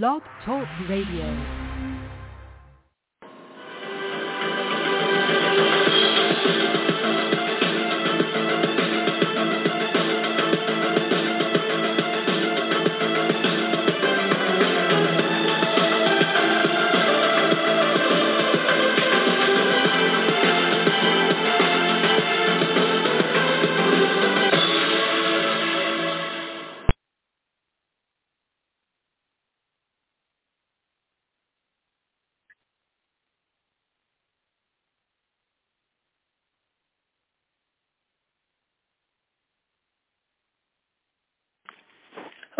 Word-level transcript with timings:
Blog 0.00 0.22
Talk 0.42 0.66
Radio. 0.88 1.61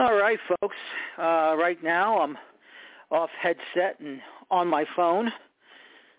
All 0.02 0.16
right, 0.16 0.38
folks. 0.48 0.74
Uh, 1.16 1.54
right 1.56 1.80
now 1.80 2.18
I'm 2.22 2.36
off 3.12 3.30
headset 3.40 4.00
and 4.00 4.20
on 4.50 4.66
my 4.66 4.84
phone, 4.96 5.30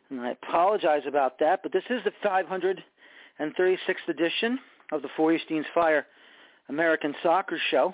and 0.09 0.21
I 0.21 0.31
apologize 0.31 1.01
about 1.05 1.37
that. 1.39 1.59
But 1.63 1.73
this 1.73 1.83
is 1.89 1.99
the 2.05 2.13
536th 2.25 4.07
edition 4.07 4.57
of 4.93 5.01
the 5.01 5.09
Four 5.17 5.31
Feuerstein's 5.31 5.65
Fire 5.73 6.05
American 6.69 7.13
Soccer 7.21 7.59
Show, 7.71 7.93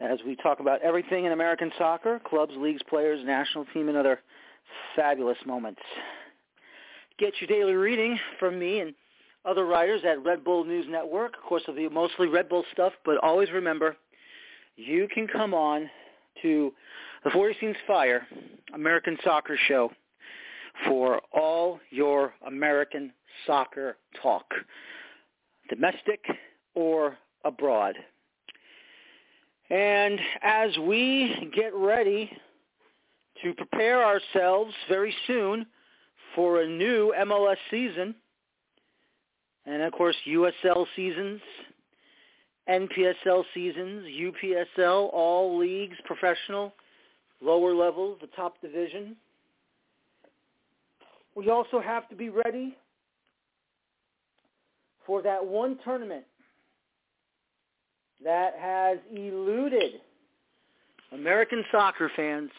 as 0.00 0.18
we 0.26 0.34
talk 0.34 0.58
about 0.58 0.82
everything 0.82 1.24
in 1.26 1.30
American 1.30 1.70
soccer, 1.78 2.20
clubs, 2.28 2.52
leagues, 2.56 2.82
players, 2.90 3.24
national 3.24 3.64
team, 3.66 3.88
and 3.88 3.96
other 3.96 4.18
fabulous 4.96 5.38
moments. 5.46 5.82
Get 7.20 7.34
your 7.40 7.46
daily 7.46 7.74
reading 7.74 8.18
from 8.40 8.58
me 8.58 8.80
and 8.80 8.92
other 9.44 9.66
writers 9.66 10.00
at 10.04 10.24
Red 10.24 10.42
Bull 10.42 10.64
News 10.64 10.86
Network. 10.88 11.36
Of 11.36 11.44
course, 11.44 11.62
it'll 11.62 11.76
be 11.76 11.88
mostly 11.88 12.26
Red 12.26 12.48
Bull 12.48 12.64
stuff, 12.72 12.94
but 13.04 13.18
always 13.18 13.52
remember– 13.52 13.96
you 14.78 15.08
can 15.12 15.26
come 15.26 15.52
on 15.52 15.90
to 16.42 16.72
the 17.24 17.30
Feuerstein's 17.30 17.76
Fire 17.86 18.26
American 18.72 19.18
Soccer 19.24 19.58
Show 19.66 19.90
for 20.86 21.20
all 21.32 21.80
your 21.90 22.32
American 22.46 23.12
soccer 23.44 23.96
talk, 24.22 24.44
domestic 25.68 26.24
or 26.74 27.18
abroad. 27.44 27.96
And 29.70 30.20
as 30.42 30.70
we 30.78 31.50
get 31.54 31.74
ready 31.74 32.30
to 33.42 33.52
prepare 33.54 34.04
ourselves 34.04 34.72
very 34.88 35.14
soon 35.26 35.66
for 36.36 36.62
a 36.62 36.68
new 36.68 37.12
MLS 37.18 37.56
season, 37.70 38.14
and 39.66 39.82
of 39.82 39.92
course 39.92 40.16
USL 40.26 40.86
seasons 40.94 41.40
NPSL 42.68 43.44
seasons, 43.54 44.04
UPSL, 44.06 45.12
all 45.12 45.58
leagues, 45.58 45.96
professional, 46.04 46.72
lower 47.40 47.74
levels, 47.74 48.18
the 48.20 48.26
top 48.28 48.60
division. 48.60 49.16
We 51.34 51.50
also 51.50 51.80
have 51.80 52.08
to 52.10 52.16
be 52.16 52.28
ready 52.28 52.76
for 55.06 55.22
that 55.22 55.44
one 55.44 55.78
tournament 55.84 56.24
that 58.22 58.54
has 58.58 58.98
eluded 59.14 60.00
American 61.12 61.64
soccer 61.70 62.10
fans 62.14 62.50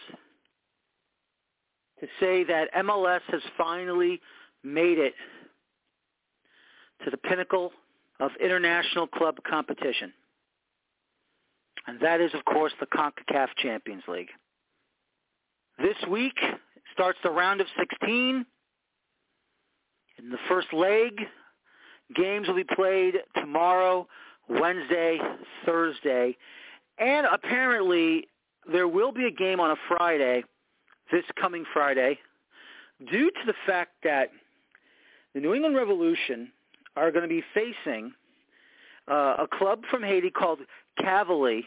to 1.99 2.07
say 2.19 2.43
that 2.45 2.73
MLS 2.77 3.19
has 3.27 3.41
finally 3.57 4.19
made 4.63 4.97
it 4.97 5.13
to 7.03 7.11
the 7.11 7.17
pinnacle 7.17 7.71
of 8.19 8.31
international 8.43 9.07
club 9.07 9.37
competition. 9.49 10.13
And 11.87 11.99
that 12.01 12.21
is, 12.21 12.33
of 12.33 12.45
course, 12.45 12.73
the 12.79 12.85
CONCACAF 12.85 13.47
Champions 13.57 14.03
League. 14.07 14.29
This 15.79 15.95
week 16.09 16.37
starts 16.93 17.17
the 17.23 17.31
round 17.31 17.61
of 17.61 17.67
16. 17.77 18.45
In 20.17 20.29
the 20.29 20.37
first 20.49 20.67
leg, 20.73 21.13
games 22.15 22.47
will 22.47 22.55
be 22.55 22.65
played 22.75 23.15
tomorrow, 23.35 24.07
Wednesday, 24.49 25.17
Thursday, 25.65 26.35
and 26.97 27.25
apparently 27.31 28.27
there 28.71 28.87
will 28.87 29.11
be 29.11 29.25
a 29.25 29.31
game 29.31 29.59
on 29.59 29.71
a 29.71 29.75
Friday, 29.87 30.43
this 31.11 31.23
coming 31.39 31.63
Friday, 31.73 32.19
due 33.09 33.31
to 33.31 33.45
the 33.45 33.53
fact 33.65 33.91
that 34.03 34.29
the 35.33 35.39
New 35.39 35.53
England 35.53 35.75
Revolution 35.75 36.51
are 36.99 37.11
going 37.11 37.23
to 37.23 37.29
be 37.29 37.43
facing 37.53 38.13
uh, 39.09 39.37
a 39.39 39.47
club 39.47 39.81
from 39.89 40.03
Haiti 40.03 40.29
called 40.29 40.59
Cavalier. 40.99 41.63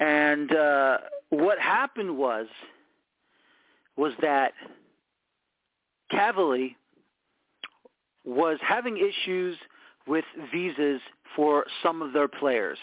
And 0.00 0.54
uh, 0.54 0.98
what 1.30 1.58
happened 1.58 2.16
was 2.16 2.46
was 3.96 4.12
that 4.20 4.52
Cavalier 6.10 6.70
was 8.24 8.58
having 8.60 8.96
issues 8.96 9.56
with 10.06 10.24
visas 10.52 11.00
for 11.36 11.64
some 11.82 12.02
of 12.02 12.12
their 12.12 12.28
players 12.28 12.78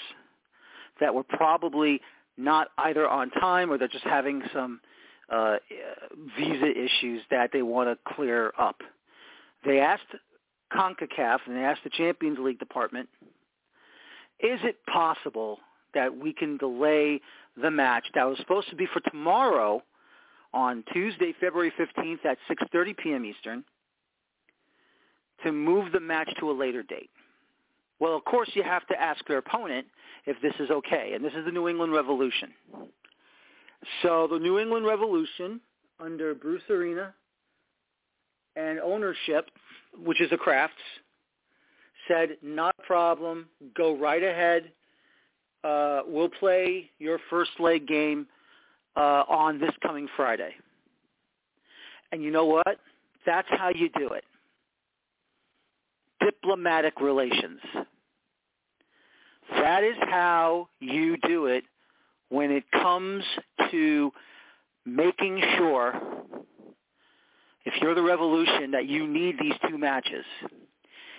that 0.99 1.13
were 1.13 1.23
probably 1.23 1.99
not 2.37 2.69
either 2.77 3.07
on 3.07 3.29
time 3.31 3.71
or 3.71 3.77
they're 3.77 3.87
just 3.87 4.05
having 4.05 4.41
some 4.53 4.79
uh, 5.29 5.57
visa 6.37 6.71
issues 6.71 7.21
that 7.29 7.49
they 7.51 7.61
want 7.61 7.89
to 7.89 8.13
clear 8.15 8.53
up. 8.57 8.81
They 9.65 9.79
asked 9.79 10.03
CONCACAF 10.75 11.39
and 11.45 11.55
they 11.55 11.61
asked 11.61 11.83
the 11.83 11.89
Champions 11.89 12.37
League 12.39 12.59
department, 12.59 13.09
is 14.39 14.59
it 14.63 14.77
possible 14.91 15.59
that 15.93 16.15
we 16.15 16.33
can 16.33 16.57
delay 16.57 17.21
the 17.61 17.71
match 17.71 18.05
that 18.15 18.23
was 18.23 18.37
supposed 18.37 18.69
to 18.69 18.75
be 18.75 18.87
for 18.93 19.01
tomorrow 19.01 19.83
on 20.53 20.83
Tuesday, 20.93 21.33
February 21.39 21.71
15th 21.79 22.25
at 22.25 22.37
6.30 22.49 22.97
p.m. 22.97 23.25
Eastern 23.25 23.63
to 25.43 25.51
move 25.51 25.91
the 25.91 25.99
match 25.99 26.29
to 26.39 26.51
a 26.51 26.53
later 26.53 26.83
date? 26.83 27.09
Well, 27.99 28.15
of 28.15 28.25
course, 28.25 28.49
you 28.53 28.63
have 28.63 28.85
to 28.87 28.99
ask 28.99 29.25
their 29.27 29.37
opponent 29.37 29.87
if 30.25 30.37
this 30.41 30.53
is 30.59 30.71
okay, 30.71 31.11
and 31.13 31.23
this 31.23 31.33
is 31.33 31.45
the 31.45 31.51
New 31.51 31.67
England 31.67 31.93
Revolution. 31.93 32.49
So 34.01 34.27
the 34.31 34.39
New 34.39 34.59
England 34.59 34.85
Revolution, 34.85 35.59
under 35.99 36.33
Bruce 36.33 36.63
Arena 36.69 37.13
and 38.55 38.79
ownership, 38.79 39.49
which 39.97 40.21
is 40.21 40.31
a 40.31 40.37
Krafts, 40.37 40.69
said, 42.07 42.37
not 42.41 42.75
a 42.79 42.83
problem, 42.83 43.47
go 43.75 43.95
right 43.97 44.23
ahead. 44.23 44.71
Uh, 45.63 46.01
we'll 46.07 46.29
play 46.29 46.89
your 46.99 47.19
first 47.29 47.51
leg 47.59 47.87
game 47.87 48.27
uh, 48.95 49.23
on 49.29 49.59
this 49.59 49.71
coming 49.81 50.07
Friday. 50.15 50.51
And 52.11 52.23
you 52.23 52.31
know 52.31 52.45
what? 52.45 52.79
That's 53.25 53.47
how 53.49 53.69
you 53.69 53.89
do 53.97 54.09
it. 54.09 54.23
Diplomatic 56.19 56.99
relations. 56.99 57.59
That 59.51 59.83
is 59.83 59.95
how 60.01 60.69
you 60.79 61.17
do 61.17 61.45
it 61.45 61.63
when 62.29 62.51
it 62.51 62.63
comes 62.71 63.23
to 63.69 64.11
making 64.85 65.41
sure 65.57 65.93
if 67.65 67.73
you're 67.81 67.95
the 67.95 68.01
revolution, 68.01 68.71
that 68.71 68.87
you 68.87 69.07
need 69.07 69.37
these 69.39 69.53
two 69.69 69.77
matches. 69.77 70.25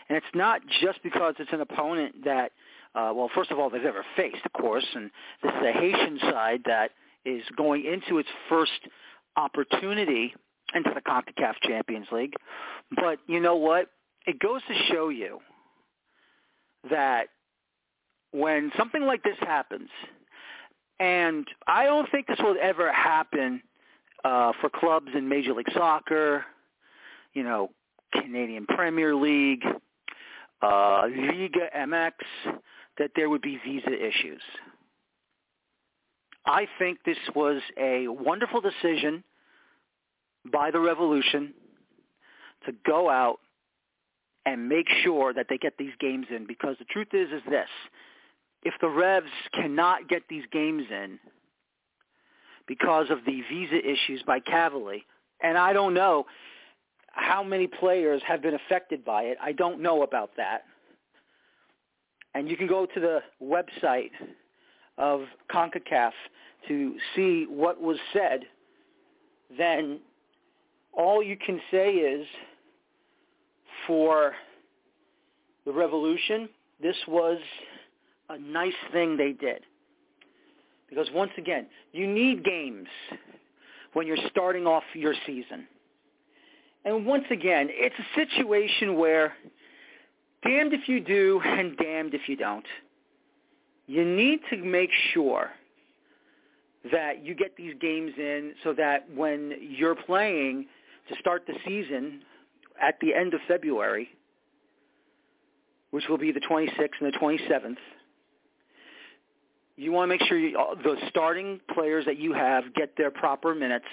And 0.08 0.16
it's 0.16 0.34
not 0.34 0.60
just 0.80 1.02
because 1.02 1.34
it's 1.38 1.52
an 1.52 1.60
opponent 1.60 2.24
that, 2.24 2.52
uh, 2.94 3.12
well, 3.14 3.30
first 3.34 3.50
of 3.50 3.58
all, 3.58 3.70
they've 3.70 3.84
ever 3.84 4.04
faced, 4.16 4.44
of 4.44 4.52
course, 4.52 4.86
and 4.94 5.10
this 5.42 5.52
is 5.52 5.60
the 5.62 5.72
Haitian 5.72 6.18
side 6.20 6.60
that 6.66 6.90
is 7.24 7.42
going 7.56 7.84
into 7.84 8.18
its 8.18 8.28
first 8.48 8.72
opportunity 9.36 10.34
into 10.74 10.90
the 10.94 11.00
CONCACAF 11.00 11.54
Champions 11.62 12.06
League. 12.12 12.34
But 12.96 13.18
you 13.26 13.40
know 13.40 13.56
what? 13.56 13.88
It 14.26 14.38
goes 14.38 14.60
to 14.68 14.74
show 14.92 15.08
you 15.08 15.40
that 16.90 17.28
when 18.32 18.72
something 18.76 19.02
like 19.02 19.22
this 19.22 19.36
happens, 19.40 19.88
and 20.98 21.46
I 21.66 21.84
don't 21.84 22.10
think 22.10 22.26
this 22.26 22.38
will 22.38 22.56
ever 22.60 22.92
happen 22.92 23.62
uh, 24.24 24.52
for 24.60 24.70
clubs 24.70 25.08
in 25.14 25.28
Major 25.28 25.52
League 25.52 25.70
Soccer, 25.74 26.44
you 27.34 27.42
know, 27.42 27.70
Canadian 28.12 28.66
Premier 28.66 29.14
League, 29.14 29.64
uh, 30.62 31.02
Liga 31.08 31.68
MX, 31.76 32.12
that 32.98 33.10
there 33.16 33.28
would 33.28 33.42
be 33.42 33.58
visa 33.64 33.90
issues. 33.90 34.42
I 36.44 36.66
think 36.78 36.98
this 37.04 37.18
was 37.34 37.62
a 37.78 38.08
wonderful 38.08 38.60
decision 38.60 39.22
by 40.50 40.70
the 40.70 40.80
Revolution 40.80 41.54
to 42.66 42.72
go 42.84 43.08
out 43.08 43.38
and 44.44 44.68
make 44.68 44.88
sure 45.04 45.32
that 45.32 45.46
they 45.48 45.56
get 45.56 45.74
these 45.78 45.92
games 46.00 46.26
in 46.34 46.46
because 46.46 46.76
the 46.78 46.84
truth 46.86 47.08
is 47.12 47.28
is 47.30 47.42
this. 47.48 47.68
If 48.64 48.74
the 48.80 48.88
Revs 48.88 49.30
cannot 49.54 50.08
get 50.08 50.22
these 50.28 50.44
games 50.52 50.84
in, 50.90 51.18
because 52.72 53.10
of 53.10 53.18
the 53.26 53.42
visa 53.50 53.76
issues 53.76 54.22
by 54.26 54.40
Cavalier. 54.40 55.00
And 55.42 55.58
I 55.58 55.74
don't 55.74 55.92
know 55.92 56.24
how 57.08 57.42
many 57.42 57.66
players 57.66 58.22
have 58.26 58.40
been 58.40 58.54
affected 58.54 59.04
by 59.04 59.24
it. 59.24 59.36
I 59.42 59.52
don't 59.52 59.82
know 59.82 60.02
about 60.04 60.30
that. 60.38 60.62
And 62.34 62.48
you 62.48 62.56
can 62.56 62.66
go 62.66 62.86
to 62.86 62.98
the 62.98 63.20
website 63.42 64.12
of 64.96 65.20
CONCACAF 65.50 66.12
to 66.68 66.94
see 67.14 67.44
what 67.46 67.78
was 67.78 67.98
said. 68.14 68.40
Then 69.58 70.00
all 70.94 71.22
you 71.22 71.36
can 71.36 71.60
say 71.70 71.90
is 71.90 72.26
for 73.86 74.32
the 75.66 75.72
revolution, 75.72 76.48
this 76.80 76.96
was 77.06 77.36
a 78.30 78.38
nice 78.38 78.72
thing 78.92 79.18
they 79.18 79.32
did. 79.32 79.60
Because 80.92 81.08
once 81.14 81.32
again, 81.38 81.68
you 81.92 82.06
need 82.06 82.44
games 82.44 82.86
when 83.94 84.06
you're 84.06 84.18
starting 84.30 84.66
off 84.66 84.82
your 84.92 85.14
season. 85.24 85.66
And 86.84 87.06
once 87.06 87.24
again, 87.30 87.68
it's 87.70 87.94
a 87.98 88.20
situation 88.20 88.96
where 88.98 89.32
damned 90.44 90.74
if 90.74 90.90
you 90.90 91.00
do 91.00 91.40
and 91.42 91.78
damned 91.78 92.12
if 92.12 92.28
you 92.28 92.36
don't. 92.36 92.66
You 93.86 94.04
need 94.04 94.40
to 94.50 94.58
make 94.58 94.90
sure 95.14 95.50
that 96.90 97.24
you 97.24 97.34
get 97.34 97.56
these 97.56 97.74
games 97.80 98.12
in 98.18 98.52
so 98.62 98.74
that 98.74 99.06
when 99.14 99.54
you're 99.60 99.94
playing 99.94 100.66
to 101.08 101.14
start 101.20 101.44
the 101.46 101.54
season 101.64 102.20
at 102.82 102.96
the 103.00 103.14
end 103.14 103.32
of 103.32 103.40
February, 103.48 104.10
which 105.90 106.04
will 106.10 106.18
be 106.18 106.32
the 106.32 106.40
26th 106.40 106.88
and 107.00 107.14
the 107.14 107.18
27th, 107.18 107.76
you 109.76 109.92
want 109.92 110.10
to 110.10 110.16
make 110.16 110.26
sure 110.28 110.38
you, 110.38 110.58
the 110.82 110.96
starting 111.08 111.60
players 111.74 112.04
that 112.04 112.18
you 112.18 112.32
have 112.32 112.74
get 112.74 112.96
their 112.96 113.10
proper 113.10 113.54
minutes, 113.54 113.86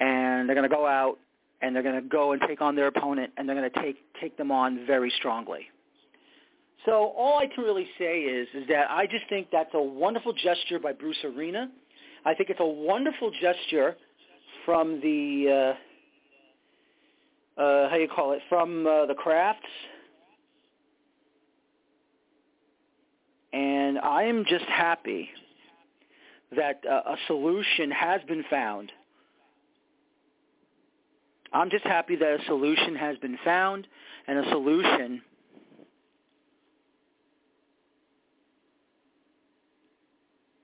and 0.00 0.48
they're 0.48 0.56
going 0.56 0.68
to 0.68 0.74
go 0.74 0.86
out 0.86 1.18
and 1.60 1.74
they're 1.74 1.82
going 1.82 2.00
to 2.00 2.08
go 2.08 2.32
and 2.32 2.42
take 2.46 2.60
on 2.60 2.76
their 2.76 2.86
opponent, 2.86 3.32
and 3.36 3.48
they're 3.48 3.56
going 3.56 3.70
to 3.70 3.82
take 3.82 3.96
take 4.20 4.36
them 4.36 4.52
on 4.52 4.86
very 4.86 5.10
strongly. 5.16 5.68
So 6.86 7.12
all 7.16 7.38
I 7.38 7.46
can 7.46 7.64
really 7.64 7.88
say 7.98 8.20
is 8.20 8.48
is 8.54 8.68
that 8.68 8.90
I 8.90 9.06
just 9.06 9.28
think 9.28 9.48
that's 9.50 9.74
a 9.74 9.82
wonderful 9.82 10.32
gesture 10.32 10.78
by 10.78 10.92
Bruce 10.92 11.18
Arena. 11.24 11.68
I 12.24 12.34
think 12.34 12.50
it's 12.50 12.60
a 12.60 12.66
wonderful 12.66 13.32
gesture 13.40 13.96
from 14.64 15.00
the 15.00 15.74
uh, 17.58 17.60
uh, 17.60 17.90
how 17.90 17.96
you 17.96 18.08
call 18.08 18.32
it 18.32 18.40
from 18.48 18.86
uh, 18.86 19.06
the 19.06 19.14
Krafts 19.14 19.56
And 23.52 23.98
I 23.98 24.24
am 24.24 24.44
just 24.46 24.66
happy 24.66 25.30
that 26.54 26.82
uh, 26.88 27.12
a 27.12 27.16
solution 27.26 27.90
has 27.90 28.20
been 28.26 28.44
found. 28.50 28.92
I'm 31.52 31.70
just 31.70 31.84
happy 31.84 32.16
that 32.16 32.40
a 32.40 32.44
solution 32.46 32.94
has 32.96 33.16
been 33.18 33.38
found 33.44 33.86
and 34.26 34.38
a 34.38 34.50
solution 34.50 35.22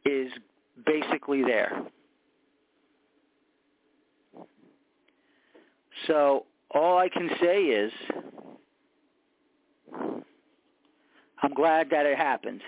is 0.04 0.31
basically 0.84 1.42
there. 1.42 1.82
So 6.06 6.44
all 6.70 6.98
I 6.98 7.08
can 7.08 7.31
say 7.40 7.62
is 7.62 7.92
I'm 11.44 11.52
glad 11.52 11.91
that 11.91 12.06
it 12.06 12.17
happened. 12.17 12.62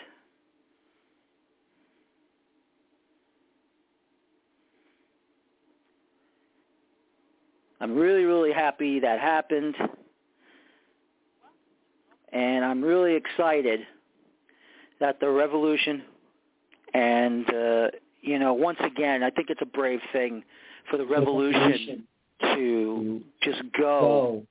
I'm 7.81 7.95
really, 7.97 8.25
really 8.25 8.53
happy 8.53 9.01
that 9.01 9.19
happened. 9.19 9.75
And 12.35 12.67
I'm 12.67 12.83
really 12.83 13.15
excited 13.15 13.81
that 15.01 15.21
the 15.21 15.31
revolution 15.31 16.03
and, 16.93 17.49
uh, 17.49 17.89
you 18.21 18.39
know, 18.39 18.53
once 18.53 18.79
again, 18.85 19.23
I 19.23 19.31
think 19.31 19.49
it's 19.49 19.63
a 19.63 19.67
brave 19.67 20.01
thing 20.13 20.43
for 20.91 20.99
the 20.99 21.07
revolution 21.07 22.07
to 22.43 23.23
just 23.43 23.63
go 23.79 24.47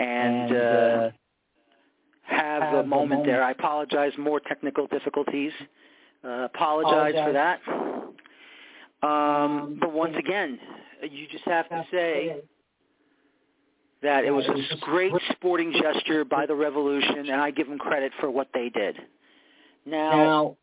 and, 0.00 0.52
uh, 0.52 0.56
uh, 0.56 1.10
have, 2.22 2.62
have 2.62 2.72
a, 2.72 2.76
moment 2.76 2.88
moment 2.88 3.26
there. 3.26 3.42
I 3.42 3.50
apologize. 3.50 4.12
More 4.18 4.40
technical 4.40 4.86
difficulties. 4.86 5.52
Uh, 6.24 6.44
apologize, 6.44 7.14
apologize 7.14 7.26
for 7.26 7.32
that. 7.32 7.60
Um, 9.02 9.10
um, 9.10 9.78
but 9.80 9.92
once 9.92 10.14
again, 10.18 10.58
you 11.02 11.26
just 11.30 11.44
have 11.44 11.68
to 11.68 11.84
say 11.90 12.36
that 14.02 14.24
it 14.24 14.30
was 14.30 14.46
a 14.46 14.76
great 14.80 15.12
sporting 15.32 15.72
gesture 15.72 16.24
by 16.24 16.46
the 16.46 16.54
Revolution, 16.54 17.28
and 17.30 17.40
I 17.40 17.50
give 17.50 17.68
them 17.68 17.78
credit 17.78 18.12
for 18.20 18.30
what 18.30 18.48
they 18.54 18.68
did. 18.70 18.96
Now, 19.86 20.56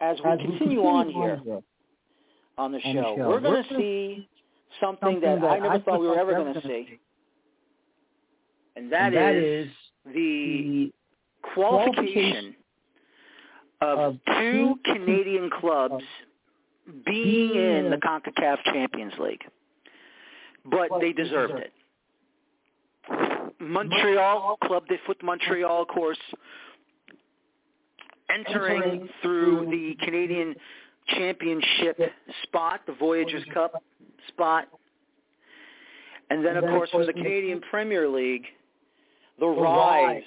as 0.00 0.16
we 0.24 0.44
continue 0.44 0.80
on 0.80 1.10
here 1.10 1.40
on 2.58 2.72
the 2.72 2.80
show, 2.80 3.14
we're 3.18 3.40
going 3.40 3.64
to 3.64 3.76
see 3.76 4.28
something 4.80 5.20
that 5.20 5.42
I 5.44 5.58
never 5.58 5.78
thought 5.80 6.00
we 6.00 6.08
were 6.08 6.18
ever 6.18 6.34
going 6.34 6.54
to 6.54 6.62
see 6.62 6.98
and 8.76 8.92
that, 8.92 9.08
and 9.08 9.16
that 9.16 9.34
is, 9.34 9.66
is 9.66 9.72
the 10.14 10.92
qualification 11.54 12.54
of 13.80 14.16
two 14.38 14.76
Canadian 14.84 15.50
clubs 15.50 16.04
being 17.04 17.54
in 17.54 17.90
the 17.90 17.96
CONCACAF 17.96 18.58
Champions 18.64 19.12
League. 19.18 19.42
But 20.64 20.88
they 21.00 21.12
deserved 21.12 21.54
it. 21.54 21.72
Montreal, 23.60 24.58
Club 24.64 24.86
de 24.88 24.96
Foot 25.06 25.22
Montreal, 25.22 25.82
of 25.82 25.88
course, 25.88 26.18
entering 28.34 29.08
through 29.22 29.68
the 29.70 29.96
Canadian 30.04 30.54
Championship 31.08 31.98
spot, 32.44 32.80
the 32.86 32.92
Voyageurs 32.94 33.44
Cup 33.52 33.82
spot. 34.28 34.68
And 36.30 36.44
then, 36.44 36.56
of 36.56 36.64
course, 36.64 36.90
for 36.90 37.04
the 37.04 37.12
Canadian 37.12 37.60
Premier 37.60 38.08
League, 38.08 38.46
the 39.42 39.48
rise 39.48 40.22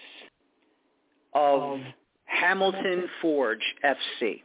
of 1.33 1.79
Hamilton 2.25 3.05
Forge 3.21 3.63
FC. 3.83 4.41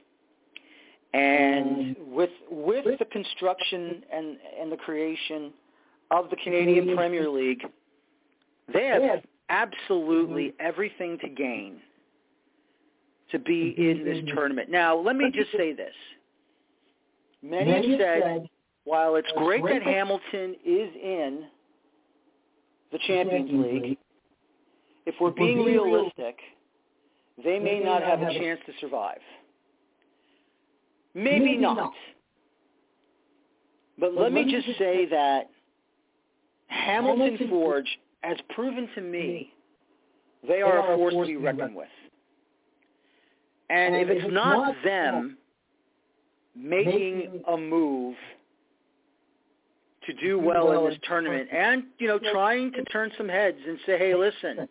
And 1.13 1.97
with 2.07 2.31
with 2.49 2.85
the 3.01 3.05
construction 3.07 4.05
and 4.13 4.37
and 4.61 4.71
the 4.71 4.77
creation 4.77 5.53
of 6.13 6.31
the 6.31 6.37
Canadian 6.37 6.97
Premier 6.97 7.29
League, 7.29 7.63
they 8.73 8.87
have 8.87 9.25
absolutely 9.49 10.51
mm-hmm. 10.51 10.67
everything 10.67 11.19
to 11.19 11.29
gain 11.29 11.81
to 13.33 13.41
be 13.41 13.75
mm-hmm. 13.77 13.83
in 13.83 14.05
this 14.05 14.19
mm-hmm. 14.19 14.37
tournament. 14.37 14.71
Now, 14.71 14.97
let 14.97 15.17
me 15.17 15.33
just 15.35 15.51
say 15.51 15.73
this. 15.73 15.95
Many 17.43 17.91
have 17.91 18.01
said, 18.01 18.49
while 18.85 19.17
it's 19.17 19.31
great 19.37 19.65
that 19.65 19.83
Hamilton 19.83 20.55
is 20.65 20.91
in 20.95 21.45
the 22.93 22.99
Champions 23.09 23.51
League, 23.53 23.99
if 25.11 25.17
we're 25.21 25.31
being 25.33 25.65
realistic, 25.65 26.39
they 27.43 27.59
may 27.59 27.81
not 27.81 28.03
have 28.03 28.23
a 28.23 28.33
chance 28.33 28.61
to 28.67 28.73
survive. 28.81 29.19
Maybe 31.15 31.57
not. 31.57 31.93
But 33.99 34.15
let 34.15 34.33
me 34.33 34.45
just 34.51 34.79
say 34.79 35.07
that 35.07 35.51
Hamilton 36.69 37.49
Forge 37.49 37.99
has 38.21 38.37
proven 38.51 38.89
to 38.95 39.01
me 39.01 39.53
they 40.47 40.63
are 40.63 40.95
a 40.95 40.97
force 40.97 41.15
to 41.15 41.27
be 41.27 41.37
reckoned 41.37 41.75
with. 41.75 41.89
And 43.69 43.97
if 43.97 44.09
it's 44.09 44.33
not 44.33 44.75
them 44.85 45.37
making 46.57 47.43
a 47.49 47.57
move 47.57 48.15
to 50.07 50.13
do 50.15 50.39
well 50.39 50.73
in 50.79 50.91
this 50.91 50.99
tournament 51.07 51.49
and, 51.53 51.85
you 51.99 52.07
know, 52.07 52.19
trying 52.33 52.73
to 52.73 52.85
turn 52.85 53.11
some 53.19 53.29
heads 53.29 53.59
and 53.67 53.79
say, 53.87 53.99
hey, 53.99 54.15
listen, 54.15 54.69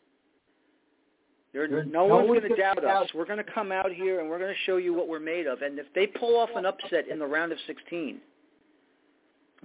there, 1.53 1.68
no, 1.68 1.82
no 1.82 2.06
one's 2.06 2.27
going 2.27 2.41
to 2.50 2.56
doubt 2.56 2.84
us. 2.84 3.08
We're 3.13 3.25
going 3.25 3.44
to 3.44 3.51
come 3.51 3.72
out 3.72 3.91
here 3.91 4.20
and 4.20 4.29
we're 4.29 4.38
going 4.38 4.53
to 4.53 4.60
show 4.65 4.77
you 4.77 4.94
what 4.94 5.08
we're 5.08 5.20
made 5.20 5.48
of. 5.48 5.62
And 5.62 5.79
if 5.79 5.88
they 5.96 6.06
pull 6.06 6.38
off 6.38 6.50
an 6.56 6.65
upset 6.65 7.08
in 7.08 7.18
the 7.18 7.25
round 7.25 7.51
of 7.51 7.58
16, 7.65 8.20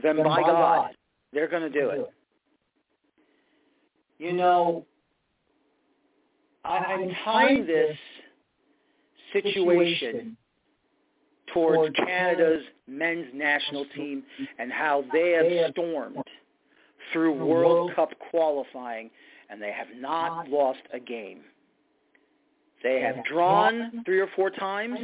then, 0.03 0.17
then 0.17 0.25
by 0.25 0.41
God, 0.41 0.47
God, 0.47 0.91
they're 1.33 1.49
going 1.49 1.71
to 1.71 1.81
do 1.81 1.91
it. 1.91 2.11
You 4.19 4.33
know, 4.33 4.87
I'm 6.64 7.11
tying 7.25 7.67
this 7.67 7.97
situation 9.33 10.37
towards 11.53 11.95
Canada's 11.97 12.62
men's 12.87 13.26
national 13.35 13.85
team 13.95 14.23
and 14.59 14.73
how 14.73 15.05
they 15.12 15.33
have 15.33 15.73
stormed 15.73 16.17
through 17.12 17.45
World 17.45 17.93
Cup 17.95 18.11
qualifying 18.31 19.11
and 19.50 19.61
they 19.61 19.73
have 19.73 19.88
not 19.99 20.49
lost 20.49 20.81
a 20.93 20.99
game 20.99 21.41
They 22.85 23.00
have 23.00 23.25
drawn 23.25 24.03
three 24.05 24.21
or 24.21 24.29
four 24.37 24.50
times, 24.50 24.99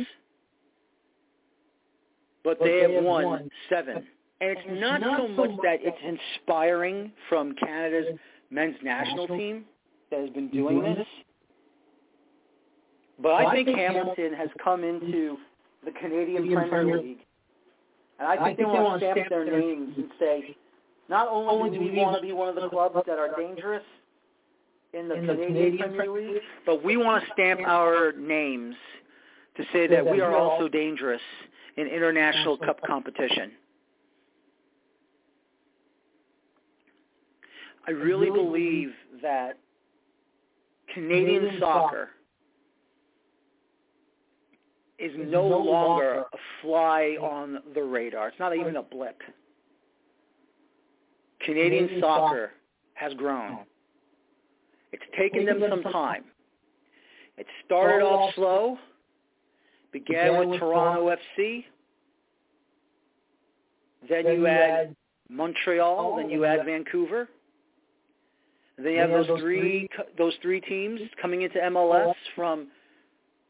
but 2.44 2.58
they 2.62 2.82
have 2.82 3.02
won 3.02 3.50
seven. 3.70 4.06
And 4.42 4.50
it's 4.50 4.60
not 4.80 5.00
so 5.18 5.28
much 5.28 5.50
that 5.62 5.78
it's 5.80 5.96
inspiring 6.38 7.10
from 7.28 7.54
Canada's 7.54 8.18
men's 8.50 8.76
national 8.82 9.26
team 9.28 9.64
that 10.10 10.20
has 10.20 10.30
been 10.30 10.48
doing 10.50 10.82
this, 10.82 11.06
but 13.18 13.32
I 13.32 13.52
think 13.52 13.68
Hamilton 13.68 14.34
has 14.34 14.48
come 14.62 14.84
into 14.84 15.38
the 15.84 15.90
Canadian 15.92 16.52
Premier 16.54 17.00
League, 17.00 17.18
and 18.18 18.28
I 18.28 18.44
think 18.44 18.58
they 18.58 18.64
want 18.64 19.00
to 19.00 19.10
stamp 19.12 19.28
their 19.30 19.44
names 19.44 19.94
and 19.96 20.10
say, 20.18 20.56
not 21.08 21.28
only 21.28 21.70
do 21.70 21.82
we 21.82 21.92
want 21.96 22.16
to 22.16 22.22
be 22.22 22.32
one 22.32 22.48
of 22.48 22.54
the 22.56 22.68
clubs 22.68 22.96
that 23.06 23.18
are 23.18 23.34
dangerous 23.36 23.82
in 24.92 25.08
the 25.08 25.14
Canadian 25.14 25.94
Premier 25.94 26.10
League, 26.10 26.42
but 26.66 26.84
we 26.84 26.96
want 26.96 27.24
to 27.24 27.30
stamp 27.32 27.60
our 27.66 28.12
names 28.12 28.74
to 29.56 29.64
say 29.72 29.86
that 29.86 30.04
we 30.04 30.20
are 30.20 30.34
also 30.36 30.68
dangerous 30.68 31.20
in 31.76 31.86
international 31.86 32.56
cup 32.56 32.80
competition. 32.86 33.52
I 37.86 37.92
really 37.92 38.30
believe 38.30 38.90
that 39.22 39.58
Canadian 40.94 41.56
soccer 41.58 42.10
is 44.98 45.12
no 45.16 45.46
longer 45.46 46.24
a 46.32 46.36
fly 46.60 47.16
on 47.20 47.60
the 47.74 47.82
radar. 47.82 48.28
It's 48.28 48.38
not 48.38 48.54
even 48.54 48.76
a 48.76 48.82
blip. 48.82 49.20
Canadian 51.40 52.00
soccer 52.00 52.52
has 52.94 53.14
grown. 53.14 53.60
It's 54.92 55.02
taken 55.16 55.44
them 55.44 55.62
some 55.68 55.82
time. 55.84 56.24
It 57.36 57.46
started 57.64 58.04
off 58.04 58.34
slow, 58.34 58.76
began 59.92 60.38
with 60.38 60.58
Toronto 60.58 61.14
FC, 61.38 61.64
oh, 61.64 61.68
then 64.08 64.26
you 64.26 64.46
add 64.46 64.94
Montreal, 65.28 66.16
then 66.16 66.28
you 66.28 66.44
add 66.44 66.66
Vancouver. 66.66 67.28
Then 68.76 68.92
you 68.92 68.98
have 68.98 69.10
those 69.10 69.40
three 69.40 69.88
those 70.16 70.32
three 70.42 70.60
teams 70.60 71.00
coming 71.20 71.42
into 71.42 71.60
oh, 71.60 71.70
MLS 71.70 72.14
from 72.34 72.68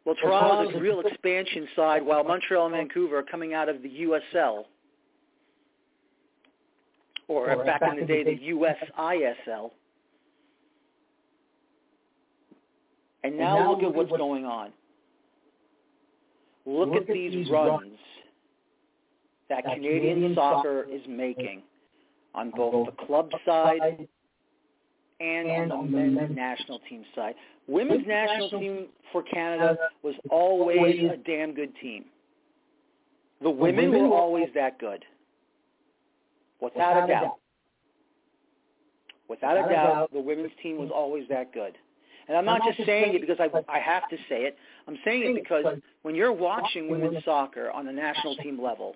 well, 0.04 0.16
Toronto's 0.20 0.74
a 0.74 0.80
real 0.80 1.00
expansion 1.00 1.68
side, 1.76 2.04
while 2.04 2.24
Montreal 2.24 2.66
and 2.66 2.74
Vancouver 2.74 3.18
are 3.18 3.22
coming 3.22 3.54
out 3.54 3.68
of 3.68 3.82
the 3.82 3.88
USL, 3.88 4.64
or, 7.28 7.50
or 7.50 7.64
back, 7.64 7.80
back 7.80 7.92
in 7.92 8.00
the 8.00 8.06
day, 8.06 8.24
the 8.24 8.40
USISL. 8.50 9.70
And 13.22 13.36
now, 13.36 13.56
and 13.56 13.64
now 13.64 13.70
look 13.72 13.82
at 13.82 13.94
what's 13.94 14.10
going 14.10 14.44
on. 14.44 14.70
Look, 16.66 16.90
look 16.90 17.02
at, 17.02 17.06
these 17.08 17.50
runs 17.50 17.92
that, 19.48 19.64
that 19.64 19.74
Canadian, 19.74 20.14
Canadian 20.14 20.34
soccer 20.34 20.84
is 20.90 21.00
making 21.08 21.62
on 22.34 22.50
both 22.50 22.86
the 22.86 23.06
club 23.06 23.30
side 23.44 24.06
and, 25.20 25.48
and 25.48 25.72
on 25.72 25.90
the 25.90 25.98
men's 25.98 26.34
national 26.34 26.80
team 26.88 27.04
side. 27.14 27.34
Women's 27.66 28.06
national 28.06 28.50
team 28.50 28.86
for 29.12 29.22
Canada 29.22 29.70
uh, 29.72 29.86
was 30.02 30.14
always 30.30 31.10
a 31.12 31.16
damn 31.16 31.54
good 31.54 31.72
team. 31.80 32.04
The 33.42 33.50
women 33.50 33.90
were 33.92 34.16
always 34.16 34.48
that 34.54 34.78
good. 34.78 35.04
Without 36.60 37.04
a 37.04 37.06
doubt. 37.06 37.36
Without 39.28 39.56
a 39.56 39.72
doubt, 39.72 40.12
the 40.12 40.20
women's 40.20 40.52
team 40.62 40.76
was 40.76 40.90
always 40.92 41.24
that 41.28 41.52
good. 41.54 41.76
And 42.28 42.36
I'm 42.36 42.44
not 42.44 42.60
just 42.64 42.86
saying 42.86 43.14
it 43.14 43.20
because 43.20 43.38
I, 43.40 43.50
I 43.72 43.78
have 43.80 44.08
to 44.10 44.16
say 44.28 44.42
it. 44.44 44.56
I'm 44.86 44.98
saying 45.04 45.36
it 45.36 45.42
because 45.42 45.64
when 46.02 46.14
you're 46.14 46.32
watching 46.32 46.88
women's 46.90 47.24
soccer 47.24 47.70
on 47.70 47.86
the 47.86 47.92
national 47.92 48.36
team 48.36 48.60
level, 48.60 48.94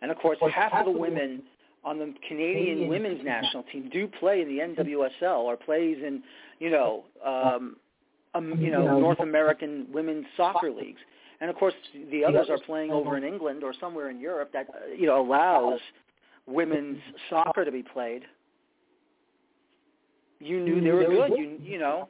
and 0.00 0.10
of 0.10 0.18
course 0.18 0.38
half 0.54 0.72
of 0.72 0.84
the 0.84 0.90
women 0.90 1.42
on 1.84 1.98
the 1.98 2.14
Canadian 2.28 2.88
women's 2.88 3.24
national 3.24 3.62
team 3.64 3.88
do 3.92 4.08
play 4.08 4.42
in 4.42 4.48
the 4.48 4.58
NWSL 4.58 5.38
or 5.38 5.56
plays 5.56 5.96
in, 6.04 6.22
you 6.58 6.70
know, 6.70 7.04
um, 7.24 7.76
um, 8.34 8.60
you 8.60 8.70
know, 8.70 8.98
North 8.98 9.20
American 9.20 9.86
women's 9.92 10.26
soccer 10.36 10.70
leagues. 10.70 11.00
And 11.40 11.50
of 11.50 11.56
course, 11.56 11.74
the 12.10 12.24
others 12.24 12.48
are 12.50 12.58
playing 12.66 12.90
over 12.90 13.16
in 13.16 13.24
England 13.24 13.62
or 13.62 13.72
somewhere 13.80 14.10
in 14.10 14.20
Europe 14.20 14.50
that 14.52 14.68
uh, 14.70 14.92
you 14.96 15.06
know 15.06 15.20
allows 15.24 15.80
women's 16.46 16.98
soccer 17.30 17.64
to 17.64 17.70
be 17.70 17.82
played. 17.82 18.22
You 20.40 20.60
knew 20.60 20.80
they 20.80 20.90
were 20.90 21.04
good. 21.28 21.38
You 21.38 21.58
you 21.62 21.78
know, 21.78 22.08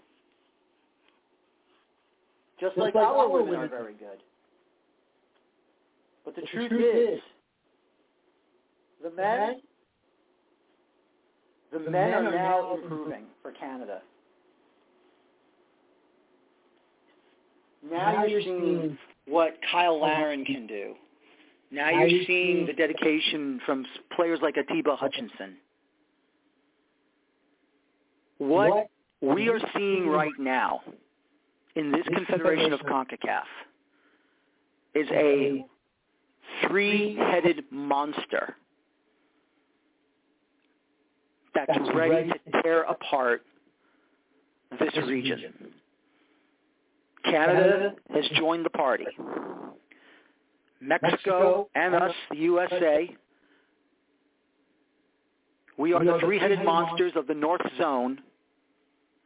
just 2.61 2.77
like 2.77 2.95
our 2.95 3.29
women 3.29 3.55
are 3.55 3.69
very 3.69 3.95
good. 3.95 4.23
But 6.25 6.35
the 6.37 6.43
truth 6.43 6.73
is, 6.73 7.21
the 9.03 9.11
men, 9.11 9.61
the 11.73 11.79
men 11.91 12.15
are 12.15 12.31
now 12.31 12.75
improving 12.75 13.25
for 13.43 13.53
Canada. 13.53 14.03
Now, 17.89 18.13
now 18.13 18.25
you're 18.25 18.43
seeing 18.43 18.99
what 19.27 19.57
Kyle 19.71 20.01
Larin 20.01 20.45
can 20.45 20.67
do. 20.67 20.95
Now 21.71 21.91
you're 21.91 22.25
seeing 22.27 22.67
the 22.67 22.73
dedication 22.73 23.61
from 23.65 23.87
players 24.17 24.41
like 24.43 24.57
Atiba 24.57 24.97
Hutchinson. 24.97 25.57
What 28.39 28.89
we 29.21 29.49
are 29.49 29.61
seeing 29.77 30.09
right 30.09 30.33
now 30.39 30.81
in 31.79 31.93
this 31.93 32.03
confederation 32.13 32.73
of 32.73 32.81
CONCACAF 32.81 33.45
is 34.95 35.07
a 35.13 35.65
three-headed 36.67 37.65
monster 37.71 38.57
that's 41.55 41.79
ready 41.95 42.31
to 42.31 42.63
tear 42.63 42.83
apart 42.83 43.43
this 44.81 44.93
region. 45.07 45.53
Canada 47.25 47.95
has 48.13 48.25
joined 48.37 48.65
the 48.65 48.71
party. 48.71 49.07
Mexico 50.81 51.69
and 51.77 51.95
us, 51.95 52.13
the 52.31 52.39
USA, 52.39 53.17
we 55.77 55.93
are 55.93 56.05
the 56.05 56.19
three-headed 56.21 56.65
monsters 56.65 57.13
of 57.15 57.29
the 57.29 57.35
North 57.35 57.63
Zone, 57.79 58.21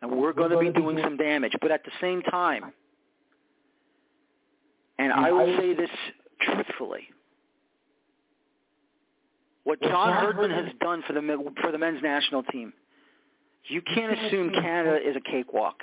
and 0.02 0.10
we're 0.10 0.32
going 0.32 0.50
to 0.50 0.58
be 0.58 0.70
doing 0.70 0.98
some 1.02 1.16
damage. 1.16 1.52
But 1.60 1.70
at 1.70 1.84
the 1.84 1.92
same 2.00 2.22
time, 2.22 2.72
and 4.98 5.12
I 5.12 5.30
will 5.30 5.56
say 5.56 5.74
this 5.74 5.90
truthfully, 6.40 7.08
what 9.64 9.80
John 9.80 10.12
Herdman 10.12 10.50
has 10.50 10.74
done 10.80 11.02
for 11.06 11.12
the 11.12 11.52
for 11.62 11.72
the 11.72 11.78
men's 11.78 12.02
national 12.02 12.42
team, 12.42 12.72
you 13.68 13.80
can't 13.80 14.18
assume 14.18 14.50
Canada 14.50 14.98
is 15.08 15.16
a 15.16 15.20
cakewalk. 15.20 15.76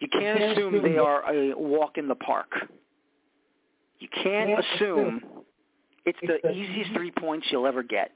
You 0.00 0.08
can't 0.08 0.42
assume 0.42 0.82
they 0.82 0.96
are 0.96 1.30
a 1.30 1.54
walk 1.56 1.98
in 1.98 2.08
the 2.08 2.14
park. 2.14 2.52
You 3.98 4.08
can't 4.22 4.50
assume 4.58 5.22
it's 6.06 6.18
the 6.22 6.50
easiest 6.50 6.92
three 6.92 7.10
points 7.10 7.48
you'll 7.50 7.66
ever 7.66 7.82
get. 7.82 8.12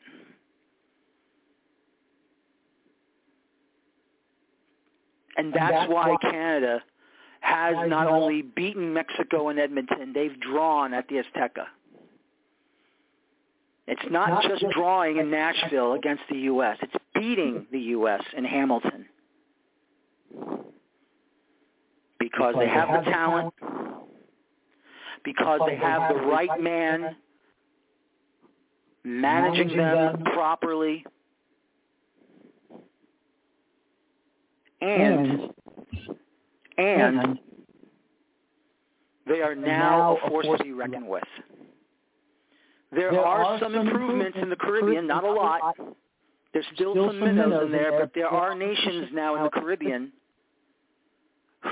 And 5.36 5.52
that's 5.52 5.90
why 5.90 6.16
Canada 6.20 6.82
has 7.40 7.74
not 7.88 8.06
only 8.06 8.42
beaten 8.42 8.92
Mexico 8.92 9.48
and 9.48 9.58
Edmonton, 9.58 10.12
they've 10.12 10.38
drawn 10.40 10.94
at 10.94 11.08
the 11.08 11.16
Azteca. 11.16 11.66
It's 13.86 14.02
not 14.10 14.44
just 14.44 14.64
drawing 14.72 15.16
in 15.18 15.30
Nashville 15.30 15.94
against 15.94 16.22
the 16.30 16.36
U.S. 16.38 16.78
It's 16.82 16.94
beating 17.14 17.66
the 17.72 17.80
U.S. 17.80 18.22
in 18.36 18.44
Hamilton. 18.44 19.06
Because 22.18 22.54
they 22.56 22.68
have 22.68 23.04
the 23.04 23.10
talent, 23.10 23.52
because 25.24 25.60
they 25.66 25.76
have 25.76 26.14
the 26.14 26.20
right 26.20 26.60
man. 26.60 27.16
managing 29.04 29.76
them. 29.76 30.22
properly, 30.32 31.04
and 34.82 35.50
and 36.78 37.38
they 39.26 39.40
are 39.40 39.54
now 39.54 40.16
a 40.16 40.28
force 40.28 40.46
to 40.58 40.64
be 40.64 40.72
reckoned 40.72 41.06
with. 41.06 41.22
There 42.90 43.18
are 43.18 43.58
some 43.60 43.74
improvements 43.74 44.36
in 44.40 44.50
the 44.50 44.56
Caribbean, 44.56 45.06
not 45.06 45.24
a 45.24 45.30
lot. 45.30 45.76
There's 46.52 46.66
still 46.74 46.94
some 46.94 47.20
minnows 47.20 47.66
in 47.66 47.72
there, 47.72 47.98
but 47.98 48.10
there 48.14 48.28
are 48.28 48.54
nations 48.54 49.08
now 49.12 49.36
in 49.36 49.44
the 49.44 49.50
Caribbean 49.50 50.12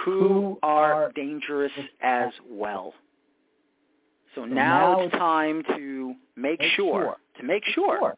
who 0.05 0.59
are 0.63 1.11
dangerous 1.15 1.73
as 2.01 2.31
well. 2.49 2.95
So 4.35 4.45
now 4.45 5.01
it's 5.01 5.13
time 5.13 5.63
to 5.77 6.15
make 6.37 6.63
sure, 6.77 7.17
to 7.39 7.43
make 7.43 7.65
sure 7.75 8.17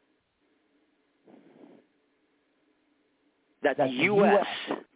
that 3.63 3.77
the 3.77 3.89
U.S. 3.89 4.47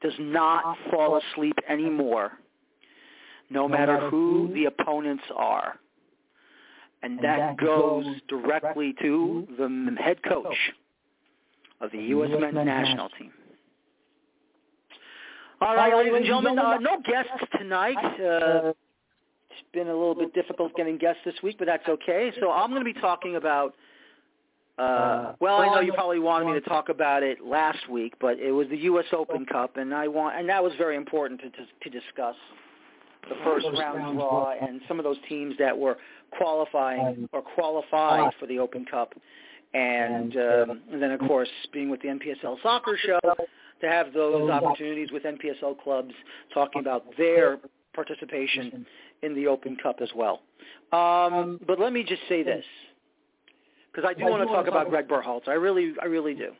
does 0.02 0.14
not 0.18 0.76
fall 0.90 1.20
asleep 1.20 1.56
anymore 1.68 2.32
no 3.50 3.68
matter 3.68 4.10
who 4.10 4.50
the 4.54 4.64
opponents 4.64 5.24
are. 5.34 5.78
And 7.02 7.18
that 7.22 7.56
goes 7.58 8.06
directly 8.28 8.94
to 9.02 9.46
the 9.58 9.96
head 10.02 10.22
coach 10.22 10.56
of 11.80 11.92
the 11.92 11.98
U.S. 11.98 12.30
men's 12.40 12.54
national 12.54 13.08
team. 13.10 13.32
All 15.60 15.74
right, 15.74 15.94
ladies 15.94 16.12
and 16.16 16.24
gentlemen, 16.26 16.58
uh, 16.58 16.78
no 16.78 17.00
guests 17.00 17.30
tonight. 17.58 17.96
Uh, 17.96 18.72
it's 19.50 19.68
been 19.72 19.88
a 19.88 19.92
little 19.92 20.14
bit 20.14 20.34
difficult 20.34 20.74
getting 20.76 20.98
guests 20.98 21.20
this 21.24 21.34
week, 21.42 21.56
but 21.58 21.66
that's 21.66 21.86
okay. 21.88 22.30
So 22.40 22.50
I'm 22.50 22.70
going 22.70 22.84
to 22.84 22.92
be 22.92 22.98
talking 23.00 23.36
about. 23.36 23.74
Uh, 24.78 25.32
well, 25.40 25.56
I 25.56 25.66
know 25.74 25.80
you 25.80 25.92
probably 25.94 26.18
wanted 26.18 26.46
me 26.46 26.52
to 26.52 26.60
talk 26.60 26.90
about 26.90 27.22
it 27.22 27.42
last 27.42 27.88
week, 27.88 28.12
but 28.20 28.38
it 28.38 28.52
was 28.52 28.68
the 28.68 28.76
U.S. 28.78 29.06
Open 29.12 29.46
Cup, 29.46 29.78
and 29.78 29.94
I 29.94 30.06
want, 30.06 30.38
and 30.38 30.46
that 30.50 30.62
was 30.62 30.72
very 30.76 30.96
important 30.96 31.40
to 31.40 31.50
to, 31.50 31.66
to 31.82 31.90
discuss 31.90 32.34
the 33.28 33.36
first 33.42 33.66
round 33.78 34.16
draw 34.18 34.52
and 34.60 34.80
some 34.86 34.98
of 34.98 35.04
those 35.04 35.16
teams 35.28 35.54
that 35.58 35.76
were 35.76 35.96
qualifying 36.36 37.28
or 37.32 37.42
qualified 37.42 38.32
for 38.38 38.46
the 38.46 38.58
Open 38.58 38.84
Cup, 38.84 39.14
and, 39.74 40.36
um, 40.36 40.80
and 40.92 41.02
then 41.02 41.10
of 41.10 41.20
course 41.20 41.48
being 41.72 41.88
with 41.90 42.00
the 42.02 42.08
NPSL 42.08 42.56
Soccer 42.62 42.98
Show 43.04 43.20
to 43.80 43.88
have 43.88 44.12
those 44.12 44.50
opportunities 44.50 45.10
with 45.10 45.22
NPSL 45.24 45.78
clubs 45.82 46.12
talking 46.52 46.80
about 46.80 47.04
their 47.16 47.58
participation 47.94 48.86
in 49.22 49.34
the 49.34 49.46
Open 49.46 49.76
Cup 49.82 49.96
as 50.02 50.10
well. 50.14 50.42
Um, 50.92 51.58
but 51.66 51.80
let 51.80 51.92
me 51.92 52.04
just 52.04 52.22
say 52.28 52.42
this, 52.42 52.64
because 53.96 54.10
I 54.10 54.18
do 54.18 54.30
want 54.30 54.46
to 54.46 54.54
talk 54.54 54.66
about 54.66 54.90
Greg 54.90 55.08
Berhalter. 55.08 55.48
I 55.48 55.54
really, 55.54 55.94
I 56.02 56.04
really 56.04 56.34
do. 56.34 56.52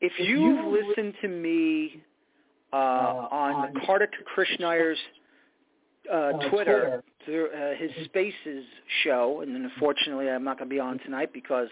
If 0.00 0.12
you've 0.18 0.66
listened 0.66 1.14
to 1.22 1.28
me 1.28 2.02
uh, 2.72 2.76
on 2.76 3.72
Kartik 3.86 4.10
Krishnaiyer's 4.36 4.98
uh, 6.12 6.32
Twitter 6.50 7.02
through 7.24 7.48
uh, 7.50 7.74
his 7.76 7.90
Spaces 8.06 8.64
show, 9.04 9.42
and 9.42 9.54
then 9.54 9.70
unfortunately 9.72 10.28
I'm 10.28 10.44
not 10.44 10.58
going 10.58 10.68
to 10.68 10.74
be 10.74 10.80
on 10.80 10.98
tonight 10.98 11.32
because 11.32 11.68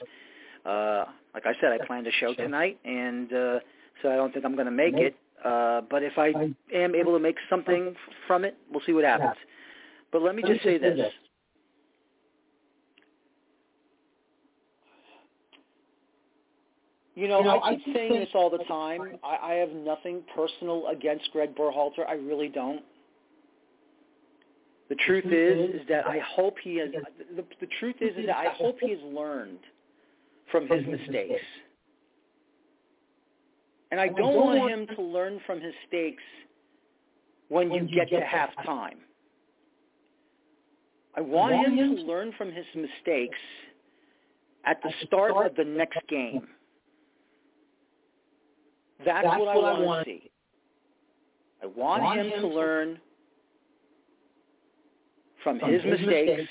uh, 0.64 1.04
like 1.34 1.46
I 1.46 1.52
said, 1.60 1.72
I 1.72 1.84
planned 1.86 2.06
a 2.06 2.12
show 2.12 2.34
tonight, 2.34 2.78
and 2.84 3.32
uh, 3.32 3.58
so 4.00 4.10
I 4.12 4.16
don't 4.16 4.32
think 4.32 4.44
I'm 4.44 4.54
going 4.54 4.66
to 4.66 4.70
make 4.72 4.94
it. 4.94 5.16
Uh, 5.44 5.82
but 5.90 6.02
if 6.02 6.16
I 6.16 6.32
am 6.74 6.94
able 6.94 7.12
to 7.12 7.18
make 7.18 7.36
something 7.50 7.94
from 8.26 8.44
it, 8.44 8.56
we'll 8.70 8.80
see 8.86 8.92
what 8.92 9.04
happens. 9.04 9.36
But 10.12 10.22
let 10.22 10.34
me 10.36 10.42
just 10.46 10.62
say 10.62 10.78
this. 10.78 10.96
You 17.14 17.28
know, 17.28 17.60
I 17.62 17.76
keep 17.76 17.94
saying 17.94 18.12
this 18.12 18.28
all 18.34 18.50
the 18.50 18.64
time. 18.64 19.18
I, 19.22 19.52
I 19.52 19.54
have 19.54 19.70
nothing 19.70 20.22
personal 20.34 20.88
against 20.88 21.30
Greg 21.32 21.54
Berhalter. 21.54 22.06
I 22.08 22.14
really 22.14 22.48
don't. 22.48 22.82
The 24.88 24.96
truth 24.96 25.26
is, 25.26 25.80
is 25.80 25.88
that 25.88 26.06
I 26.06 26.18
hope 26.18 26.56
he 26.62 26.76
has. 26.76 26.90
The, 27.36 27.44
the 27.60 27.68
truth 27.78 27.96
is, 28.00 28.16
is 28.16 28.26
that 28.26 28.36
I 28.36 28.48
hope 28.52 28.78
he 28.80 28.90
has 28.90 28.98
learned 29.02 29.60
from 30.50 30.68
his 30.68 30.84
mistakes. 30.86 31.40
And 33.90 34.00
I 34.00 34.08
don't 34.08 34.34
want 34.34 34.70
him 34.70 34.86
to 34.96 35.02
learn 35.02 35.40
from 35.46 35.60
his 35.60 35.72
mistakes 35.84 36.22
when 37.48 37.72
you 37.72 37.86
get 37.86 38.10
to 38.10 38.20
halftime. 38.20 38.96
I 41.16 41.20
want 41.20 41.54
him 41.54 41.96
to 41.96 42.02
learn 42.02 42.32
from 42.36 42.50
his 42.50 42.66
mistakes 42.74 43.38
at 44.64 44.82
the 44.82 44.90
start 45.06 45.46
of 45.46 45.54
the 45.54 45.64
next 45.64 46.00
game. 46.08 46.48
That's 49.04 49.26
what 49.26 49.48
I 49.48 49.80
want 49.80 50.06
to 50.06 50.10
see. 50.10 50.30
I 51.62 51.66
want 51.66 52.18
him 52.18 52.40
to 52.40 52.46
learn 52.46 53.00
from 55.42 55.60
his 55.60 55.82
mistakes 55.84 56.48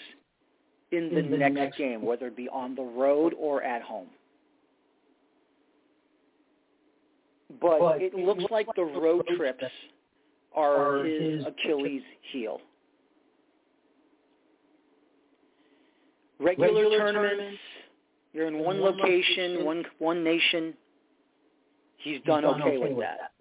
in 0.91 1.09
the, 1.09 1.19
in 1.19 1.31
the 1.31 1.37
next, 1.37 1.55
next 1.55 1.77
game, 1.77 2.01
whether 2.01 2.27
it 2.27 2.37
be 2.37 2.49
on 2.49 2.75
the 2.75 2.83
road 2.83 3.33
or 3.39 3.63
at 3.63 3.81
home. 3.81 4.07
But, 7.61 7.79
but 7.79 8.01
it, 8.01 8.13
it 8.13 8.25
looks 8.25 8.43
like 8.51 8.67
the 8.75 8.83
road 8.83 9.27
trips 9.37 9.63
are 10.55 11.03
his 11.03 11.45
Achilles 11.45 12.01
heel. 12.31 12.59
Regular, 16.39 16.73
Regular 16.73 16.97
tournaments, 16.97 17.29
tournaments, 17.29 17.59
you're 18.33 18.47
in 18.47 18.59
one, 18.59 18.81
one 18.81 18.97
location, 18.97 19.51
location, 19.51 19.65
one 19.65 19.85
one 19.99 20.23
nation. 20.23 20.73
He's 22.03 22.21
done, 22.25 22.43
done 22.43 22.61
okay, 22.61 22.77
okay, 22.77 22.93
with 22.93 23.03
that. 23.03 23.17
that. 23.19 23.31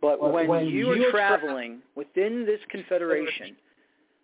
But, 0.00 0.20
but 0.20 0.32
when, 0.32 0.48
when 0.48 0.66
you 0.66 0.90
are 0.90 1.10
traveling 1.10 1.80
within 1.94 2.44
this 2.46 2.60
confederation, 2.70 3.56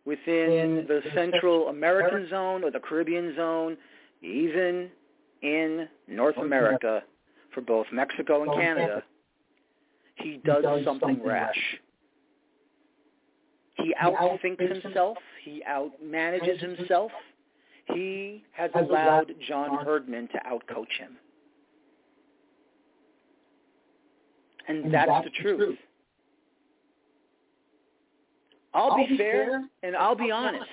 within 0.04 0.86
the 0.88 1.02
Central 1.14 1.68
American 1.68 2.28
zone 2.30 2.64
or 2.64 2.70
the 2.70 2.80
Caribbean 2.80 3.34
zone, 3.36 3.76
even 4.22 4.90
in 5.42 5.88
North 6.08 6.38
America 6.38 7.02
for 7.52 7.60
both 7.60 7.86
Mexico 7.92 8.42
and 8.42 8.52
Canada, 8.52 9.02
he 10.16 10.40
does 10.44 10.64
something 10.84 11.20
rash. 11.24 11.58
He 13.74 13.94
outthinks 14.02 14.82
himself. 14.82 15.18
He 15.44 15.62
outmanages 15.68 16.58
himself. 16.58 17.12
He 17.92 18.42
has 18.52 18.70
allowed 18.74 19.32
John 19.46 19.84
Herdman 19.84 20.28
to 20.28 20.38
outcoach 20.38 20.92
him. 20.98 21.18
And 24.68 24.92
that's 24.92 25.24
the 25.24 25.30
truth. 25.42 25.78
I'll, 28.74 28.90
I'll 28.90 28.96
be, 28.96 29.06
be 29.06 29.16
fair, 29.16 29.46
fair 29.46 29.68
and 29.82 29.96
I'll 29.96 30.14
be 30.16 30.30
honest. 30.30 30.64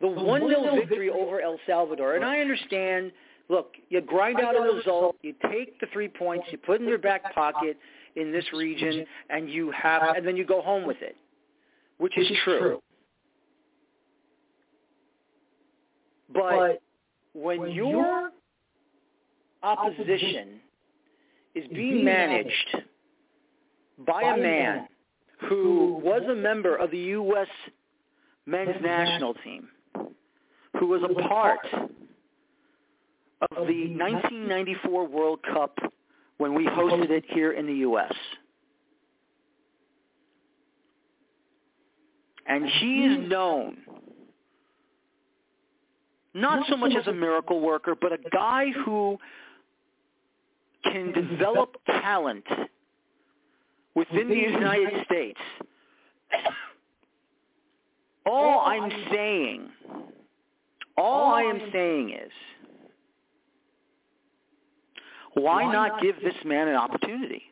The 0.00 0.08
1 0.08 0.48
0 0.48 0.74
victory 0.74 1.10
over 1.10 1.40
El 1.40 1.58
Salvador, 1.66 2.16
and 2.16 2.24
I 2.24 2.40
understand, 2.40 3.12
look, 3.48 3.74
you 3.88 4.00
grind 4.00 4.40
out 4.40 4.56
a 4.56 4.60
result, 4.60 5.16
you 5.22 5.34
take 5.50 5.78
the 5.78 5.86
three 5.92 6.08
points, 6.08 6.46
you 6.50 6.58
put 6.58 6.80
in 6.80 6.88
your 6.88 6.98
back 6.98 7.32
pocket 7.34 7.78
in 8.16 8.32
this 8.32 8.44
region, 8.52 9.06
and 9.30 9.48
you 9.48 9.70
have, 9.70 10.16
and 10.16 10.26
then 10.26 10.36
you 10.36 10.44
go 10.44 10.60
home 10.60 10.86
with 10.86 11.00
it, 11.02 11.16
which 11.98 12.18
is 12.18 12.26
true. 12.44 12.82
But 16.34 16.82
when 17.34 17.70
your 17.70 18.30
opposition 19.62 20.60
is 21.54 21.64
being 21.74 22.04
managed 22.04 22.76
by 24.06 24.22
a 24.22 24.36
man 24.36 24.88
who 25.48 26.00
was 26.02 26.22
a 26.30 26.34
member 26.34 26.76
of 26.76 26.90
the 26.90 26.98
U.S. 26.98 27.48
men's 28.46 28.76
national 28.82 29.34
team, 29.44 29.68
who 30.78 30.86
was 30.86 31.02
a 31.02 31.28
part 31.28 31.60
of 31.72 33.66
the 33.66 33.88
1994 33.96 35.08
World 35.08 35.40
Cup 35.52 35.78
when 36.38 36.54
we 36.54 36.64
hosted 36.66 37.10
it 37.10 37.24
here 37.28 37.52
in 37.52 37.66
the 37.66 37.74
U.S. 37.74 38.12
And 42.46 42.66
he 42.66 43.04
is 43.04 43.30
known 43.30 43.76
not 46.34 46.66
so 46.68 46.76
much 46.76 46.92
as 46.98 47.06
a 47.06 47.12
miracle 47.12 47.60
worker, 47.60 47.94
but 47.94 48.12
a 48.12 48.18
guy 48.32 48.66
who 48.84 49.18
can 50.92 51.12
develop 51.12 51.76
talent 51.86 52.44
within 53.94 54.28
the 54.28 54.36
United 54.36 55.04
States. 55.04 55.40
All 58.26 58.60
I'm 58.60 58.90
saying, 59.10 59.68
all 60.96 61.32
I 61.34 61.42
am 61.42 61.60
saying 61.72 62.10
is, 62.10 62.30
why 65.34 65.64
not 65.72 66.00
give 66.00 66.14
this 66.22 66.34
man 66.44 66.68
an 66.68 66.76
opportunity? 66.76 67.42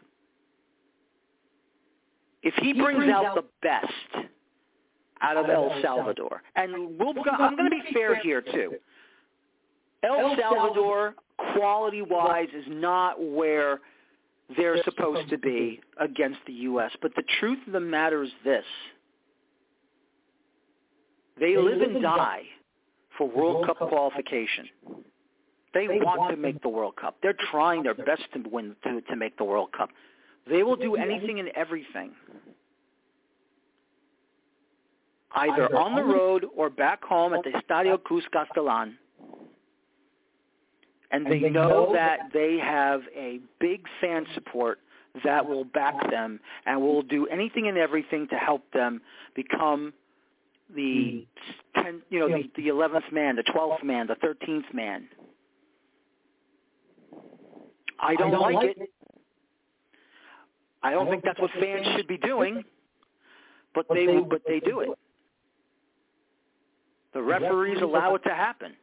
If 2.42 2.55
he 2.62 2.72
brings 2.72 3.11
out 3.11 3.35
the 3.35 3.44
best 3.62 4.29
out 5.20 5.37
of 5.37 5.50
El 5.50 5.74
Salvador, 5.83 6.42
and 6.55 6.98
we'll, 6.98 7.14
I'm 7.38 7.57
going 7.57 7.68
to 7.68 7.76
be 7.76 7.92
fair 7.92 8.14
here 8.16 8.40
too. 8.40 8.74
El 10.03 10.37
Salvador, 10.37 11.15
quality-wise, 11.55 12.49
is 12.55 12.65
not 12.69 13.23
where 13.23 13.81
they're 14.57 14.83
supposed 14.85 15.29
to 15.31 15.39
be 15.39 15.81
against 16.01 16.39
the 16.47 16.53
U.S. 16.53 16.91
But 17.03 17.15
the 17.15 17.23
truth 17.39 17.59
of 17.67 17.73
the 17.73 17.81
matter 17.81 18.23
is 18.23 18.31
this. 18.45 18.65
They 21.39 21.57
live 21.57 21.81
and 21.81 22.03
die 22.03 22.43
for 23.17 23.29
World 23.29 23.67
Cup 23.67 23.79
qualification. 23.79 24.69
They 25.73 25.87
want 25.89 26.31
to 26.35 26.37
make 26.37 26.61
the 26.63 26.69
World 26.69 26.97
Cup. 26.97 27.17
They're 27.23 27.37
trying 27.51 27.83
their 27.83 27.95
best 27.95 28.23
to 28.35 28.43
win 28.51 28.75
to, 28.85 29.01
to 29.03 29.17
make 29.17 29.37
the 29.39 29.45
World 29.45 29.71
Cup. 29.77 29.91
They 30.49 30.63
will 30.63 30.77
do 30.77 30.97
anything 30.97 31.39
and 31.39 31.49
everything, 31.51 32.13
either 35.33 35.77
on 35.77 35.95
the 35.95 36.03
road 36.03 36.47
or 36.57 36.71
back 36.71 37.05
home 37.05 37.35
at 37.35 37.45
the 37.45 37.51
Estadio 37.51 37.99
Cuscatlán, 37.99 38.95
and 41.11 41.27
they 41.27 41.40
know 41.40 41.92
that 41.92 42.31
they 42.33 42.59
have 42.59 43.03
a 43.16 43.40
big 43.59 43.85
fan 44.01 44.27
support 44.35 44.79
that 45.25 45.46
will 45.46 45.64
back 45.64 45.94
them 46.11 46.38
and 46.66 46.81
will 46.81 47.03
do 47.03 47.27
anything 47.27 47.66
and 47.68 47.77
everything 47.77 48.29
to 48.29 48.37
help 48.37 48.62
them 48.73 49.01
become 49.35 49.92
the 50.75 51.27
mm-hmm. 51.75 51.83
ten, 51.83 52.03
you 52.11 52.20
know 52.20 52.29
the 52.29 52.49
the 52.57 52.68
eleventh 52.68 53.07
man, 53.12 53.37
the 53.37 53.42
twelfth 53.42 53.83
man, 53.83 54.07
the 54.07 54.14
thirteenth 54.16 54.66
man. 54.73 55.09
I 57.99 58.14
don't, 58.14 58.29
I 58.29 58.31
don't 58.31 58.40
like, 58.40 58.55
like 58.55 58.68
it. 58.68 58.83
it. 58.83 58.90
I 60.83 60.92
don't, 60.92 61.03
I 61.03 61.05
don't 61.05 61.12
think 61.12 61.25
that's 61.25 61.40
what 61.40 61.51
fans 61.61 61.87
should 61.96 62.07
be 62.07 62.16
doing, 62.16 62.62
but, 63.75 63.88
but 63.88 63.94
they, 63.94 64.07
they 64.07 64.20
but 64.20 64.42
they 64.46 64.61
do 64.61 64.81
it. 64.81 64.90
The 67.12 67.23
referees 67.23 67.83
allow 67.83 68.14
it 68.14 68.23
to 68.23 68.35
happen. 68.35 68.75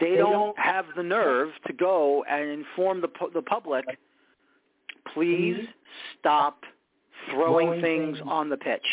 They 0.00 0.16
don't 0.16 0.58
have 0.58 0.86
the 0.96 1.02
nerve 1.02 1.50
to 1.66 1.72
go 1.72 2.24
and 2.28 2.48
inform 2.48 3.00
the 3.00 3.08
the 3.34 3.42
public. 3.42 3.84
Please 5.12 5.66
stop 6.18 6.62
throwing 7.30 7.80
things 7.80 8.18
on 8.24 8.48
the 8.48 8.56
pitch. 8.56 8.86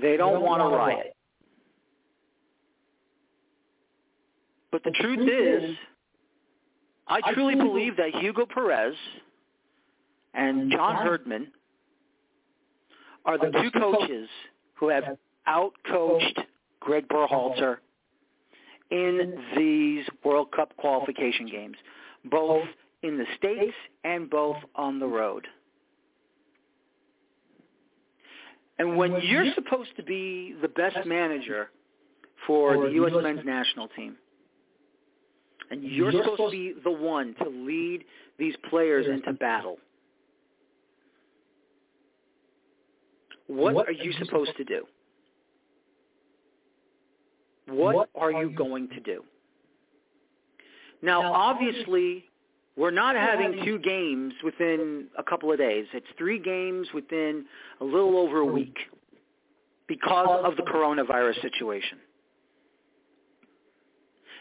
They 0.00 0.16
don't 0.16 0.42
want 0.42 0.62
a 0.62 0.76
riot. 0.76 1.14
But 4.70 4.84
the 4.84 4.90
truth 4.90 5.28
is, 5.28 5.76
I 7.06 7.20
truly 7.34 7.54
believe 7.56 7.96
that 7.98 8.14
Hugo 8.14 8.46
Perez 8.46 8.94
and 10.32 10.72
John 10.72 10.96
Herdman 10.96 11.48
are 13.26 13.36
the 13.36 13.50
two 13.50 13.70
coaches 13.78 14.28
who 14.74 14.88
have 14.88 15.04
out-coached 15.46 16.40
Greg 16.80 17.06
Berhalter 17.08 17.78
in 18.90 19.34
these 19.56 20.04
World 20.24 20.50
Cup 20.52 20.76
qualification 20.76 21.46
games, 21.46 21.76
both 22.24 22.66
in 23.02 23.18
the 23.18 23.26
States 23.36 23.74
and 24.04 24.28
both 24.30 24.56
on 24.76 24.98
the 24.98 25.06
road. 25.06 25.46
And 28.78 28.96
when 28.96 29.20
you're 29.22 29.52
supposed 29.54 29.90
to 29.96 30.02
be 30.02 30.54
the 30.60 30.68
best 30.68 30.96
manager 31.06 31.70
for 32.46 32.86
the 32.86 32.92
U.S. 32.94 33.12
men's 33.22 33.44
national 33.44 33.88
team, 33.88 34.16
and 35.70 35.82
you're 35.84 36.12
supposed 36.12 36.40
to 36.40 36.50
be 36.50 36.74
the 36.82 36.90
one 36.90 37.34
to 37.42 37.48
lead 37.48 38.04
these 38.38 38.54
players 38.68 39.06
into 39.06 39.32
battle, 39.32 39.78
what 43.46 43.88
are 43.88 43.92
you 43.92 44.12
supposed 44.24 44.56
to 44.56 44.64
do? 44.64 44.84
What 47.68 48.08
are 48.14 48.32
you 48.32 48.50
going 48.50 48.88
to 48.90 49.00
do? 49.00 49.22
Now, 51.02 51.32
obviously, 51.32 52.24
we're 52.76 52.90
not 52.90 53.16
having 53.16 53.64
two 53.64 53.78
games 53.78 54.32
within 54.44 55.06
a 55.18 55.22
couple 55.22 55.52
of 55.52 55.58
days. 55.58 55.86
It's 55.92 56.06
three 56.16 56.38
games 56.38 56.88
within 56.94 57.44
a 57.80 57.84
little 57.84 58.16
over 58.18 58.38
a 58.38 58.46
week 58.46 58.76
because 59.88 60.40
of 60.44 60.56
the 60.56 60.62
coronavirus 60.62 61.40
situation. 61.42 61.98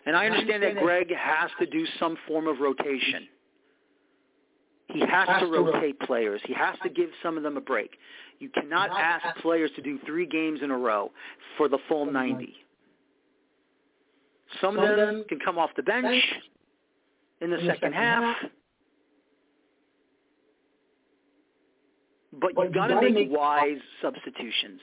And 0.06 0.16
I 0.16 0.26
understand 0.28 0.64
that 0.64 0.78
Greg 0.78 1.14
has 1.16 1.52
to 1.60 1.66
do 1.66 1.86
some 2.00 2.18
form 2.28 2.48
of 2.48 2.60
rotation. 2.60 3.28
He 4.88 5.00
has 5.02 5.28
to 5.40 5.46
rotate 5.46 6.00
players. 6.02 6.42
He 6.46 6.54
has 6.54 6.76
to 6.84 6.90
give 6.90 7.10
some 7.22 7.38
of 7.38 7.44
them 7.44 7.58
a 7.58 7.62
break. 7.62 7.92
You 8.40 8.50
cannot 8.50 8.90
ask 8.90 9.38
players 9.42 9.72
to 9.76 9.82
do 9.82 10.00
three 10.06 10.26
games 10.26 10.60
in 10.64 10.72
a 10.72 10.78
row 10.78 11.12
for 11.58 11.70
the 11.70 11.78
full 11.88 12.12
90. 12.12 12.54
Some 14.60 14.78
of 14.78 14.98
them 14.98 15.24
can 15.30 15.40
come 15.40 15.58
off 15.58 15.70
the 15.76 15.84
bench 15.84 16.24
in 17.40 17.52
the, 17.52 17.60
second, 17.66 17.94
half. 17.94 18.36
But 22.34 22.52
you've 22.58 22.74
got 22.74 22.88
to 22.88 23.02
make 23.02 23.30
wise 23.32 23.80
substitutions. 24.02 24.82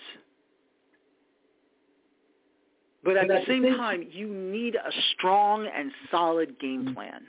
But 3.04 3.16
at 3.16 3.28
the 3.28 3.40
same 3.46 3.62
time, 3.76 4.07
you 4.11 4.28
need 4.28 4.74
a 4.74 4.90
strong 5.14 5.66
and 5.66 5.90
solid 6.11 6.59
game 6.61 6.85
mm-hmm. 6.85 6.94
plan. 6.94 7.22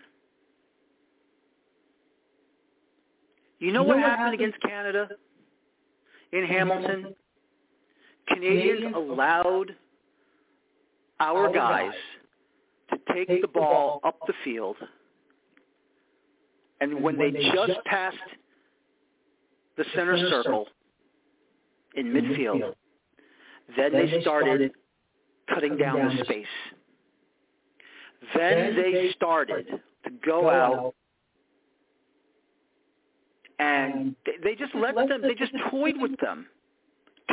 You 3.60 3.74
know, 3.74 3.84
what, 3.84 4.00
happened 4.00 4.34
against 4.34 4.60
Canada 4.62 5.10
in 6.32 6.46
Hamilton? 6.46 7.14
Canadians 8.30 8.96
allowed 8.96 9.76
our 11.20 11.52
guys 11.52 11.94
to 12.92 13.14
take 13.14 13.42
the 13.42 13.48
ball 13.48 14.00
up 14.04 14.18
the 14.28 14.34
field, 14.44 14.78
and 16.82 17.02
when 17.02 17.18
they 17.18 17.32
just 17.32 17.84
passed 17.86 18.18
the 19.78 19.86
center 19.96 20.18
circle 20.30 20.68
in 21.96 22.08
midfield, 22.08 22.74
then 23.78 23.94
they 23.94 24.22
started 24.22 24.72
cutting 25.54 25.78
down 25.78 26.16
the 26.16 26.24
space. 26.24 26.46
Then 28.36 28.76
they 28.76 29.12
started 29.16 29.68
to 30.04 30.12
go 30.26 30.50
out 30.50 30.94
and 33.60 34.16
they 34.44 34.56
just 34.56 34.74
let 34.76 34.96
them, 34.96 35.22
they 35.22 35.36
just 35.36 35.54
toyed 35.72 35.96
with 35.98 36.18
them. 36.20 36.48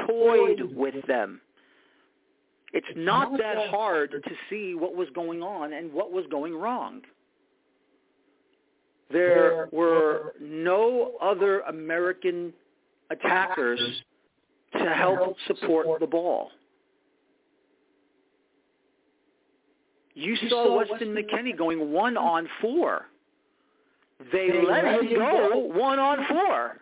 Toyed 0.06 0.74
with 0.74 1.06
them. 1.06 1.40
It's 2.72 2.87
not 2.96 3.38
that 3.38 3.70
hard 3.70 4.11
to 4.11 4.31
see 4.50 4.74
what 4.74 4.94
was 4.94 5.09
going 5.14 5.42
on 5.42 5.72
and 5.72 5.92
what 5.92 6.12
was 6.12 6.24
going 6.31 6.55
wrong. 6.55 7.02
There 9.11 9.68
were 9.72 10.35
no 10.40 11.12
other 11.22 11.61
American 11.61 12.52
attackers 13.11 13.81
to 14.72 14.92
help 14.92 15.37
support 15.46 16.00
the 16.00 16.07
ball. 16.07 16.50
You, 20.14 20.35
saw, 20.48 20.79
Weston, 20.79 21.14
McKennie 21.14 21.57
going 21.57 21.92
one 21.92 22.16
on 22.16 22.48
four. 22.61 23.07
They, 24.33 24.48
let 24.66 24.85
him 24.85 25.14
go, 25.14 25.59
one 25.59 25.98
on 25.98 26.26
four 26.26 26.79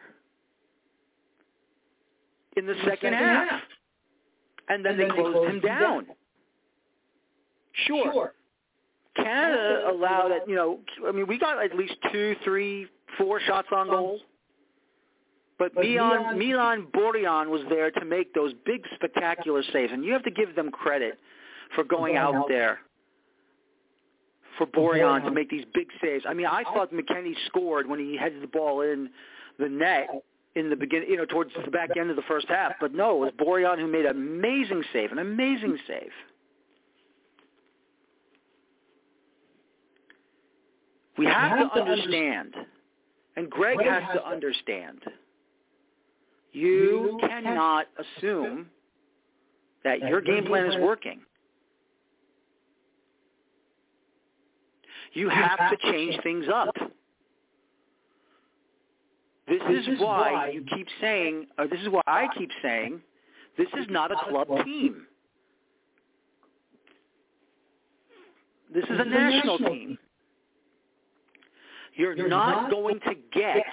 in 2.57 2.67
the, 2.67 2.75
second 2.87 3.13
half. 3.13 3.61
And 4.69 4.85
then, 4.85 4.93
and 4.93 5.01
they, 5.01 5.05
then 5.07 5.15
closed 5.15 5.29
they 5.29 5.39
closed 5.39 5.55
him 5.55 5.61
down. 5.61 5.81
down. 5.81 6.07
Sure. 7.87 8.13
sure. 8.13 8.35
Canada 9.17 9.91
allowed 9.91 10.33
it, 10.33 10.43
you 10.49 10.57
know, 10.57 10.81
I 11.07 11.13
mean, 11.13 11.27
we 11.29 11.39
got 11.39 11.63
at 11.63 11.77
least 11.77 11.95
two, 12.13 12.35
three, 12.43 12.89
four 13.17 13.41
shots 13.41 13.69
on 13.73 13.89
goal. 13.89 14.21
But, 15.57 15.73
but 15.75 15.85
Milan, 15.85 16.37
Milan 16.37 16.87
Borjan 16.93 17.49
was 17.49 17.63
there 17.69 17.93
to 17.93 18.05
make 18.05 18.35
those 18.35 18.53
big, 18.67 18.83
spectacular 18.97 19.63
saves. 19.73 19.93
And 19.93 20.05
you 20.05 20.13
have 20.13 20.25
to 20.25 20.33
give 20.33 20.57
them 20.57 20.71
credit 20.71 21.19
for 21.77 21.85
going 21.85 22.17
out 22.17 22.47
there 22.49 22.81
for 24.59 24.67
Borjan 24.67 25.25
to 25.25 25.31
make 25.31 25.49
these 25.49 25.65
big 25.75 25.89
saves. 26.03 26.25
I 26.29 26.35
mean, 26.35 26.47
I 26.47 26.65
thought 26.65 26.93
McKennie 26.93 27.35
scored 27.47 27.89
when 27.89 28.01
he 28.01 28.17
headed 28.17 28.43
the 28.43 28.49
ball 28.49 28.81
in 28.81 29.11
the 29.59 29.69
net 29.69 30.09
in 30.57 30.71
the 30.71 30.77
beginning, 30.77 31.11
you 31.11 31.17
know, 31.17 31.25
towards 31.25 31.51
the 31.65 31.71
back 31.71 31.91
end 31.99 32.11
of 32.11 32.17
the 32.17 32.23
first 32.23 32.47
half. 32.49 32.73
But 32.81 32.95
no, 32.95 33.25
it 33.25 33.35
was 33.39 33.47
Borjan 33.47 33.79
who 33.79 33.87
made 33.87 34.05
an 34.05 34.13
amazing 34.13 34.85
save, 34.93 35.13
an 35.13 35.19
amazing 35.19 35.79
save. 35.87 36.11
We 41.17 41.27
have, 41.27 41.73
to 41.73 41.81
understand, 41.81 42.55
and 43.37 43.49
Greg 43.49 43.79
has 43.81 44.03
to 44.15 44.27
understand, 44.27 44.99
you 46.53 47.19
cannot 47.21 47.87
assume 47.99 48.67
that 49.85 50.01
your 50.01 50.21
game 50.21 50.45
plan 50.47 50.67
is 50.67 50.77
working. 50.81 51.21
You 55.13 55.29
have 55.29 55.71
to 55.71 55.77
change 55.93 56.21
things 56.25 56.47
up. 56.53 56.74
This 59.59 59.87
is 59.87 60.01
why 60.01 60.51
you 60.53 60.65
keep 60.75 60.87
saying, 61.01 61.47
or 61.59 61.69
this 61.69 61.81
is 61.81 61.89
why 61.89 62.03
I 62.07 62.27
keep 62.37 62.51
saying, 62.63 63.01
this 63.57 63.69
is 63.79 63.87
not 63.89 64.11
a 64.11 64.17
club 64.29 64.49
team. 64.65 65.07
This 68.73 68.85
is 68.85 68.99
a 68.99 69.05
national 69.05 69.59
team. 69.59 69.99
You're 71.95 72.29
not 72.29 72.71
going 72.71 72.99
to 73.01 73.15
get 73.33 73.65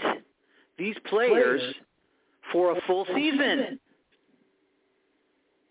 these 0.78 0.96
players 1.10 1.62
for 2.52 2.72
a 2.72 2.82
full 2.86 3.06
season. 3.16 3.80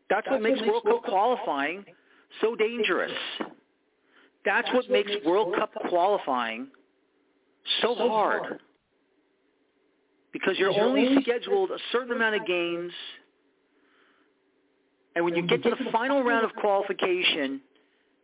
That's 0.08 0.26
what 0.28 0.42
makes 0.42 0.60
World 0.62 0.82
Cup 0.84 1.04
qualifying 1.04 1.84
so 2.40 2.56
dangerous. 2.56 3.12
That's 4.44 4.68
what 4.72 4.90
makes 4.90 5.12
World 5.24 5.54
Cup 5.56 5.72
qualifying 5.88 6.68
so 7.82 7.94
hard. 7.94 8.58
Because 10.32 10.58
you're 10.58 10.78
only 10.80 11.16
scheduled 11.22 11.70
a 11.70 11.78
certain 11.90 12.12
amount 12.12 12.36
of 12.36 12.46
games, 12.46 12.92
and 15.16 15.24
when 15.24 15.34
you 15.34 15.46
get 15.46 15.62
to 15.64 15.70
the 15.70 15.90
final 15.90 16.22
round 16.22 16.44
of 16.44 16.54
qualification 16.54 17.60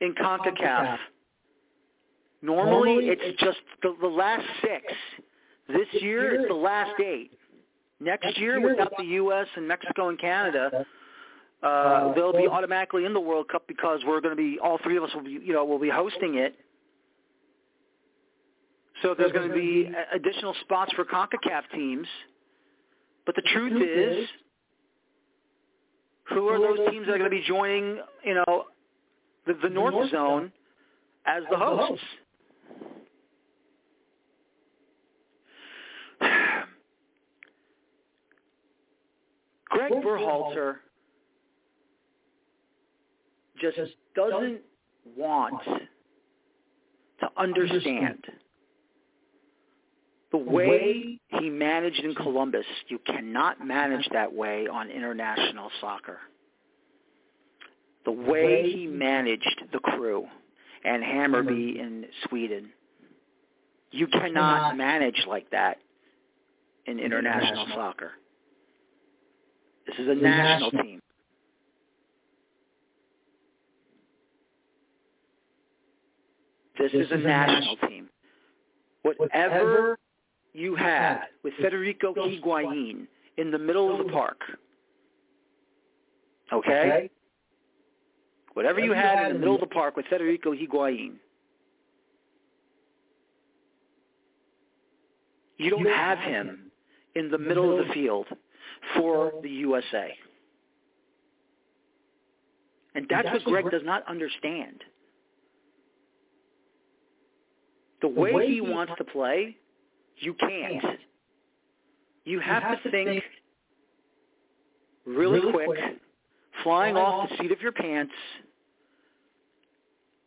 in 0.00 0.14
CONCACAF, 0.14 0.98
Normally, 2.42 3.08
it's 3.08 3.40
just 3.40 3.58
the, 3.82 3.96
the 4.00 4.06
last 4.06 4.44
six. 4.60 4.84
This 5.68 6.02
year, 6.02 6.34
it's 6.34 6.48
the 6.48 6.54
last 6.54 6.92
eight. 7.00 7.32
Next 7.98 8.38
year, 8.38 8.60
without 8.60 8.92
the 8.98 9.04
U.S. 9.04 9.46
and 9.56 9.66
Mexico 9.66 10.10
and 10.10 10.20
Canada, 10.20 10.86
uh, 11.62 12.12
they'll 12.14 12.32
be 12.32 12.46
automatically 12.46 13.04
in 13.04 13.14
the 13.14 13.20
World 13.20 13.48
Cup 13.48 13.66
because 13.66 14.00
we're 14.06 14.20
going 14.20 14.36
to 14.36 14.40
be 14.40 14.58
all 14.62 14.78
three 14.82 14.96
of 14.96 15.02
us 15.02 15.10
will 15.14 15.24
be 15.24 15.30
you 15.30 15.52
know 15.52 15.64
will 15.64 15.78
be 15.78 15.88
hosting 15.88 16.36
it. 16.36 16.54
So 19.02 19.14
there's 19.16 19.32
going 19.32 19.48
to 19.48 19.54
be 19.54 19.90
additional 20.14 20.54
spots 20.62 20.92
for 20.94 21.04
CONCACAF 21.04 21.62
teams. 21.74 22.06
But 23.26 23.34
the 23.34 23.42
truth 23.42 23.82
is, 23.82 24.28
who 26.30 26.48
are 26.48 26.58
those 26.58 26.78
teams 26.90 27.06
that 27.06 27.14
are 27.14 27.18
going 27.18 27.30
to 27.30 27.36
be 27.36 27.44
joining, 27.46 28.00
you 28.24 28.34
know, 28.34 28.64
the, 29.46 29.54
the 29.62 29.68
North 29.68 30.10
Zone 30.10 30.50
as 31.26 31.42
the 31.50 31.56
hosts? 31.56 32.02
Greg 39.68 39.92
Berhalter 39.92 40.76
just 43.60 43.78
doesn't 44.14 44.60
want 45.16 45.60
to 47.20 47.28
understand 47.36 48.24
the 50.36 50.50
way 50.50 51.18
he 51.28 51.50
managed 51.50 52.00
in 52.00 52.14
Columbus. 52.14 52.66
You 52.88 52.98
cannot 53.06 53.64
manage 53.64 54.06
that 54.12 54.32
way 54.32 54.66
on 54.66 54.90
international 54.90 55.70
soccer. 55.80 56.18
The 58.04 58.12
way 58.12 58.70
he 58.70 58.86
managed 58.86 59.62
the 59.72 59.78
crew 59.78 60.26
and 60.84 61.02
Hammarby 61.02 61.76
mm-hmm. 61.76 61.80
in 61.80 62.04
Sweden. 62.28 62.70
You 63.90 64.06
cannot 64.08 64.76
manage 64.76 65.24
like 65.26 65.50
that 65.50 65.78
in 66.86 66.98
international 66.98 67.66
soccer. 67.74 68.12
This 69.86 69.96
is 69.98 70.08
a 70.08 70.14
national 70.14 70.70
team. 70.72 71.00
This 76.78 76.92
is 76.92 77.06
a 77.10 77.16
national 77.16 77.76
team. 77.88 78.08
Whatever 79.02 79.98
you 80.56 80.74
had 80.74 81.20
with 81.42 81.54
Federico 81.60 82.14
Higuain 82.14 83.06
in 83.36 83.50
the 83.50 83.58
middle 83.58 83.92
of 83.92 84.06
the 84.06 84.12
park, 84.12 84.40
okay? 86.52 87.10
Whatever 88.54 88.80
you 88.80 88.92
had 88.92 89.26
in 89.26 89.34
the 89.34 89.38
middle 89.38 89.56
of 89.56 89.60
the 89.60 89.66
park 89.66 89.96
with 89.96 90.06
Federico 90.06 90.54
Higuain, 90.54 91.16
you 95.58 95.70
don't 95.70 95.86
have 95.86 96.18
him 96.18 96.70
in 97.14 97.30
the 97.30 97.38
middle 97.38 97.78
of 97.78 97.86
the 97.86 97.92
field 97.92 98.26
for 98.96 99.32
the 99.42 99.50
USA. 99.50 100.16
And 102.94 103.06
that's 103.10 103.28
what 103.28 103.44
Greg 103.44 103.70
does 103.70 103.82
not 103.84 104.08
understand. 104.08 104.82
The 108.00 108.08
way 108.08 108.46
he 108.46 108.62
wants 108.62 108.94
to 108.96 109.04
play, 109.04 109.56
you 110.18 110.34
can't. 110.34 110.84
You 112.24 112.40
have 112.40 112.82
to 112.82 112.90
think 112.90 113.22
really 115.06 115.52
quick, 115.52 115.78
flying 116.62 116.96
off 116.96 117.28
the 117.30 117.36
seat 117.36 117.52
of 117.52 117.60
your 117.60 117.72
pants. 117.72 118.12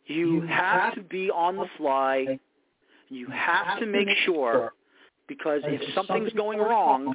You 0.05 0.41
have 0.41 0.95
to 0.95 1.01
be 1.01 1.29
on 1.29 1.57
the 1.57 1.67
fly. 1.77 2.39
You 3.09 3.27
have 3.27 3.79
to 3.79 3.85
make 3.85 4.07
sure, 4.25 4.73
because 5.27 5.61
if 5.65 5.93
something's 5.93 6.33
going 6.33 6.59
wrong, 6.59 7.13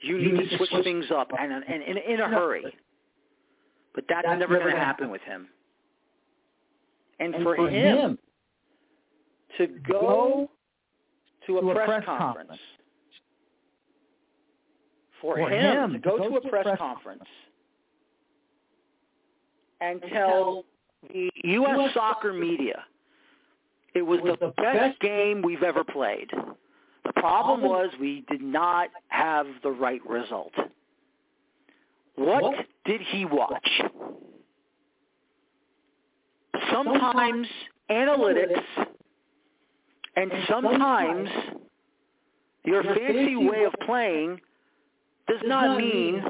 you 0.00 0.18
need 0.18 0.50
to 0.50 0.56
switch 0.56 0.70
things 0.84 1.06
up 1.14 1.30
and, 1.38 1.52
and 1.52 1.82
in, 1.82 1.96
in 1.96 2.20
a 2.20 2.28
hurry. 2.28 2.64
But 3.94 4.04
that's, 4.08 4.26
that's 4.26 4.38
never 4.38 4.58
going 4.58 4.74
to 4.74 4.80
happen 4.80 5.10
with 5.10 5.22
him. 5.22 5.48
And, 7.18 7.34
and 7.34 7.44
for, 7.44 7.56
for 7.56 7.68
him, 7.70 7.96
him 7.96 8.18
to 9.56 9.66
go 9.88 10.50
to 11.46 11.58
a, 11.58 11.60
to 11.60 11.74
press, 11.74 11.86
press 11.86 12.04
conference, 12.04 12.48
conference, 12.48 12.60
for, 15.20 15.36
for 15.36 15.50
him, 15.50 15.84
him 15.84 15.92
to 15.94 15.98
go, 15.98 16.18
to 16.18 16.36
a 16.36 16.40
press, 16.40 16.64
press 16.64 16.78
conference 16.78 17.24
and 19.80 20.02
tell 20.12 20.64
the 21.12 21.30
U.S. 21.44 21.90
soccer 21.94 22.32
media 22.32 22.82
it 23.94 24.02
was, 24.02 24.20
was 24.20 24.36
the, 24.40 24.46
the 24.46 24.52
best, 24.62 24.78
best 24.78 25.00
game 25.00 25.42
we've 25.42 25.62
ever 25.62 25.84
played. 25.84 26.30
The 27.04 27.12
problem 27.14 27.62
was 27.62 27.90
we 28.00 28.24
did 28.30 28.42
not 28.42 28.88
have 29.08 29.46
the 29.62 29.70
right 29.70 30.04
result. 30.06 30.52
What, 32.16 32.42
what? 32.42 32.66
did 32.84 33.00
he 33.00 33.24
watch? 33.24 33.68
Sometimes 36.72 37.46
analytics 37.90 38.62
and 40.16 40.32
sometimes 40.48 41.28
your 42.64 42.82
fancy 42.82 43.36
way 43.36 43.64
of 43.64 43.72
playing 43.84 44.40
does 45.28 45.40
not 45.44 45.78
mean 45.78 46.22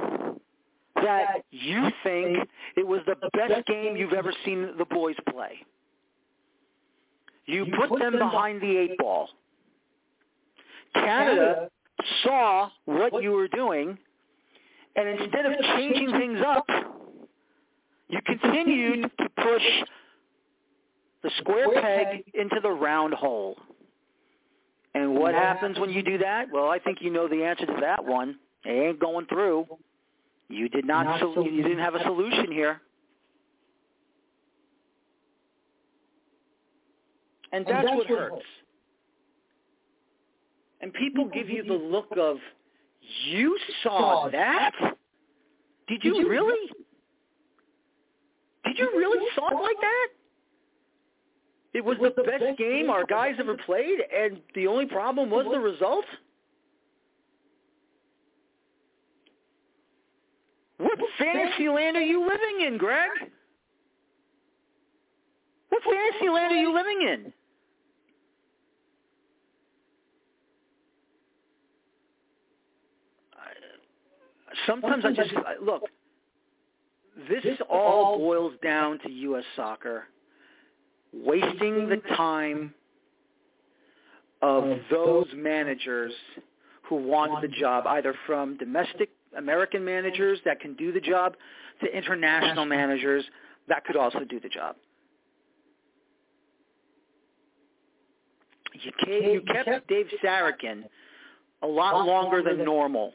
that 0.97 1.43
you 1.51 1.89
think 2.03 2.49
it 2.77 2.87
was 2.87 3.01
the 3.07 3.17
best 3.33 3.67
game 3.67 3.97
you've 3.97 4.13
ever 4.13 4.33
seen 4.45 4.71
the 4.79 4.85
boys 4.87 5.17
play. 5.31 5.59
You 7.47 7.67
put 7.79 7.99
them 8.01 8.19
behind 8.19 8.61
the 8.61 8.77
eight 8.77 8.99
ball. 8.99 9.29
Canada 10.95 11.69
saw 12.23 12.71
what 12.87 13.23
you 13.23 13.33
were 13.33 13.49
doing, 13.49 13.97
and 14.97 15.09
instead 15.09 15.47
of 15.47 15.53
changing 15.77 16.11
things 16.13 16.41
up, 16.47 16.67
you 18.09 18.19
continued 18.25 19.11
to 19.19 19.29
push 19.43 19.63
the 21.23 21.31
square 21.39 21.67
peg 21.81 22.25
into 22.35 22.57
the 22.63 22.71
round 22.71 23.15
hole. 23.15 23.57
And 24.97 25.15
what 25.15 25.35
happens 25.35 25.79
when 25.79 25.91
you 25.91 26.03
do 26.03 26.17
that? 26.19 26.47
Well, 26.51 26.71
I 26.71 26.79
think 26.79 27.03
you 27.03 27.11
know 27.11 27.29
the 27.29 27.45
answer 27.45 27.67
to 27.67 27.77
that 27.83 28.03
one. 28.03 28.39
It 28.65 28.71
ain't 28.71 28.99
going 28.99 29.27
through. 29.27 29.67
You 30.49 30.71
did 30.71 30.87
not. 30.87 31.21
So, 31.21 31.45
you 31.45 31.63
didn't 31.63 31.81
have 31.81 31.95
a 31.95 32.03
solution 32.03 32.51
here. 32.51 32.81
And 37.53 37.67
that's, 37.67 37.77
and 37.77 37.89
that's 37.89 37.97
what 37.97 38.07
hurts. 38.07 38.45
And 40.81 40.95
people 40.95 41.27
give 41.27 41.51
you 41.51 41.63
the 41.63 41.75
look 41.75 42.09
of, 42.19 42.39
you 43.27 43.59
saw 43.83 44.31
that? 44.31 44.73
Did 45.89 46.05
you 46.05 46.27
really? 46.27 46.71
Did 48.65 48.79
you 48.79 48.91
really 48.97 49.27
saw 49.35 49.51
it 49.51 49.63
like 49.63 49.77
that? 49.79 50.09
It 51.77 51.85
was 51.85 51.99
the 52.01 52.23
best 52.23 52.57
game 52.57 52.89
our 52.89 53.05
guys 53.05 53.35
ever 53.39 53.55
played, 53.55 53.99
and 54.11 54.41
the 54.55 54.67
only 54.67 54.87
problem 54.87 55.29
was 55.29 55.45
the 55.53 55.61
result? 55.61 56.07
What 60.79 60.99
fantasy 61.19 61.69
land 61.69 61.99
are 61.99 62.03
you 62.03 62.21
living 62.27 62.67
in, 62.67 62.79
Greg? 62.79 63.11
What 65.69 65.83
fantasy 65.83 66.31
land 66.31 66.55
are 66.55 66.59
you 66.59 66.75
living 66.75 67.09
in? 67.13 67.33
sometimes 74.67 75.05
I 75.05 75.13
just 75.13 75.31
look. 75.63 75.83
This 77.29 77.45
all 77.69 78.17
boils 78.17 78.55
down 78.63 78.99
to 79.01 79.11
U.S. 79.11 79.45
soccer 79.55 80.05
wasting 81.25 81.89
the 81.89 82.01
time 82.17 82.75
of 84.43 84.79
those 84.91 85.27
managers 85.35 86.13
who 86.89 86.97
want 86.97 87.43
the 87.43 87.49
job, 87.49 87.87
either 87.87 88.15
from 88.27 88.57
domestic 88.59 89.11
American 89.37 89.85
managers 89.85 90.39
that 90.45 90.61
can 90.61 90.75
do 90.75 90.93
the 90.93 91.01
job 91.01 91.35
to 91.83 91.97
international 91.97 92.65
managers 92.65 93.25
that 93.69 93.85
could 93.85 93.97
also 93.97 94.21
do 94.29 94.41
the 94.41 94.49
job. 94.49 94.77
You 99.09 99.43
kept 99.43 99.89
Dave 99.89 100.07
Sarachan 100.23 100.85
a 101.63 101.67
lot 101.67 102.07
longer 102.07 102.43
than 102.43 102.65
normal 102.65 103.13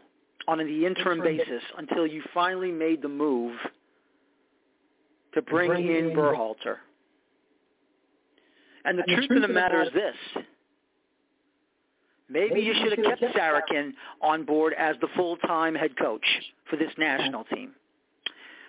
on 0.47 0.57
the 0.57 0.85
interim 0.85 1.21
basis 1.21 1.61
until 1.77 2.07
you 2.07 2.23
finally 2.33 2.71
made 2.71 3.01
the 3.01 3.07
move 3.07 3.55
to 5.33 5.41
bring, 5.41 5.71
in, 5.71 6.09
in 6.09 6.15
Berhalter. 6.15 6.77
And 8.85 8.97
the, 8.97 9.03
and 9.07 9.15
truth, 9.15 9.21
the 9.21 9.27
truth 9.27 9.43
of 9.43 9.49
the 9.49 9.53
matter 9.53 9.81
is 9.83 9.89
this. 9.93 10.43
Maybe, 12.29 12.49
maybe 12.49 12.61
you 12.61 12.73
should 12.73 12.97
have 12.97 13.19
kept 13.19 13.35
Sarachan 13.35 13.91
on 14.21 14.45
board 14.45 14.73
as 14.77 14.95
the 15.01 15.07
full-time 15.15 15.75
head 15.75 15.97
coach 15.97 16.25
for 16.69 16.77
this 16.77 16.91
national 16.97 17.43
team. 17.45 17.71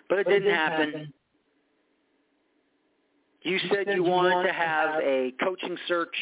But 0.09 0.19
it 0.19 0.29
didn't 0.29 0.53
happen. 0.53 1.13
You 3.43 3.59
said 3.71 3.95
you 3.95 4.03
wanted 4.05 4.47
to 4.47 4.53
have 4.53 5.01
a 5.03 5.33
coaching 5.43 5.77
search. 5.89 6.15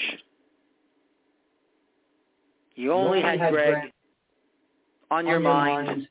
You 2.75 2.93
only 2.93 3.21
had 3.21 3.39
Greg 3.51 3.93
on 5.11 5.27
your 5.27 5.41
mind. 5.41 6.09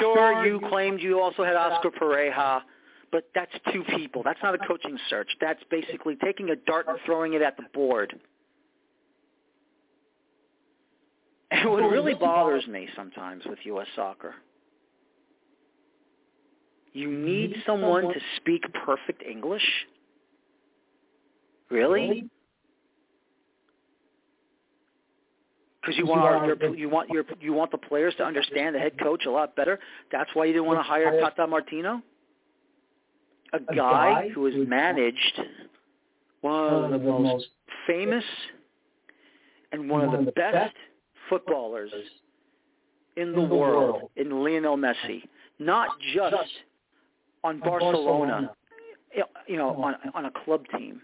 Sure, 0.00 0.46
you 0.46 0.60
claimed 0.68 1.00
you 1.00 1.20
also 1.20 1.44
had 1.44 1.54
Oscar 1.54 1.90
Pareja, 1.90 2.62
but 3.12 3.28
that's 3.34 3.52
two 3.72 3.84
people. 3.96 4.22
That's 4.24 4.40
not 4.42 4.54
a 4.54 4.58
coaching 4.66 4.98
search. 5.08 5.28
That's 5.40 5.62
basically 5.70 6.16
taking 6.16 6.50
a 6.50 6.56
dart 6.56 6.86
and 6.88 6.98
throwing 7.04 7.34
it 7.34 7.42
at 7.42 7.58
the 7.58 7.64
board. 7.74 8.18
And 11.50 11.70
what 11.70 11.82
really 11.82 12.14
bothers 12.14 12.66
me 12.66 12.88
sometimes 12.96 13.44
with 13.44 13.58
U.S. 13.64 13.86
soccer, 13.94 14.34
you 16.94 17.10
need 17.10 17.54
someone 17.66 18.04
to 18.04 18.20
speak 18.38 18.62
perfect 18.86 19.22
English? 19.22 19.66
Really? 21.70 22.24
Because 25.82 25.98
you 25.98 26.06
want 26.06 26.46
your, 26.46 26.74
you 26.74 26.88
want 26.88 27.10
your 27.10 27.24
you 27.40 27.52
want 27.52 27.72
the 27.72 27.78
players 27.78 28.14
to 28.18 28.24
understand 28.24 28.74
the 28.74 28.78
head 28.78 28.98
coach 28.98 29.24
a 29.26 29.30
lot 29.30 29.56
better. 29.56 29.80
That's 30.10 30.30
why 30.32 30.44
you 30.46 30.52
didn't 30.52 30.66
want 30.66 30.78
to 30.78 30.84
hire 30.84 31.20
Tata 31.20 31.46
Martino, 31.46 32.02
a 33.52 33.74
guy 33.74 34.28
who 34.34 34.44
has 34.46 34.54
managed 34.66 35.40
one 36.40 36.92
of 36.92 36.92
the 36.92 36.98
most 36.98 37.46
famous 37.86 38.24
and 39.72 39.88
one 39.88 40.04
of 40.14 40.24
the 40.24 40.32
best 40.32 40.74
footballers 41.28 41.90
in 43.16 43.32
the 43.32 43.40
world 43.42 44.10
in 44.16 44.30
Lionel 44.42 44.76
Messi, 44.76 45.22
not 45.58 45.88
just 46.14 46.34
on 47.44 47.60
Barcelona, 47.60 48.52
you 49.46 49.56
know, 49.56 49.70
on. 49.82 49.94
on 50.14 50.24
a 50.26 50.30
club 50.44 50.64
team, 50.76 51.00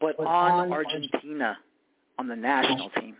but 0.00 0.18
on 0.20 0.72
Argentina, 0.72 1.56
on 2.18 2.28
the 2.28 2.36
national 2.36 2.90
team. 3.00 3.16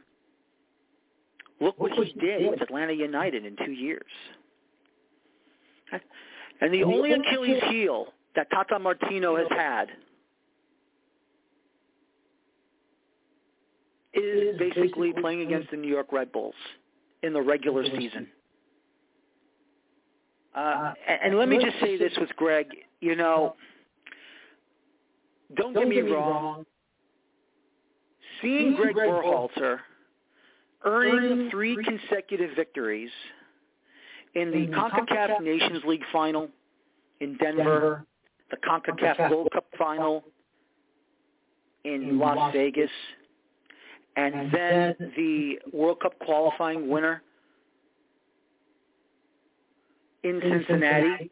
Look 1.60 1.78
what 1.78 1.92
he 1.92 2.12
did. 2.20 2.50
with 2.50 2.62
Atlanta 2.62 2.92
United 2.92 3.44
in 3.44 3.56
two 3.64 3.72
years. 3.72 4.02
And 6.60 6.72
the 6.74 6.84
only 6.84 7.12
Achilles 7.12 7.62
heel 7.68 8.08
that 8.36 8.50
Tata 8.50 8.78
Martino 8.78 9.36
has 9.36 9.46
had 9.50 9.88
is 14.12 14.58
basically 14.58 15.12
playing 15.20 15.42
against 15.42 15.70
the 15.70 15.76
New 15.76 15.88
York 15.88 16.12
Red 16.12 16.32
Bulls 16.32 16.54
in 17.22 17.32
the 17.32 17.40
regular 17.40 17.84
season. 17.84 18.26
Uh, 20.54 20.92
and, 21.06 21.20
and 21.24 21.38
let 21.38 21.48
me 21.48 21.58
just 21.62 21.78
say 21.80 21.96
this 21.96 22.12
with 22.18 22.30
Gregg, 22.36 22.66
you 23.00 23.14
know, 23.14 23.54
don't 25.54 25.74
get 25.74 25.88
me 25.88 26.00
wrong. 26.00 26.64
Seeing 28.42 28.74
Gregg 28.74 28.96
Berhalter 28.96 29.78
earning 30.84 31.50
three 31.50 31.76
consecutive 31.84 32.56
victories 32.56 33.10
in 34.34 34.50
the 34.50 34.66
CONCACAF 34.68 35.42
Nations 35.42 35.82
League 35.86 36.04
final 36.12 36.48
in 37.20 37.36
Denver, 37.36 38.04
the 38.50 38.56
CONCACAF 38.56 39.30
Gold 39.30 39.48
Cup 39.52 39.66
final 39.78 40.24
in 41.84 42.18
Las 42.18 42.52
Vegas, 42.52 42.90
and 44.16 44.52
then 44.52 44.94
the 45.16 45.58
World 45.72 46.00
Cup 46.00 46.18
qualifying 46.20 46.88
winner 46.88 47.22
in 50.22 50.40
Cincinnati. 50.42 51.30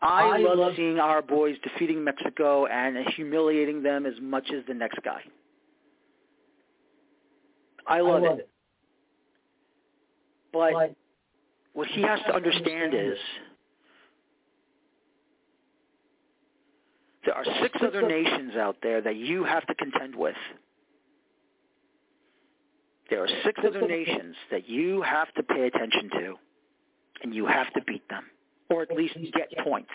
I 0.00 0.38
love 0.38 0.74
seeing 0.76 1.00
our 1.00 1.22
boys 1.22 1.56
defeating 1.64 2.04
Mexico 2.04 2.66
and 2.66 2.96
humiliating 3.16 3.82
them 3.82 4.06
as 4.06 4.14
much 4.20 4.48
as 4.56 4.64
the 4.68 4.74
next 4.74 5.00
guy. 5.02 5.20
I 7.86 8.00
love, 8.00 8.22
it. 8.22 8.48
But 10.52 10.94
what 11.78 11.86
he 11.86 12.02
has 12.02 12.18
to 12.26 12.34
understand 12.34 12.92
is 12.92 13.16
there 17.24 17.36
are 17.36 17.44
six 17.62 17.78
other 17.86 18.02
nations 18.02 18.56
out 18.56 18.78
there 18.82 19.00
that 19.00 19.14
you 19.14 19.44
have 19.44 19.64
to 19.64 19.76
contend 19.76 20.16
with. 20.16 20.34
There 23.08 23.22
are 23.22 23.28
six 23.44 23.60
other 23.64 23.86
nations 23.86 24.34
that 24.50 24.68
you 24.68 25.02
have 25.02 25.32
to 25.34 25.44
pay 25.44 25.68
attention 25.68 26.10
to, 26.18 26.34
and 27.22 27.32
you 27.32 27.46
have 27.46 27.72
to 27.74 27.80
beat 27.86 28.08
them, 28.08 28.24
or 28.70 28.82
at 28.82 28.90
least 28.90 29.14
get 29.32 29.48
points. 29.62 29.92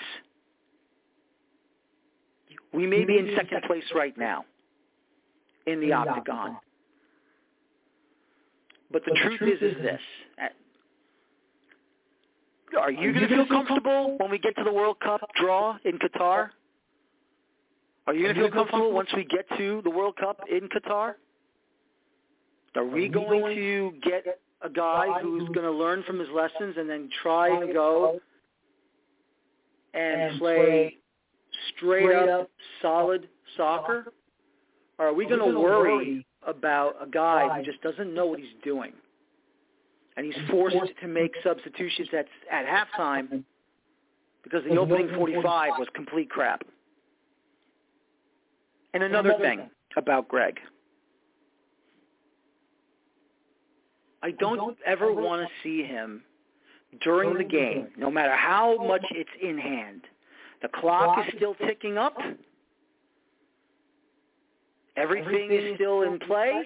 We 2.73 2.87
may 2.87 3.03
be 3.03 3.17
in 3.17 3.33
second 3.35 3.61
place 3.67 3.83
right 3.93 4.17
now 4.17 4.45
in 5.67 5.81
the 5.81 5.91
octagon. 5.91 6.55
But 8.89 9.03
the 9.03 9.19
truth 9.21 9.41
is, 9.41 9.75
is 9.75 9.81
this. 9.81 9.99
Are 12.83 12.91
you 12.91 13.13
going 13.13 13.29
to 13.29 13.33
feel 13.33 13.45
comfortable 13.47 14.17
when 14.19 14.29
we 14.29 14.37
get 14.37 14.57
to 14.57 14.63
the 14.65 14.73
World 14.73 14.99
Cup 14.99 15.21
draw 15.39 15.77
in 15.85 15.97
Qatar? 15.99 16.49
Are 18.05 18.13
you 18.13 18.23
going 18.23 18.35
to 18.35 18.41
feel 18.41 18.51
comfortable 18.51 18.91
once 18.91 19.07
we 19.15 19.23
get 19.23 19.47
to 19.57 19.81
the 19.85 19.89
World 19.89 20.17
Cup 20.17 20.41
in 20.51 20.67
Qatar? 20.67 21.13
Are 22.75 22.83
we 22.83 23.07
going 23.07 23.55
to 23.55 23.93
get 24.03 24.37
a 24.61 24.69
guy 24.69 25.17
who's 25.21 25.47
going 25.47 25.65
to 25.65 25.71
learn 25.71 26.03
from 26.05 26.19
his 26.19 26.27
lessons 26.35 26.75
and 26.77 26.89
then 26.89 27.07
try 27.21 27.57
and 27.57 27.73
go 27.73 28.19
and 29.93 30.37
play 30.37 30.97
straight 31.77 32.13
up 32.27 32.49
solid 32.81 33.29
soccer? 33.55 34.07
Or 34.99 35.07
are 35.07 35.13
we 35.13 35.25
going 35.25 35.39
to 35.39 35.57
worry 35.57 36.25
about 36.45 36.97
a 37.01 37.07
guy 37.09 37.47
who 37.57 37.63
just 37.63 37.81
doesn't 37.81 38.13
know 38.13 38.25
what 38.25 38.41
he's 38.41 38.49
doing? 38.61 38.91
And 40.15 40.25
he's 40.25 40.49
forced 40.49 40.77
to 41.01 41.07
make 41.07 41.33
substitutions 41.43 42.09
at, 42.13 42.27
at 42.51 42.65
halftime 42.65 43.43
because 44.43 44.63
the 44.69 44.77
opening 44.77 45.09
45 45.15 45.71
was 45.79 45.87
complete 45.95 46.29
crap. 46.29 46.63
And 48.93 49.01
another 49.01 49.33
thing 49.39 49.69
about 49.97 50.27
Gregg. 50.27 50.59
I 54.21 54.31
don't 54.31 54.77
ever 54.85 55.11
want 55.11 55.47
to 55.47 55.47
see 55.63 55.83
him 55.83 56.23
during 57.01 57.37
the 57.37 57.43
game, 57.43 57.87
no 57.97 58.11
matter 58.11 58.35
how 58.35 58.77
oh. 58.79 58.87
much 58.87 59.05
it's 59.11 59.29
in 59.41 59.57
hand. 59.57 60.03
The 60.61 60.69
clock 60.69 61.27
is 61.27 61.33
still 61.35 61.55
ticking 61.55 61.97
up. 61.97 62.15
Everything 64.95 65.51
is 65.51 65.75
still 65.75 66.03
in 66.03 66.19
play. 66.19 66.63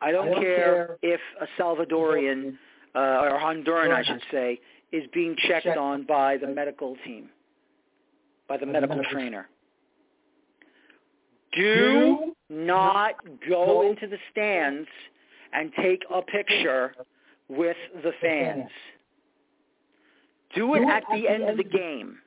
I 0.00 0.12
don't 0.12 0.40
care 0.40 0.96
if 1.02 1.20
a 1.40 1.46
Salvadorian 1.60 2.56
uh, 2.94 2.98
or 2.98 3.40
Honduran, 3.40 3.92
I 3.92 4.02
should 4.04 4.22
say, 4.30 4.60
is 4.92 5.04
being 5.12 5.36
checked 5.48 5.66
on 5.66 6.04
by 6.04 6.36
the 6.36 6.46
medical 6.46 6.96
team, 7.04 7.28
by 8.48 8.56
the 8.56 8.66
medical 8.66 9.02
trainer. 9.10 9.48
Do 11.54 12.34
not 12.50 13.14
go 13.48 13.88
into 13.88 14.06
the 14.06 14.18
stands 14.30 14.88
and 15.52 15.72
take 15.82 16.02
a 16.14 16.20
picture 16.22 16.94
with 17.48 17.76
the 18.02 18.12
fans. 18.20 18.68
Do 20.54 20.74
it 20.74 20.88
at 20.88 21.04
the 21.12 21.28
end 21.28 21.48
of 21.48 21.56
the 21.56 21.64
game. 21.64 22.18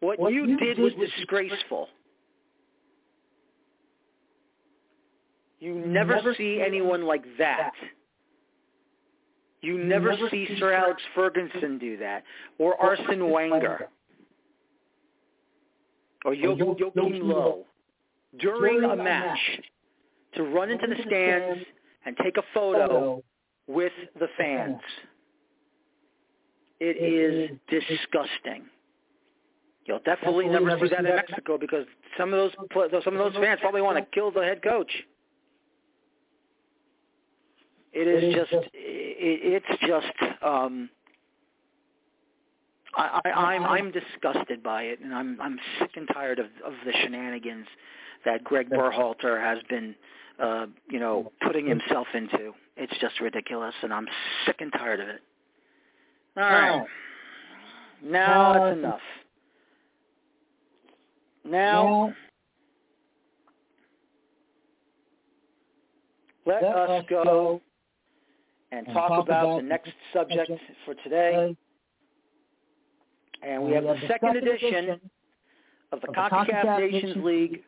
What 0.00 0.32
you 0.32 0.58
did 0.58 0.78
was 0.78 0.92
disgraceful. 0.94 1.88
You 5.60 5.74
never 5.74 6.34
see 6.36 6.62
anyone 6.66 7.04
like 7.04 7.24
that. 7.38 7.72
You 9.60 9.78
never 9.78 10.16
see 10.30 10.48
Sir 10.58 10.72
Alex 10.72 11.02
Ferguson 11.14 11.78
do 11.78 11.98
that, 11.98 12.24
or 12.58 12.80
Arsene 12.80 13.30
Wenger, 13.30 13.88
or 16.24 16.32
Joachim 16.32 17.28
Low 17.28 17.66
during 18.38 18.84
a 18.84 18.96
match 18.96 19.38
to 20.34 20.44
run 20.44 20.70
into 20.70 20.86
the 20.86 20.94
stands 21.06 21.64
and 22.06 22.16
take 22.22 22.38
a 22.38 22.42
photo 22.54 23.22
with 23.66 23.92
the 24.18 24.28
fans. 24.38 24.80
It 26.80 26.96
is 26.96 27.58
disgusting. 27.68 28.64
You'll 29.84 30.00
definitely 30.06 30.48
never 30.48 30.78
see 30.78 30.88
that 30.88 31.00
in 31.00 31.16
Mexico 31.16 31.58
because 31.58 31.84
some 32.16 32.32
of 32.32 32.38
those 32.38 33.02
some 33.04 33.14
of 33.14 33.32
those 33.32 33.42
fans 33.42 33.60
probably 33.60 33.82
want 33.82 33.98
to 33.98 34.04
kill 34.14 34.30
the 34.30 34.40
head 34.40 34.62
coach. 34.62 34.90
It 37.92 38.06
is 38.06 38.34
just 38.34 38.52
it, 38.52 39.62
it's 39.64 39.80
just 39.86 40.42
um 40.42 40.88
I, 42.94 43.20
I 43.24 43.30
I'm 43.30 43.64
I'm 43.64 43.92
disgusted 43.92 44.62
by 44.62 44.82
it 44.84 45.00
and 45.00 45.14
I'm 45.14 45.40
I'm 45.40 45.58
sick 45.78 45.90
and 45.96 46.08
tired 46.12 46.38
of 46.38 46.46
of 46.64 46.72
the 46.84 46.92
shenanigans 47.02 47.66
that 48.24 48.44
Gregg 48.44 48.68
Berhalter 48.68 49.40
has 49.42 49.58
been, 49.68 49.94
uh, 50.38 50.66
you 50.88 50.98
know, 51.00 51.32
putting 51.42 51.66
himself 51.66 52.06
into. 52.14 52.52
It's 52.76 52.92
just 53.00 53.18
ridiculous, 53.20 53.74
and 53.82 53.92
I'm 53.92 54.06
sick 54.46 54.56
and 54.60 54.72
tired 54.72 55.00
of 55.00 55.08
it. 55.08 55.20
All 56.36 56.42
right. 56.42 56.86
Now 58.02 58.52
that's 58.52 58.78
enough. 58.78 59.00
Now, 61.44 62.14
let 66.46 66.62
us 66.64 67.04
go 67.08 67.60
and 68.72 68.86
talk 68.88 69.22
about 69.22 69.56
the 69.56 69.62
next 69.62 69.92
subject 70.12 70.50
for 70.84 70.94
today. 71.02 71.56
And 73.42 73.62
we 73.62 73.72
have 73.72 73.84
the 73.84 73.96
second 74.06 74.36
edition 74.36 75.00
of 75.92 76.00
the 76.00 76.08
CONCACAF 76.08 76.78
Nations 76.78 77.24
League 77.24 77.62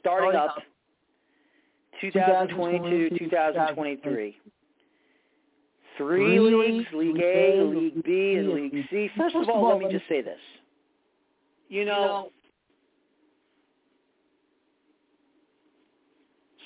starting 0.00 0.34
up 0.38 0.56
2022-2023. 2.02 4.34
Three 5.98 6.40
leagues, 6.40 6.88
League 6.94 7.20
A, 7.20 7.62
League 7.62 8.02
B, 8.02 8.36
and 8.38 8.54
League 8.54 8.86
C. 8.90 9.10
First 9.16 9.36
of 9.36 9.46
all, 9.48 9.68
let 9.68 9.78
me 9.78 9.88
just 9.92 10.08
say 10.08 10.22
this. 10.22 10.40
You 11.68 11.84
know, 11.84 12.30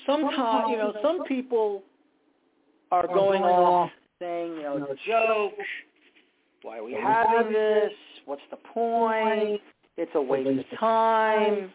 sometimes, 0.07 0.71
you 0.71 0.77
know, 0.77 0.95
some 1.03 1.25
people 1.25 1.83
are 2.91 3.07
going 3.07 3.43
off 3.43 3.91
saying, 4.19 4.57
you 4.57 4.63
know, 4.63 4.77
it's 4.89 5.01
a 5.01 5.09
joke. 5.09 5.55
Why 6.63 6.79
are 6.79 6.85
we 6.85 6.95
having 6.95 7.53
this? 7.53 7.93
What's 8.25 8.43
the 8.51 8.57
point? 8.57 9.61
It's 9.97 10.11
a 10.15 10.21
waste 10.21 10.49
of 10.49 10.79
time. 10.79 11.71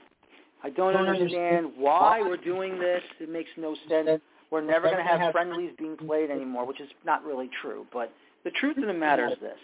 I 0.63 0.69
don't 0.69 0.95
understand 0.95 1.71
why 1.75 2.21
we're 2.21 2.37
doing 2.37 2.77
this. 2.79 3.01
It 3.19 3.29
makes 3.29 3.49
no 3.57 3.75
sense. 3.89 4.21
We're 4.51 4.61
never 4.61 4.87
going 4.89 4.97
to 4.97 5.03
have 5.03 5.31
friendlies 5.31 5.71
being 5.77 5.97
played 5.97 6.29
anymore, 6.29 6.65
which 6.65 6.81
is 6.81 6.89
not 7.05 7.23
really 7.23 7.49
true. 7.61 7.85
But 7.91 8.13
the 8.43 8.51
truth 8.51 8.77
of 8.77 8.85
the 8.85 8.93
matter 8.93 9.27
is 9.27 9.39
this. 9.41 9.57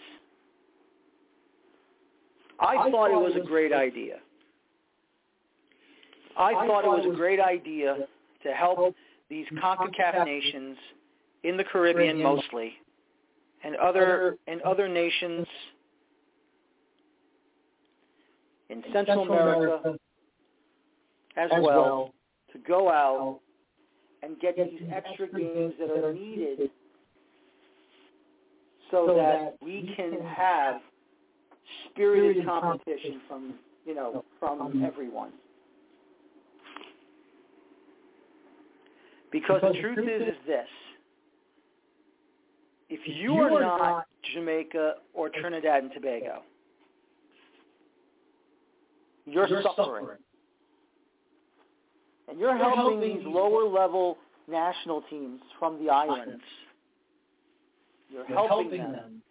I 2.58 2.90
thought 2.90 3.10
it 3.10 3.20
was 3.20 3.34
a 3.36 3.46
great 3.46 3.72
idea. 3.72 4.16
I 6.36 6.52
thought 6.52 6.84
it 6.84 6.88
was 6.88 7.06
a 7.12 7.16
great 7.16 7.40
idea 7.40 7.96
to 8.44 8.52
help 8.52 8.94
these 9.28 9.46
CONCACAF 9.62 10.24
nations 10.24 10.76
in 11.44 11.56
the 11.56 11.64
Caribbean 11.64 12.22
mostly 12.22 12.74
and 13.64 13.76
other 13.76 14.36
and 14.46 14.60
other 14.62 14.88
nations 14.88 15.46
in 18.70 18.82
Central 18.92 19.22
America 19.22 19.98
as 21.36 21.50
well 21.60 22.12
to 22.52 22.58
go 22.66 22.90
out 22.90 23.40
and 24.22 24.38
get 24.40 24.56
these 24.56 24.82
extra 24.92 25.28
games 25.28 25.74
that 25.78 26.04
are 26.04 26.12
needed 26.12 26.70
so 28.90 29.14
that 29.16 29.56
we 29.64 29.92
can 29.96 30.20
have 30.22 30.80
spirited 31.90 32.44
competition 32.44 33.20
from 33.28 33.54
you 33.84 33.94
know 33.94 34.24
from 34.38 34.82
everyone. 34.84 35.30
Because 39.30 39.60
the 39.60 39.78
truth 39.80 39.98
is 39.98 40.28
is 40.28 40.36
this. 40.46 40.66
If 42.88 43.00
you 43.04 43.34
are 43.34 43.60
not 43.60 44.06
Jamaica 44.34 44.94
or 45.14 45.28
Trinidad 45.28 45.84
and 45.84 45.92
Tobago, 45.92 46.42
you're 49.26 49.48
suffering. 49.62 50.06
And 52.28 52.38
you're 52.38 52.56
helping 52.56 53.00
these 53.00 53.24
lower 53.24 53.68
level 53.68 54.18
national 54.48 55.02
teams 55.10 55.40
from 55.58 55.82
the 55.82 55.90
islands. 55.90 56.42
You're 58.10 58.26
helping 58.26 58.70
them 58.70 59.22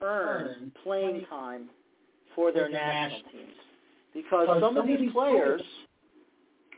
earn 0.00 0.72
playing 0.84 1.26
time 1.28 1.68
for 2.34 2.52
their 2.52 2.68
national 2.68 3.22
teams. 3.32 3.54
Because 4.14 4.48
some 4.60 4.76
of 4.76 4.86
these 4.86 5.10
players 5.12 5.62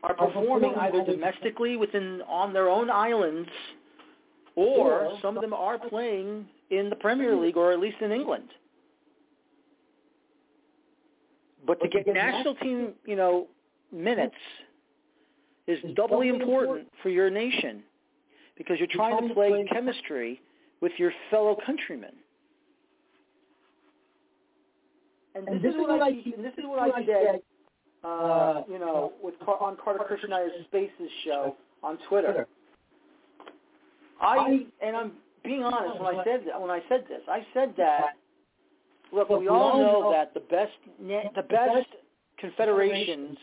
are 0.03 0.15
performing 0.15 0.75
either 0.75 1.05
domestically 1.05 1.77
within 1.77 2.23
on 2.29 2.53
their 2.53 2.69
own 2.69 2.91
islands 2.91 3.49
or 4.57 5.19
some 5.23 5.37
of 5.37 5.43
them 5.43 5.53
are 5.53 5.79
playing 5.79 6.47
in 6.71 6.91
the 6.91 6.97
Premier 6.97 7.37
League 7.37 7.57
or 7.57 7.73
at 7.73 7.81
least 7.81 7.97
in 8.01 8.13
England. 8.13 8.49
But 11.67 11.81
to 11.81 11.89
get 11.89 12.07
national 12.07 12.55
team, 12.57 12.93
you 13.07 13.17
know, 13.17 13.47
minutes 13.93 14.35
is 15.67 15.79
doubly 15.95 16.29
important 16.29 16.89
for 17.03 17.09
your 17.09 17.31
nation 17.31 17.83
because 18.57 18.79
you're 18.79 18.89
trying 18.89 19.29
to 19.29 19.35
play 19.35 19.67
chemistry 19.73 20.41
with 20.81 20.93
your 20.99 21.13
fellow 21.31 21.57
countrymen. 21.65 22.13
And 25.35 25.61
this, 25.63 25.75
is 25.75 25.81
what 25.81 26.01
I 26.01 26.13
this 26.13 26.53
is 26.59 26.65
what 26.65 26.95
I 26.95 27.03
did 27.03 27.43
uh, 28.05 28.63
you 28.69 28.79
know, 28.79 29.13
with 29.23 29.35
Car- 29.41 29.61
on 29.61 29.77
Kartik 29.83 30.07
Krishnaiyer's 30.09 30.67
Spaces 30.67 31.11
show 31.25 31.57
on 31.83 31.99
Twitter. 32.09 32.47
I 34.21 34.67
and 34.83 34.97
I'm 34.97 35.13
being 35.45 35.63
honest 35.63 36.01
when 36.01 36.17
I 36.17 36.25
said 36.25 36.43
that, 36.47 36.61
when 36.61 36.71
I 36.71 36.81
said 36.89 37.05
this, 37.09 37.21
I 37.29 37.47
said 37.53 37.75
that. 37.77 38.17
Look, 39.13 39.29
we 39.29 39.49
all 39.49 39.79
know 39.79 40.13
that 40.13 40.35
the 40.35 40.41
best 40.41 40.73
the 40.99 41.43
best 41.43 41.87
confederations 42.39 43.37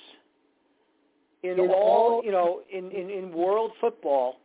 in 1.44 1.60
all 1.60 2.22
you 2.24 2.32
know 2.32 2.62
in 2.72 2.92
in, 2.92 3.10
in 3.10 3.32
world 3.32 3.72
football 3.80 4.38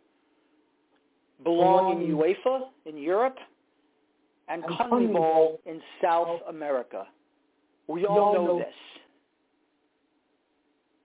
belong 1.42 2.00
in 2.02 2.16
UEFA 2.16 2.68
in 2.86 2.96
Europe 2.96 3.38
and 4.48 4.62
CONMEBOL 4.64 5.58
in 5.66 5.80
South 6.02 6.40
America. 6.48 7.06
We 7.88 8.04
all 8.06 8.34
know 8.34 8.58
this. 8.58 8.74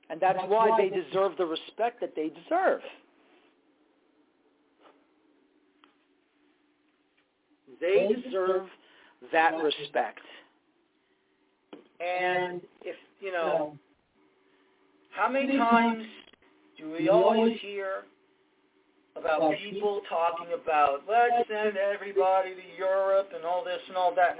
And 0.09 0.19
that's, 0.19 0.39
why 0.47 0.77
they 0.77 0.89
deserve 0.89 1.37
the 1.37 1.45
respect 1.45 2.01
that 2.01 2.15
they 2.15 2.29
deserve. 2.29 2.81
They 7.81 8.07
deserve 8.23 8.67
that 9.33 9.55
respect. 9.61 10.21
And 11.99 12.61
if, 12.83 12.95
you 13.19 13.31
know, 13.31 13.77
how 15.09 15.27
many 15.29 15.57
times 15.57 16.05
do 16.77 16.91
we 16.91 17.09
always 17.09 17.57
hear 17.59 18.05
about 19.15 19.53
people 19.61 20.01
talking 20.07 20.47
about 20.53 21.01
let's 21.09 21.47
send 21.49 21.75
everybody 21.77 22.55
to 22.55 22.77
Europe 22.77 23.29
and 23.35 23.43
all 23.43 23.63
this 23.63 23.81
and 23.87 23.97
all 23.97 24.15
that? 24.15 24.37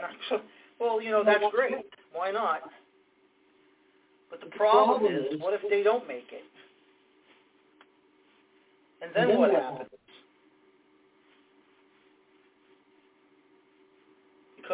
Well, 0.80 1.02
you 1.02 1.12
know, 1.12 1.24
that's 1.24 1.44
great. 1.52 1.76
Why 2.14 2.32
not? 2.32 2.62
But 4.32 4.40
the 4.40 4.48
problem 4.56 5.06
is, 5.06 5.40
what 5.40 5.54
if 5.54 5.62
they 5.70 5.84
don't 5.84 6.08
make 6.08 6.32
it? 6.32 6.44
And 9.04 9.12
then 9.14 9.38
what 9.38 9.52
happens? 9.52 9.90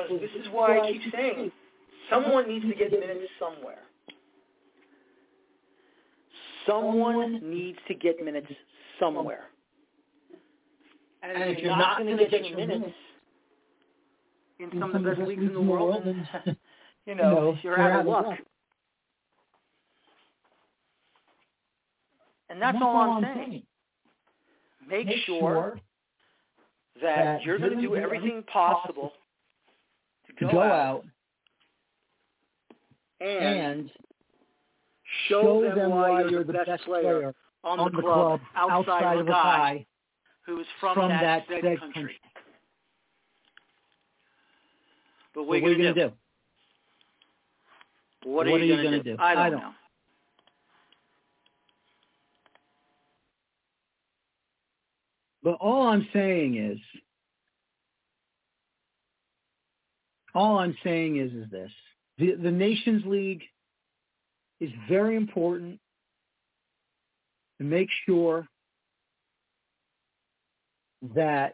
Because 0.04 0.22
this 0.22 0.42
is 0.42 0.48
why 0.52 0.80
I 0.80 0.92
keep 0.92 1.02
saying, 1.14 1.52
someone 2.10 2.48
needs 2.48 2.66
to 2.66 2.76
get 2.76 2.92
minutes 2.92 3.32
somewhere. 3.40 3.80
Someone 6.68 7.40
needs 7.50 7.78
to 7.88 7.94
get 7.94 8.24
minutes 8.24 8.52
somewhere. 9.00 9.46
And, 11.24 11.44
if 11.44 11.60
you're 11.60 11.76
not 11.76 12.00
going 12.00 12.18
to 12.18 12.28
get 12.28 12.46
your 12.46 12.58
minutes 12.58 12.94
in 14.60 14.70
some 14.80 14.96
of 14.96 15.04
the 15.04 15.10
best 15.10 15.28
leagues 15.28 15.42
in 15.42 15.54
the 15.54 15.62
world, 15.62 16.04
you 17.06 17.16
know, 17.16 17.58
you're 17.64 17.80
out 17.80 18.02
of 18.02 18.06
luck. 18.06 18.38
And 22.50 22.62
that's, 22.62 22.78
all 22.82 22.96
I'm 22.96 23.24
saying. 23.24 23.64
Make, 24.88 25.08
Make 25.08 25.18
sure 25.26 25.80
that 27.02 27.44
you're 27.44 27.60
going 27.60 27.76
to 27.76 27.82
do 27.82 27.96
everything 27.96 28.44
possible 28.52 29.12
to 30.40 30.46
go, 30.52 30.62
out 30.62 31.04
and 33.20 33.90
show 35.28 35.62
them 35.76 35.92
why 35.92 36.24
you're 36.30 36.44
the 36.44 36.54
best 36.54 36.84
player 36.86 37.34
on 37.64 37.92
the 37.92 38.02
club 38.02 38.40
outside 38.56 39.18
of 39.18 39.28
a 39.28 39.30
guy 39.30 39.86
who 40.46 40.60
is 40.60 40.68
from, 40.80 40.96
from 40.96 41.10
that, 41.10 41.46
that 41.50 41.62
country. 41.62 41.80
country. 41.94 42.16
But 45.36 45.44
what, 45.44 45.58
are 45.58 45.60
you 45.60 45.78
going 45.78 45.94
to 45.94 46.10
do? 46.10 46.14
What, 48.24 48.48
are 48.48 48.58
you 48.58 48.76
going 48.76 48.92
to 48.92 49.04
do? 49.04 49.16
do? 49.16 49.18
I 49.20 49.36
don't, 49.36 49.44
I 49.44 49.50
don't 49.50 49.60
know. 49.60 49.72
But 55.44 55.54
all 55.62 55.88
I'm 55.88 56.08
saying 56.12 56.58
is, 56.58 56.78
all 60.38 60.60
I'm 60.60 60.78
saying 60.84 61.18
is, 61.18 61.34
is 61.34 61.50
this. 61.50 61.72
The, 62.20 62.36
the 62.36 62.52
Nations 62.52 63.04
League 63.08 63.42
is 64.60 64.70
very 64.88 65.16
important 65.16 65.80
to 67.58 67.64
make 67.64 67.90
sure 68.06 68.48
that 71.16 71.54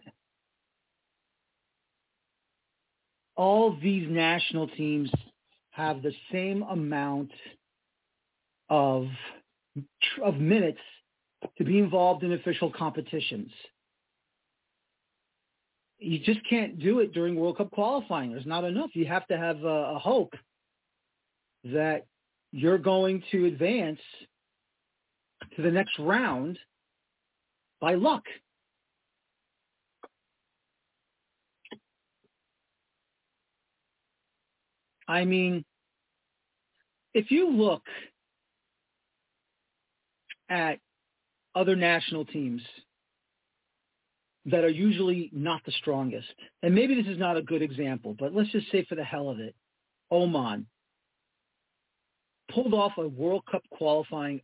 all 3.38 3.78
these 3.82 4.08
national 4.10 4.68
teams 4.68 5.10
have 5.72 6.02
the 6.02 6.14
same 6.32 6.64
amount 6.64 7.32
of 8.70 9.08
of 10.22 10.36
minutes 10.36 10.80
to 11.58 11.64
be 11.64 11.80
involved 11.80 12.24
in 12.24 12.34
official 12.34 12.72
competitions. 12.72 13.52
You 16.04 16.20
just 16.20 16.42
can't 16.50 16.80
do 16.80 17.00
it 17.00 17.14
during 17.14 17.36
World 17.36 17.58
Cup 17.58 17.72
qualifying. 17.72 18.32
There's 18.32 18.46
not 18.46 18.66
enough. 18.66 18.90
You 18.94 19.06
have 19.06 19.26
to 19.28 19.38
have 19.38 19.64
a, 19.64 19.94
a 19.96 20.00
hope 20.00 20.34
that 21.64 22.06
you're 22.52 22.78
going 22.78 23.24
to 23.32 23.46
advance 23.46 24.00
to 25.56 25.62
the 25.62 25.72
next 25.72 25.98
round 25.98 26.60
by 27.80 27.96
luck. 27.96 28.24
I 35.08 35.24
mean, 35.24 35.64
if 37.14 37.32
you 37.32 37.50
look 37.50 37.84
at 40.50 40.80
other 41.56 41.76
national 41.76 42.26
teams 42.26 42.62
that 44.46 44.64
are 44.64 44.70
usually 44.70 45.30
not 45.32 45.62
the 45.66 45.72
strongest, 45.74 46.28
and 46.64 46.76
maybe 46.76 46.96
this 46.96 47.12
is 47.12 47.18
not 47.18 47.38
a 47.38 47.42
good 47.42 47.62
example, 47.62 48.16
but 48.18 48.34
let's 48.34 48.52
just 48.52 48.70
say 48.72 48.84
for 48.86 48.96
the 48.96 49.04
hell 49.04 49.30
of 49.30 49.40
it, 49.40 49.56
Oman 50.12 50.66
pulled 52.52 52.74
off 52.74 52.94
a 52.98 53.08
World 53.08 53.44
Cup 53.50 53.64
qualifying 53.72 54.42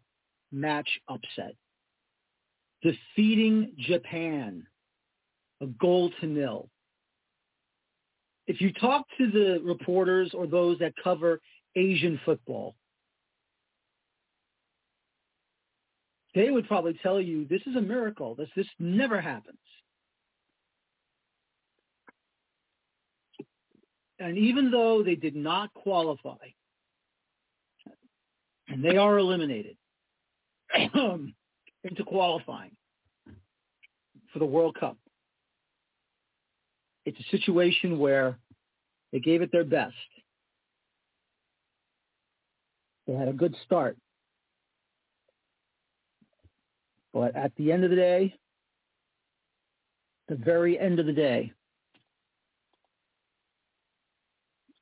match 0.51 0.87
upset, 1.09 1.53
defeating 2.81 3.73
Japan 3.77 4.65
a 5.61 5.67
goal 5.67 6.11
to 6.21 6.27
nil. 6.27 6.69
If 8.47 8.61
you 8.61 8.71
talk 8.73 9.05
to 9.17 9.29
the 9.29 9.61
reporters 9.63 10.31
or 10.33 10.47
those 10.47 10.79
that 10.79 10.93
cover 11.03 11.39
Asian 11.75 12.19
football, 12.25 12.75
they 16.33 16.49
would 16.49 16.67
probably 16.67 16.97
tell 17.03 17.19
you 17.19 17.45
this 17.47 17.61
is 17.67 17.75
a 17.75 17.81
miracle. 17.81 18.33
This 18.35 18.49
this 18.55 18.67
never 18.79 19.19
happens. 19.19 19.57
And 24.19 24.37
even 24.37 24.69
though 24.69 25.01
they 25.01 25.15
did 25.15 25.35
not 25.35 25.73
qualify, 25.73 26.35
and 28.67 28.83
they 28.83 28.97
are 28.97 29.17
eliminated 29.17 29.77
um, 30.93 31.33
into 31.83 32.03
qualifying 32.03 32.71
for 34.33 34.39
the 34.39 34.45
World 34.45 34.75
Cup, 34.79 34.97
it's 37.05 37.19
a 37.19 37.37
situation 37.37 37.97
where 37.97 38.37
they 39.11 39.19
gave 39.19 39.41
it 39.41 39.51
their 39.51 39.63
best. 39.63 39.95
They 43.07 43.13
had 43.13 43.27
a 43.27 43.33
good 43.33 43.55
start. 43.65 43.97
But 47.13 47.35
at 47.35 47.51
the 47.55 47.71
end 47.71 47.83
of 47.83 47.89
the 47.89 47.95
day, 47.95 48.35
the 50.27 50.35
very 50.35 50.77
end 50.77 50.99
of 50.99 51.07
the 51.07 51.13
day, 51.13 51.51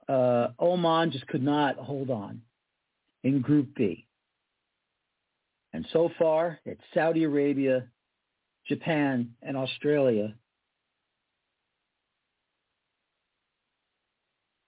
uh, 0.07 0.49
Oman 0.59 1.11
just 1.11 1.27
could 1.27 1.43
not 1.43 1.77
hold 1.77 2.09
on 2.09 2.41
in 3.23 3.41
Group 3.41 3.75
B. 3.75 4.05
And 5.73 5.85
so 5.91 6.09
far, 6.17 6.59
it's 6.65 6.81
Saudi 6.93 7.23
Arabia, 7.23 7.87
Japan, 8.67 9.33
and 9.41 9.57
Australia 9.57 10.33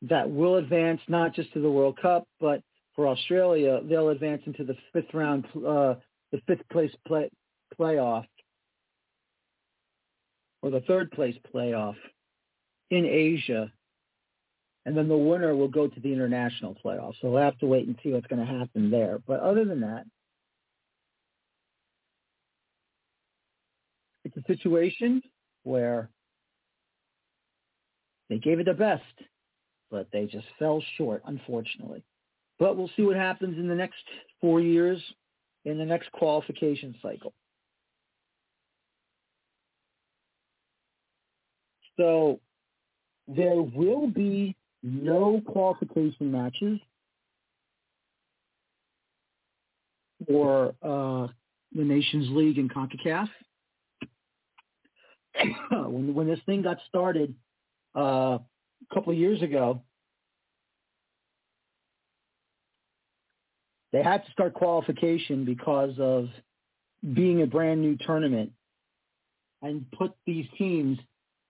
that 0.04 0.30
will 0.30 0.56
advance 0.56 1.02
not 1.08 1.34
just 1.34 1.52
to 1.54 1.62
the 1.62 1.70
World 1.70 1.98
Cup, 2.02 2.28
but 2.40 2.62
for 2.96 3.08
Australia, 3.08 3.80
they'll 3.84 4.10
advance 4.10 4.42
into 4.46 4.64
the 4.64 4.76
fifth 4.94 5.14
round, 5.14 5.46
uh, 5.56 5.96
the 6.32 6.42
fifth 6.48 6.68
place 6.72 6.92
play, 7.08 7.30
playoff, 7.80 8.26
or 10.62 10.70
the 10.70 10.82
third 10.82 11.12
place 11.12 11.36
playoff 11.54 11.96
in 12.92 13.06
Asia, 13.06 13.72
and 14.90 14.98
then 14.98 15.08
the 15.08 15.16
winner 15.16 15.56
will 15.56 15.68
go 15.68 15.88
to 15.88 16.00
the 16.00 16.12
international 16.12 16.76
playoff. 16.84 17.14
So 17.22 17.30
we'll 17.30 17.44
have 17.44 17.58
to 17.60 17.68
wait 17.68 17.86
and 17.86 17.96
see 18.02 18.12
what's 18.12 18.26
going 18.26 18.46
to 18.46 18.60
happen 18.60 18.90
there. 18.90 19.20
But 19.28 19.40
other 19.40 19.64
than 19.64 19.82
that, 19.82 20.06
it's 24.26 24.36
a 24.36 24.44
situation 24.48 25.22
where 25.62 26.10
they 28.30 28.40
gave 28.40 28.60
it 28.60 28.66
the 28.66 28.74
best 28.74 29.04
but 29.92 30.08
they 30.12 30.26
just 30.26 30.46
fell 30.58 30.84
short, 30.98 31.24
unfortunately. 31.26 32.04
But 32.58 32.78
we'll 32.78 32.92
see 32.96 33.04
what 33.04 33.16
happens 33.16 33.58
in 33.58 33.68
the 33.68 33.76
next 33.76 34.04
four 34.42 34.62
years 34.62 35.02
in 35.66 35.78
the 35.78 35.86
next 35.86 36.12
qualification 36.12 36.96
cycle. 37.02 37.34
So 41.98 42.40
there 43.28 43.62
will 43.62 44.08
be 44.08 44.56
no 44.84 45.42
qualification 45.46 46.32
matches 46.32 46.80
for 50.28 50.74
uh, 50.82 51.28
the 51.74 51.84
Nations 51.84 52.28
League 52.32 52.58
and 52.58 52.74
CONCACAF. 52.74 53.30
when, 55.72 56.14
when 56.14 56.28
this 56.28 56.40
thing 56.46 56.62
got 56.62 56.78
started, 56.88 57.34
uh, 57.96 58.38
a 58.40 58.94
couple 58.94 59.12
of 59.12 59.20
years 59.20 59.42
ago, 59.42 59.82
they 63.92 64.04
had 64.04 64.26
to 64.26 64.32
start 64.32 64.54
qualification 64.54 65.46
because 65.46 65.94
of 66.00 66.30
being 67.14 67.42
a 67.42 67.48
brand 67.48 67.82
new 67.82 67.98
tournament 68.06 68.52
and 69.62 69.86
put 69.92 70.12
these 70.26 70.46
teams 70.58 70.98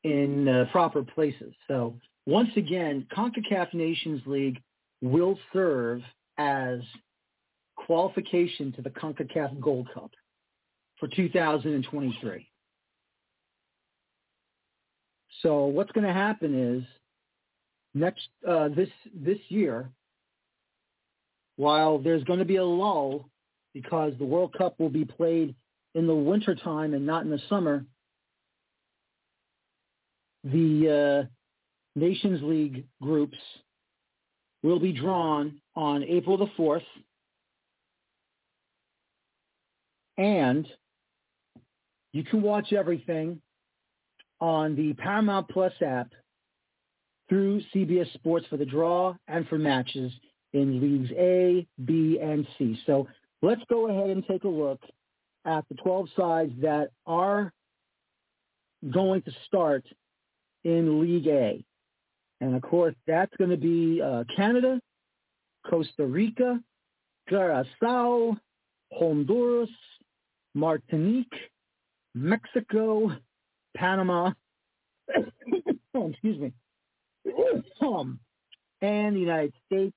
in 0.03 0.47
uh, 0.47 0.65
proper 0.71 1.03
places. 1.03 1.53
So 1.67 1.95
once 2.29 2.49
again, 2.55 3.07
CONCACAF 3.11 3.73
Nations 3.73 4.21
League 4.27 4.61
will 5.01 5.37
serve 5.51 6.01
as 6.37 6.79
qualification 7.75 8.71
to 8.73 8.83
the 8.83 8.91
CONCACAF 8.91 9.59
Gold 9.59 9.89
Cup 9.91 10.11
for 10.99 11.07
2023. 11.07 12.47
So 15.41 15.65
what's 15.65 15.91
going 15.91 16.05
to 16.05 16.13
happen 16.13 16.77
is 16.77 16.83
next 17.95 18.27
uh, 18.47 18.69
this 18.69 18.89
this 19.15 19.39
year, 19.47 19.89
while 21.55 21.97
there's 21.97 22.23
going 22.25 22.39
to 22.39 22.45
be 22.45 22.57
a 22.57 22.63
lull 22.63 23.27
because 23.73 24.13
the 24.19 24.25
World 24.25 24.53
Cup 24.55 24.79
will 24.79 24.89
be 24.89 25.05
played 25.05 25.55
in 25.95 26.05
the 26.05 26.13
wintertime 26.13 26.93
and 26.93 27.07
not 27.07 27.23
in 27.23 27.31
the 27.31 27.41
summer, 27.49 27.85
the 30.43 31.25
uh, 31.25 31.38
Nations 31.99 32.41
League 32.41 32.85
groups 33.01 33.37
will 34.63 34.79
be 34.79 34.91
drawn 34.91 35.61
on 35.75 36.03
April 36.03 36.37
the 36.37 36.47
4th. 36.57 36.81
And 40.17 40.67
you 42.11 42.23
can 42.23 42.41
watch 42.41 42.73
everything 42.73 43.41
on 44.41 44.75
the 44.75 44.93
Paramount 44.93 45.47
Plus 45.49 45.73
app 45.85 46.11
through 47.29 47.61
CBS 47.73 48.11
Sports 48.13 48.45
for 48.49 48.57
the 48.57 48.65
draw 48.65 49.15
and 49.27 49.47
for 49.47 49.57
matches 49.57 50.11
in 50.53 50.81
Leagues 50.81 51.11
A, 51.17 51.67
B, 51.85 52.19
and 52.21 52.47
C. 52.57 52.79
So 52.85 53.07
let's 53.41 53.61
go 53.69 53.87
ahead 53.89 54.09
and 54.09 54.25
take 54.25 54.43
a 54.43 54.49
look 54.49 54.81
at 55.45 55.63
the 55.69 55.75
12 55.75 56.07
sides 56.17 56.51
that 56.61 56.89
are 57.05 57.53
going 58.91 59.21
to 59.21 59.31
start 59.45 59.85
in 60.63 61.01
League 61.01 61.27
A. 61.27 61.63
And 62.41 62.55
of 62.55 62.61
course, 62.61 62.95
that's 63.05 63.35
going 63.37 63.49
to 63.49 63.57
be 63.57 64.01
uh, 64.01 64.23
Canada, 64.35 64.79
Costa 65.69 66.05
Rica, 66.05 66.59
Curacao, 67.27 68.37
Honduras, 68.93 69.69
Martinique, 70.53 71.33
Mexico, 72.15 73.11
Panama, 73.75 74.31
oh, 75.95 76.09
excuse 76.09 76.39
me, 76.39 76.53
um, 77.81 78.19
and 78.81 79.15
the 79.15 79.19
United 79.19 79.53
States. 79.65 79.93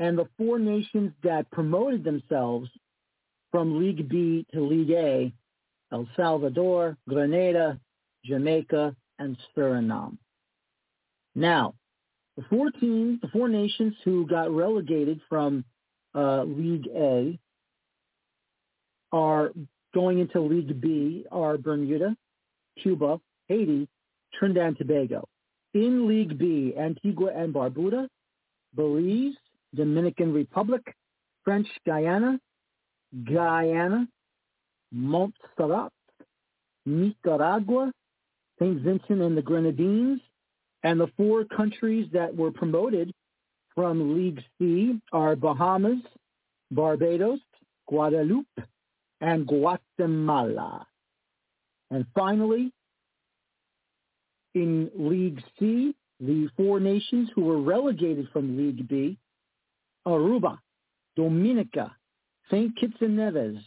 And 0.00 0.18
the 0.18 0.28
four 0.36 0.58
nations 0.58 1.12
that 1.22 1.50
promoted 1.52 2.02
themselves 2.02 2.68
from 3.52 3.78
League 3.78 4.08
B 4.08 4.44
to 4.52 4.60
League 4.60 4.90
A, 4.90 5.32
El 5.92 6.08
Salvador, 6.16 6.96
Grenada, 7.08 7.78
Jamaica, 8.24 8.96
and 9.20 9.36
Suriname. 9.56 10.18
Now, 11.34 11.74
the 12.36 12.44
four 12.50 12.70
teams, 12.70 13.20
the 13.20 13.28
four 13.28 13.48
nations 13.48 13.94
who 14.04 14.26
got 14.26 14.50
relegated 14.50 15.20
from 15.28 15.64
uh, 16.14 16.44
League 16.44 16.88
A 16.94 17.38
are 19.12 19.52
going 19.94 20.18
into 20.18 20.40
League 20.40 20.80
B 20.80 21.24
are 21.30 21.56
Bermuda, 21.56 22.16
Cuba, 22.82 23.20
Haiti, 23.48 23.88
Trinidad 24.38 24.66
and 24.66 24.78
Tobago. 24.78 25.28
In 25.74 26.08
League 26.08 26.38
B, 26.38 26.74
Antigua 26.78 27.30
and 27.34 27.54
Barbuda, 27.54 28.08
Belize, 28.74 29.34
Dominican 29.74 30.32
Republic, 30.32 30.82
French 31.44 31.66
Guiana, 31.86 32.38
Guyana, 33.24 34.08
Montserrat, 34.92 35.92
Nicaragua, 36.86 37.92
St. 38.58 38.80
Vincent 38.80 39.20
and 39.20 39.36
the 39.36 39.42
Grenadines, 39.42 40.20
and 40.84 41.00
the 41.00 41.10
four 41.16 41.44
countries 41.44 42.06
that 42.12 42.34
were 42.34 42.52
promoted 42.52 43.12
from 43.74 44.14
League 44.14 44.40
C 44.58 45.00
are 45.12 45.34
Bahamas, 45.34 46.00
Barbados, 46.70 47.40
Guadeloupe, 47.90 48.60
and 49.20 49.46
Guatemala. 49.46 50.86
And 51.90 52.06
finally, 52.14 52.70
in 54.54 54.90
League 54.94 55.42
C, 55.58 55.94
the 56.20 56.48
four 56.56 56.78
nations 56.78 57.30
who 57.34 57.42
were 57.42 57.60
relegated 57.60 58.28
from 58.32 58.56
League 58.56 58.86
B, 58.86 59.16
Aruba, 60.06 60.58
Dominica, 61.16 61.96
St. 62.50 62.76
Kitts 62.76 62.96
and 63.00 63.16
Nevis, 63.16 63.58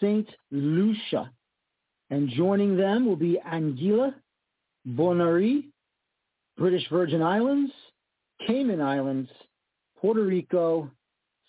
St. 0.00 0.28
Lucia, 0.50 1.30
and 2.10 2.30
joining 2.30 2.76
them 2.76 3.04
will 3.06 3.16
be 3.16 3.38
Anguilla, 3.46 4.14
Bonaire, 4.86 5.62
British 6.58 6.88
Virgin 6.90 7.22
Islands, 7.22 7.72
Cayman 8.46 8.80
Islands, 8.80 9.30
Puerto 10.00 10.22
Rico, 10.22 10.90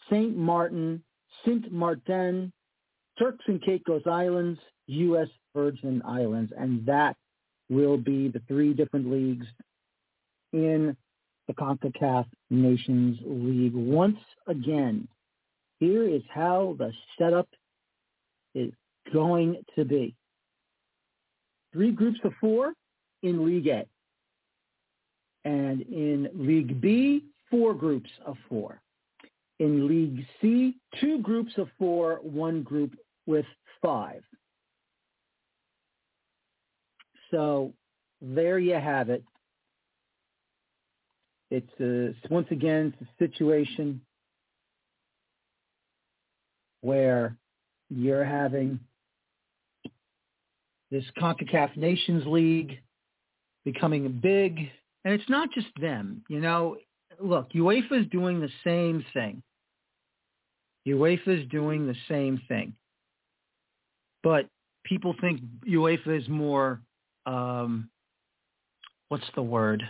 St. 0.09 0.37
Martin, 0.37 1.03
Saint 1.45 1.71
Martin, 1.71 2.53
Turks 3.17 3.43
and 3.47 3.61
Caicos 3.61 4.03
Islands, 4.05 4.59
U.S. 4.87 5.27
Virgin 5.55 6.01
Islands, 6.05 6.53
and 6.57 6.85
that 6.85 7.15
will 7.69 7.97
be 7.97 8.27
the 8.27 8.41
three 8.47 8.73
different 8.73 9.11
leagues 9.11 9.45
in 10.53 10.95
the 11.47 11.53
CONCACAF 11.53 12.25
Nations 12.49 13.17
League. 13.25 13.73
Once 13.73 14.19
again, 14.47 15.07
here 15.79 16.07
is 16.07 16.21
how 16.29 16.75
the 16.77 16.91
setup 17.17 17.47
is 18.53 18.71
going 19.13 19.63
to 19.75 19.85
be. 19.85 20.15
Three 21.73 21.91
groups 21.91 22.19
of 22.23 22.33
four 22.39 22.73
in 23.23 23.45
League 23.45 23.67
A. 23.67 23.85
And 25.45 25.81
in 25.81 26.29
League 26.33 26.81
B, 26.81 27.23
four 27.49 27.73
groups 27.73 28.09
of 28.25 28.37
four. 28.47 28.81
In 29.59 29.87
League 29.87 30.25
C, 30.41 30.75
two 30.99 31.19
groups 31.21 31.53
of 31.57 31.67
four, 31.77 32.19
one 32.23 32.63
group 32.63 32.95
with 33.25 33.45
five. 33.81 34.23
So 37.31 37.73
there 38.21 38.59
you 38.59 38.75
have 38.75 39.09
it. 39.09 39.23
It's 41.51 41.79
a, 41.79 42.15
once 42.31 42.47
again 42.51 42.93
it's 42.99 43.09
a 43.09 43.23
situation 43.23 44.01
where 46.81 47.35
you're 47.89 48.23
having 48.23 48.79
this 50.91 51.03
CONCACAF 51.19 51.75
Nations 51.75 52.23
League 52.25 52.79
becoming 53.65 54.19
big, 54.21 54.69
and 55.05 55.13
it's 55.13 55.29
not 55.29 55.49
just 55.53 55.67
them. 55.79 56.23
You 56.29 56.39
know, 56.39 56.77
look, 57.19 57.51
UEFA 57.53 58.01
is 58.01 58.07
doing 58.07 58.41
the 58.41 58.49
same 58.63 59.05
thing. 59.13 59.41
UEFA 60.87 61.43
is 61.43 61.49
doing 61.49 61.87
the 61.87 61.95
same 62.07 62.41
thing, 62.47 62.73
but 64.23 64.47
people 64.83 65.15
think 65.21 65.41
UEFA 65.67 66.19
is 66.19 66.27
more. 66.27 66.81
Um, 67.25 67.89
what's 69.09 69.29
the 69.35 69.43
word? 69.43 69.83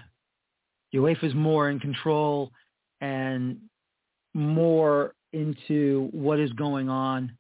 UEFA 0.93 1.25
is 1.25 1.35
more 1.35 1.69
in 1.69 1.79
control 1.79 2.51
and 2.99 3.57
more 4.33 5.13
into 5.31 6.09
what 6.11 6.39
is 6.39 6.51
going 6.53 6.89
on 6.89 7.37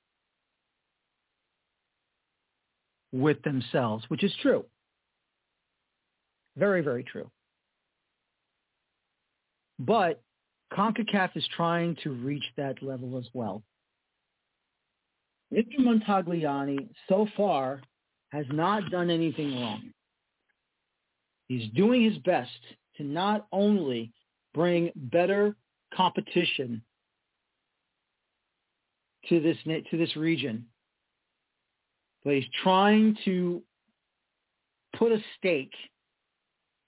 with 3.11 3.41
themselves, 3.41 4.05
which 4.09 4.23
is 4.23 4.31
true. 4.41 4.65
Very, 6.55 6.81
very 6.81 7.03
true. 7.03 7.29
But 9.79 10.21
CONCACAF 10.73 11.35
is 11.35 11.47
trying 11.55 11.95
to 12.03 12.11
reach 12.11 12.43
that 12.57 12.83
level 12.83 13.17
as 13.17 13.27
well. 13.33 13.63
Mr. 15.53 15.79
Montagliani 15.79 16.89
so 17.07 17.27
far 17.35 17.81
has 18.31 18.45
not 18.51 18.91
done 18.91 19.09
anything 19.09 19.59
wrong. 19.59 19.91
He's 21.47 21.71
doing 21.71 22.03
his 22.03 22.17
best 22.19 22.51
to 22.97 23.03
not 23.03 23.47
only 23.51 24.11
bring 24.53 24.91
better 24.95 25.55
competition 25.95 26.83
to 29.27 29.39
this 29.39 29.57
to 29.63 29.97
this 29.97 30.15
region, 30.15 30.67
but 32.23 32.35
he's 32.35 32.45
trying 32.61 33.17
to 33.25 33.63
put 34.95 35.11
a 35.11 35.19
stake 35.37 35.73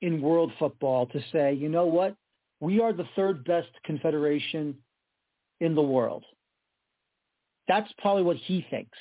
in 0.01 0.21
world 0.21 0.51
football 0.59 1.07
to 1.07 1.19
say, 1.31 1.53
you 1.53 1.69
know 1.69 1.85
what? 1.85 2.15
We 2.61 2.79
are 2.79 2.93
the 2.93 3.07
third 3.15 3.43
best 3.43 3.69
confederation 3.83 4.75
in 5.59 5.75
the 5.75 5.81
world. 5.81 6.23
That's 7.67 7.91
probably 7.97 8.23
what 8.23 8.37
he 8.37 8.65
thinks. 8.69 8.97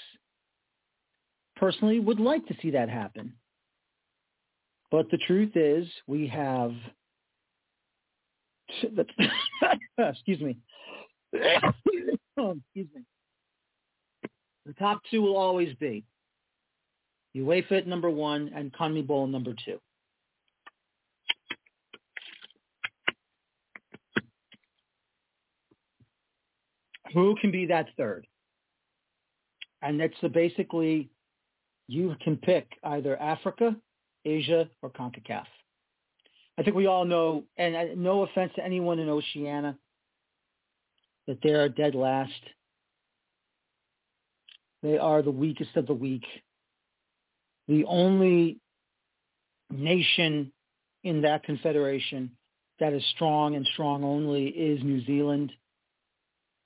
Personally, 1.57 2.01
would 2.01 2.19
like 2.19 2.47
to 2.47 2.55
see 2.63 2.71
that 2.71 2.89
happen. 2.89 3.35
But 4.91 5.11
the 5.11 5.19
truth 5.19 5.53
is, 5.55 5.87
we 6.07 6.27
have, 6.29 6.73
excuse 9.99 10.41
me, 10.41 10.57
excuse 11.35 12.89
me. 12.95 13.03
The 14.67 14.73
top 14.79 15.01
two 15.11 15.21
will 15.21 15.37
always 15.37 15.75
be 15.75 16.05
UEFA 17.37 17.73
at 17.73 17.87
number 17.87 18.11
one 18.11 18.51
and 18.55 18.73
CONMEBOL 18.73 19.31
number 19.31 19.55
two. 19.65 19.79
Who 27.15 27.37
can 27.41 27.51
be 27.51 27.67
that 27.67 27.89
third? 27.97 28.27
And 29.83 30.01
it's 30.01 30.17
basically 30.33 31.11
you 31.89 32.15
can 32.23 32.37
pick 32.37 32.69
either 32.85 33.21
Africa, 33.21 33.75
Asia, 34.25 34.69
or 34.83 34.91
CONCACAF. 34.91 35.47
I 36.59 36.63
think 36.63 36.77
we 36.77 36.87
all 36.87 37.05
know, 37.05 37.45
and 37.57 37.75
uh, 37.75 37.85
no 37.97 38.23
offense 38.23 38.53
to 38.57 38.65
anyone 38.65 38.99
in 38.99 39.09
Oceania, 39.09 39.77
that 41.27 41.39
they 41.43 41.51
are 41.51 41.69
dead 41.69 41.95
last. 41.95 42.33
They 44.83 44.99
are 44.99 45.23
the 45.23 45.31
weakest 45.31 45.77
of 45.77 45.87
the 45.87 45.95
weak. 45.95 46.25
The 47.67 47.85
only 47.87 48.59
nation 49.71 50.53
in 51.05 51.23
that 51.23 51.45
confederation 51.45 52.33
that 52.79 52.93
is 52.93 53.05
strong 53.15 53.55
and 53.55 53.67
strong 53.73 54.03
only 54.05 54.47
is 54.47 54.83
New 54.83 55.05
Zealand. 55.05 55.53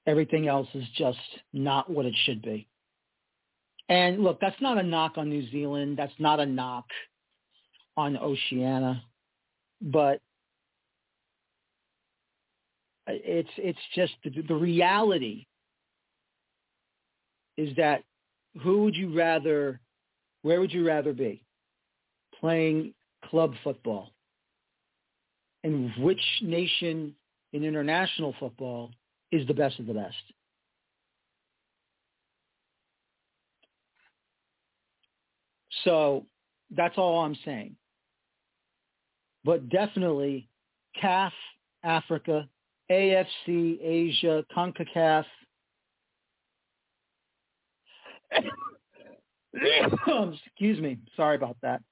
Everything 0.07 0.49
else 0.49 0.69
is 0.75 0.85
just 0.97 1.19
not 1.53 1.91
what 1.91 2.07
it 2.07 2.15
should 2.25 2.43
be. 2.43 2.69
And 3.89 4.23
look, 4.23 4.41
that's 4.41 4.61
not 4.61 4.79
a 4.79 4.83
knock 4.83 5.13
on 5.17 5.29
New 5.29 5.51
Zealand. 5.51 5.99
That's 5.99 6.13
not 6.19 6.41
a 6.41 6.47
knock 6.47 6.87
on 7.97 8.17
Oceania, 8.17 9.03
but 9.81 10.21
it's 13.07 13.51
it's 13.59 13.79
just 13.95 14.13
the, 14.25 14.43
the 14.49 14.55
reality 14.55 15.47
is 17.57 17.77
that 17.77 18.03
who 18.63 18.85
would 18.85 18.97
you 18.97 19.15
rather 19.17 19.81
where 20.43 20.61
would 20.61 20.73
you 20.73 20.87
rather 20.87 21.13
be 21.13 21.43
playing 22.41 22.95
club 23.27 23.53
football 23.63 24.11
and 25.63 25.91
which 25.99 26.23
nation 26.43 27.15
in 27.53 27.65
international 27.65 28.35
football 28.41 28.91
is 29.35 29.47
the 29.47 29.55
best 29.55 29.79
of 29.79 29.87
the 29.87 29.95
best 29.95 30.15
so 35.85 36.25
that's 36.71 36.97
all 36.97 37.21
I'm 37.25 37.37
saying 37.45 37.77
but 39.45 39.69
definitely 39.69 40.49
CAF, 41.01 41.33
Africa, 41.83 42.49
AFC, 42.91 43.79
Asia, 43.83 44.45
CONCACAF. 44.57 45.25
Excuse 49.55 50.81
me. 50.81 50.99
Sorry 51.17 51.37
about 51.37 51.57
that. 51.63 51.83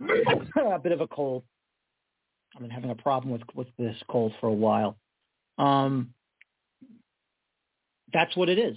a 0.00 0.78
bit 0.78 0.92
of 0.92 1.00
a 1.00 1.08
cold. 1.08 1.42
I've 2.54 2.62
been 2.62 2.70
having 2.70 2.90
a 2.90 2.94
problem 2.94 3.32
with 3.32 3.42
with 3.54 3.68
this 3.78 3.96
cold 4.08 4.32
for 4.40 4.48
a 4.48 4.52
while. 4.52 4.96
Um, 5.58 6.14
that's 8.12 8.36
what 8.36 8.48
it 8.48 8.58
is. 8.58 8.76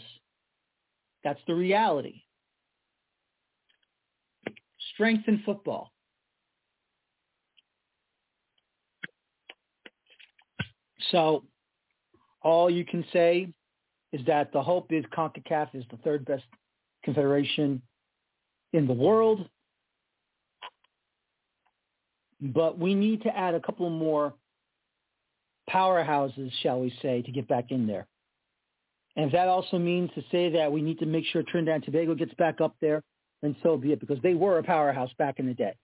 That's 1.23 1.39
the 1.47 1.55
reality. 1.55 2.21
Strength 4.93 5.27
in 5.27 5.41
football. 5.45 5.91
So 11.11 11.43
all 12.41 12.69
you 12.69 12.85
can 12.85 13.05
say 13.13 13.49
is 14.11 14.21
that 14.27 14.51
the 14.53 14.61
hope 14.61 14.91
is 14.91 15.03
CONCACAF 15.15 15.69
is 15.73 15.83
the 15.89 15.97
third 15.97 16.25
best 16.25 16.43
confederation 17.03 17.81
in 18.73 18.87
the 18.87 18.93
world. 18.93 19.47
But 22.41 22.77
we 22.77 22.93
need 22.93 23.23
to 23.23 23.35
add 23.35 23.55
a 23.55 23.59
couple 23.59 23.89
more 23.89 24.33
powerhouses, 25.69 26.51
shall 26.61 26.81
we 26.81 26.93
say, 27.01 27.21
to 27.21 27.31
get 27.31 27.47
back 27.47 27.71
in 27.71 27.87
there. 27.87 28.07
And 29.15 29.25
if 29.27 29.31
that 29.33 29.47
also 29.47 29.77
means 29.77 30.09
to 30.15 30.23
say 30.31 30.49
that 30.49 30.71
we 30.71 30.81
need 30.81 30.99
to 30.99 31.05
make 31.05 31.25
sure 31.25 31.43
Trinidad 31.43 31.75
and 31.75 31.83
Tobago 31.83 32.15
gets 32.15 32.33
back 32.33 32.61
up 32.61 32.75
there, 32.81 33.03
then 33.41 33.55
so 33.61 33.77
be 33.77 33.91
it, 33.91 33.99
because 33.99 34.19
they 34.23 34.33
were 34.33 34.57
a 34.57 34.63
powerhouse 34.63 35.11
back 35.17 35.39
in 35.39 35.45
the 35.45 35.53
day. 35.53 35.75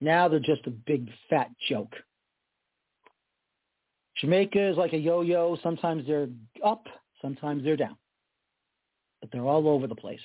Now 0.00 0.28
they're 0.28 0.38
just 0.38 0.66
a 0.66 0.70
big 0.70 1.08
fat 1.30 1.50
joke. 1.68 1.94
Jamaica 4.18 4.70
is 4.70 4.76
like 4.76 4.92
a 4.92 4.98
yo-yo. 4.98 5.58
Sometimes 5.62 6.06
they're 6.06 6.28
up, 6.64 6.86
sometimes 7.20 7.64
they're 7.64 7.76
down. 7.76 7.96
But 9.20 9.30
they're 9.32 9.46
all 9.46 9.68
over 9.68 9.86
the 9.86 9.94
place. 9.94 10.20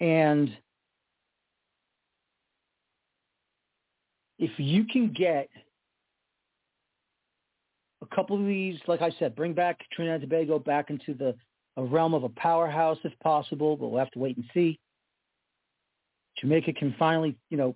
And 0.00 0.50
if 4.38 4.52
you 4.58 4.84
can 4.84 5.12
get 5.12 5.48
couple 8.14 8.38
of 8.38 8.46
these, 8.46 8.78
like 8.86 9.02
I 9.02 9.10
said, 9.18 9.36
bring 9.36 9.52
back 9.52 9.78
Trinidad 9.92 10.22
and 10.22 10.30
Tobago 10.30 10.58
back 10.58 10.90
into 10.90 11.14
the 11.14 11.34
realm 11.76 12.12
of 12.12 12.24
a 12.24 12.28
powerhouse 12.30 12.98
if 13.04 13.18
possible, 13.20 13.76
but 13.76 13.88
we'll 13.88 13.98
have 13.98 14.10
to 14.10 14.18
wait 14.18 14.36
and 14.36 14.44
see. 14.52 14.78
Jamaica 16.38 16.72
can 16.74 16.94
finally, 16.98 17.36
you 17.48 17.56
know, 17.56 17.74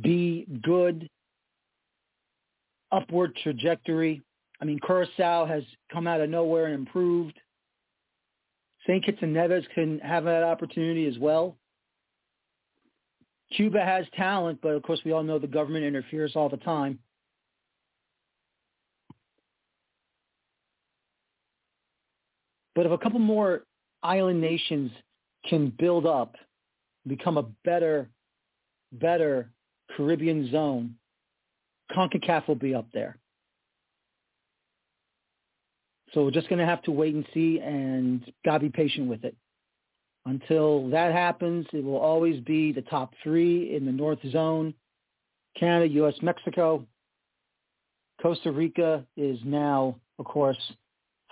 be 0.00 0.46
good 0.62 1.08
upward 2.92 3.36
trajectory. 3.42 4.22
I 4.60 4.64
mean, 4.64 4.78
Curacao 4.84 5.46
has 5.46 5.64
come 5.92 6.06
out 6.06 6.20
of 6.20 6.30
nowhere 6.30 6.66
and 6.66 6.74
improved. 6.74 7.38
St. 8.86 9.04
Kitts 9.04 9.18
and 9.22 9.32
Nevis 9.32 9.64
can 9.74 9.98
have 10.00 10.24
that 10.24 10.42
opportunity 10.42 11.06
as 11.06 11.18
well. 11.18 11.56
Cuba 13.56 13.80
has 13.80 14.06
talent, 14.16 14.58
but 14.62 14.70
of 14.70 14.82
course 14.82 15.00
we 15.04 15.12
all 15.12 15.22
know 15.22 15.38
the 15.38 15.46
government 15.46 15.84
interferes 15.84 16.36
all 16.36 16.48
the 16.48 16.56
time. 16.58 16.98
But 22.74 22.86
if 22.86 22.92
a 22.92 22.98
couple 22.98 23.20
more 23.20 23.62
island 24.02 24.40
nations 24.40 24.90
can 25.48 25.70
build 25.78 26.06
up, 26.06 26.36
become 27.06 27.38
a 27.38 27.44
better, 27.64 28.08
better 28.92 29.50
Caribbean 29.96 30.50
zone, 30.50 30.96
CONCACAF 31.92 32.48
will 32.48 32.54
be 32.54 32.74
up 32.74 32.86
there. 32.92 33.18
So 36.12 36.24
we're 36.24 36.30
just 36.30 36.48
going 36.48 36.60
to 36.60 36.66
have 36.66 36.82
to 36.82 36.92
wait 36.92 37.14
and 37.14 37.26
see 37.34 37.60
and 37.60 38.24
got 38.44 38.58
to 38.58 38.60
be 38.60 38.70
patient 38.70 39.08
with 39.08 39.24
it. 39.24 39.34
Until 40.26 40.88
that 40.90 41.12
happens, 41.12 41.66
it 41.72 41.84
will 41.84 41.98
always 41.98 42.40
be 42.40 42.72
the 42.72 42.82
top 42.82 43.12
three 43.22 43.74
in 43.74 43.84
the 43.84 43.92
North 43.92 44.20
Zone, 44.30 44.72
Canada, 45.58 45.92
U.S., 45.94 46.14
Mexico. 46.22 46.86
Costa 48.22 48.50
Rica 48.50 49.04
is 49.16 49.38
now, 49.44 49.96
of 50.18 50.24
course, 50.24 50.56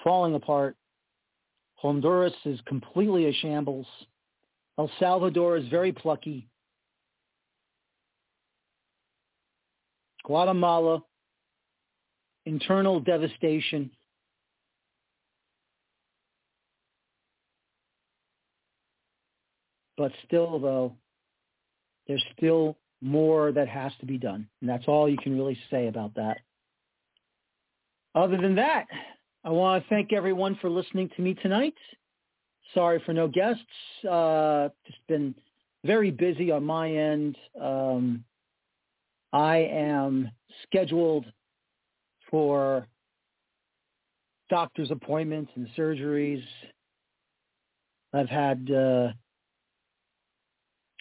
falling 0.04 0.34
apart. 0.34 0.76
Honduras 1.82 2.32
is 2.44 2.60
completely 2.64 3.26
a 3.26 3.32
shambles. 3.32 3.86
El 4.78 4.88
Salvador 5.00 5.56
is 5.56 5.66
very 5.68 5.90
plucky. 5.90 6.48
Guatemala, 10.24 11.02
internal 12.46 13.00
devastation. 13.00 13.90
But 19.98 20.12
still, 20.24 20.60
though, 20.60 20.94
there's 22.06 22.24
still 22.36 22.76
more 23.00 23.50
that 23.50 23.66
has 23.66 23.90
to 23.98 24.06
be 24.06 24.18
done. 24.18 24.48
And 24.60 24.70
that's 24.70 24.86
all 24.86 25.08
you 25.08 25.18
can 25.18 25.36
really 25.36 25.58
say 25.68 25.88
about 25.88 26.14
that. 26.14 26.38
Other 28.14 28.36
than 28.36 28.54
that, 28.54 28.86
I 29.44 29.50
want 29.50 29.82
to 29.82 29.88
thank 29.88 30.12
everyone 30.12 30.56
for 30.60 30.70
listening 30.70 31.10
to 31.16 31.22
me 31.22 31.34
tonight. 31.34 31.74
Sorry 32.74 33.02
for 33.04 33.12
no 33.12 33.26
guests. 33.26 33.62
Uh, 34.08 34.68
just 34.86 35.04
been 35.08 35.34
very 35.84 36.12
busy 36.12 36.52
on 36.52 36.64
my 36.64 36.90
end. 36.90 37.36
Um, 37.60 38.24
I 39.32 39.56
am 39.56 40.30
scheduled 40.62 41.26
for 42.30 42.86
doctor's 44.48 44.92
appointments 44.92 45.50
and 45.56 45.66
surgeries. 45.76 46.44
I've 48.12 48.28
had 48.28 48.70
uh, 48.70 49.08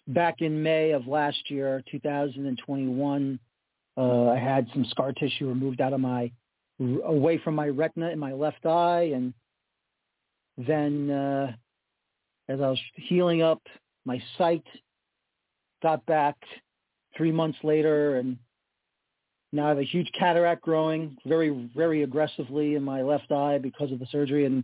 back 0.07 0.41
in 0.41 0.63
May 0.63 0.91
of 0.91 1.05
last 1.05 1.51
year, 1.51 1.83
2021, 1.91 3.39
uh, 3.97 4.29
I 4.29 4.37
had 4.39 4.67
some 4.73 4.85
scar 4.85 5.11
tissue 5.11 5.47
removed 5.47 5.79
out 5.79 5.93
of 5.93 5.99
my 5.99 6.31
away 7.03 7.38
from 7.38 7.55
my 7.55 7.67
retina 7.67 8.09
in 8.09 8.19
my 8.19 8.34
left 8.34 8.65
eye, 8.65 9.11
and 9.13 9.34
then 10.57 11.09
uh, 11.09 11.53
as 12.49 12.61
I 12.61 12.69
was 12.69 12.79
healing 12.95 13.41
up, 13.41 13.61
my 14.05 14.21
sight 14.38 14.65
got 15.84 16.05
back 16.05 16.36
three 17.15 17.32
months 17.32 17.57
later, 17.63 18.17
and 18.17 18.38
now 19.51 19.65
I 19.65 19.69
have 19.69 19.79
a 19.79 19.84
huge 19.84 20.09
cataract 20.17 20.61
growing 20.61 21.17
very, 21.25 21.69
very 21.75 22.03
aggressively 22.03 22.75
in 22.75 22.84
my 22.84 23.01
left 23.01 23.32
eye 23.32 23.57
because 23.57 23.91
of 23.91 23.99
the 23.99 24.07
surgery. 24.11 24.45
And 24.45 24.63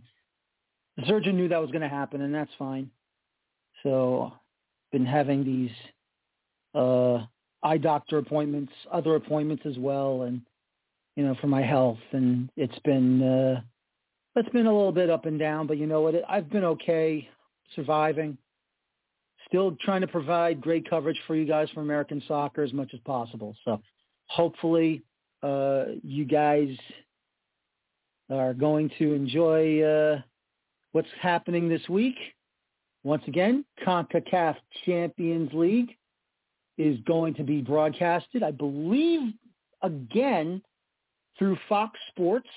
the 0.96 1.06
surgeon 1.06 1.36
knew 1.36 1.48
that 1.48 1.60
was 1.60 1.70
going 1.70 1.82
to 1.82 1.88
happen, 1.88 2.22
and 2.22 2.34
that's 2.34 2.50
fine. 2.58 2.90
So 3.82 4.32
been 4.92 5.06
having 5.06 5.44
these 5.44 5.70
uh, 6.74 7.24
eye 7.62 7.78
doctor 7.78 8.18
appointments, 8.18 8.72
other 8.90 9.14
appointments 9.14 9.64
as 9.66 9.78
well, 9.78 10.22
and 10.22 10.40
you 11.18 11.26
know 11.26 11.34
for 11.40 11.48
my 11.48 11.62
health. 11.62 11.98
And 12.12 12.48
it's 12.56 12.78
been 12.84 13.22
uh, 13.22 13.60
it's 14.36 14.48
been 14.50 14.66
a 14.66 14.72
little 14.72 14.92
bit 14.92 15.10
up 15.10 15.26
and 15.26 15.38
down, 15.38 15.66
but 15.66 15.76
you 15.76 15.86
know 15.86 16.00
what? 16.00 16.14
I've 16.28 16.48
been 16.48 16.64
okay, 16.64 17.28
surviving 17.74 18.38
still 19.48 19.76
trying 19.80 20.02
to 20.02 20.06
provide 20.06 20.60
great 20.60 20.88
coverage 20.88 21.18
for 21.26 21.34
you 21.34 21.44
guys 21.44 21.68
for 21.74 21.80
American 21.80 22.22
soccer 22.28 22.62
as 22.62 22.72
much 22.72 22.90
as 22.94 23.00
possible. 23.00 23.56
So 23.64 23.80
hopefully 24.26 25.02
uh, 25.42 25.84
you 26.02 26.24
guys 26.24 26.68
are 28.30 28.54
going 28.54 28.90
to 28.98 29.14
enjoy 29.14 29.80
uh, 29.80 30.20
what's 30.92 31.08
happening 31.20 31.68
this 31.68 31.88
week. 31.88 32.16
Once 33.04 33.22
again, 33.26 33.64
CONCACAF 33.86 34.56
Champions 34.84 35.50
League 35.54 35.96
is 36.76 36.98
going 37.06 37.34
to 37.34 37.42
be 37.42 37.62
broadcasted, 37.62 38.42
I 38.42 38.50
believe, 38.50 39.32
again 39.82 40.62
through 41.38 41.56
Fox 41.68 41.98
Sports, 42.08 42.48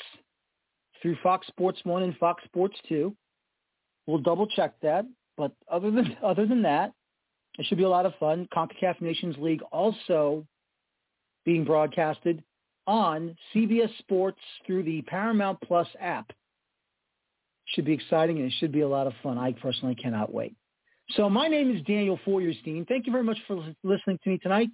through 1.02 1.18
Fox 1.24 1.48
Sports 1.48 1.80
1 1.84 2.04
and 2.04 2.18
Fox 2.18 2.44
Sports 2.46 2.78
2. 2.90 3.16
We'll 4.08 4.20
double 4.20 4.48
check 4.48 4.74
that. 4.82 5.06
But 5.38 5.54
other 5.72 5.92
than 5.92 6.18
other 6.24 6.46
than 6.46 6.62
that, 6.64 6.94
it 7.58 7.66
should 7.66 7.78
be 7.78 7.84
a 7.84 7.90
lot 7.90 8.06
of 8.06 8.14
fun. 8.20 8.48
CONCACAF 8.54 9.02
Nations 9.02 9.36
League 9.38 9.62
also 9.72 10.46
being 11.46 11.64
broadcasted 11.64 12.44
on 12.88 13.36
CBS 13.54 13.96
Sports 14.00 14.40
through 14.66 14.84
the 14.84 15.02
Paramount 15.04 15.60
Plus 15.62 15.88
app. 16.00 16.32
Should 17.68 17.86
be 17.86 17.94
exciting 17.94 18.38
and 18.38 18.48
it 18.48 18.54
should 18.60 18.72
be 18.72 18.82
a 18.82 18.88
lot 18.88 19.08
of 19.08 19.14
fun. 19.24 19.38
I 19.38 19.54
personally 19.54 19.96
cannot 19.96 20.34
wait. 20.34 20.56
So 21.12 21.30
my 21.30 21.48
name 21.48 21.76
is 21.76 21.82
Daniel 21.84 22.20
Feuerstein. 22.26 22.86
Thank 22.86 23.06
you 23.06 23.12
very 23.12 23.24
much 23.24 23.38
for 23.48 23.56
listening 23.84 24.20
to 24.24 24.30
me 24.30 24.38
tonight. 24.38 24.70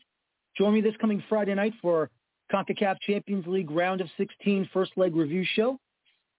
Join 0.57 0.73
me 0.73 0.81
this 0.81 0.95
coming 0.99 1.23
Friday 1.29 1.53
night 1.53 1.73
for 1.81 2.09
CONCACAF 2.51 2.97
Champions 3.01 3.45
League 3.47 3.71
round 3.71 4.01
of 4.01 4.07
16 4.17 4.69
first 4.73 4.91
leg 4.95 5.15
review 5.15 5.45
show. 5.53 5.77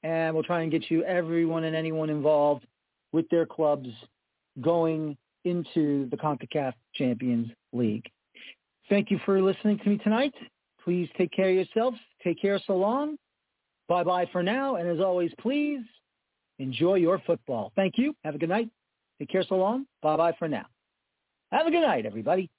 And 0.03 0.35
we'll 0.35 0.45
try 0.45 0.63
and 0.63 0.71
get 0.71 0.91
you 0.91 1.05
everyone 1.05 1.65
and 1.65 1.75
anyone 1.75 2.09
involved 2.09 2.65
with 3.13 3.29
their 3.31 3.47
clubs 3.47 3.89
going 4.61 5.17
into 5.45 6.09
the 6.11 6.17
CONCACAF 6.17 6.73
Champions 6.95 7.49
League. 7.73 8.09
Thank 8.89 9.11
you 9.11 9.19
for 9.25 9.41
listening 9.43 9.79
to 9.79 9.89
me 9.89 9.99
tonight. 9.99 10.35
Please 10.85 11.09
take 11.19 11.31
care 11.33 11.51
of 11.51 11.55
yourselves. 11.55 11.99
Take 12.23 12.41
care 12.41 12.59
so 12.67 12.77
long. 12.77 13.17
Bye-bye 13.89 14.29
for 14.33 14.43
now. 14.43 14.77
And 14.77 14.89
as 14.89 15.01
always, 15.01 15.33
please 15.41 15.81
enjoy 16.59 16.95
your 16.95 17.21
football. 17.27 17.73
Thank 17.77 17.95
you. 17.97 18.15
Have 18.25 18.35
a 18.35 18.39
good 18.39 18.49
night. 18.49 18.71
Take 19.19 19.31
care 19.31 19.45
so 19.49 19.57
long. 19.57 19.87
Bye-bye 20.03 20.37
for 20.39 20.49
now. 20.49 20.67
Have 21.51 21.67
a 21.67 21.71
good 21.71 21.83
night, 21.83 22.07
everybody. 22.07 22.51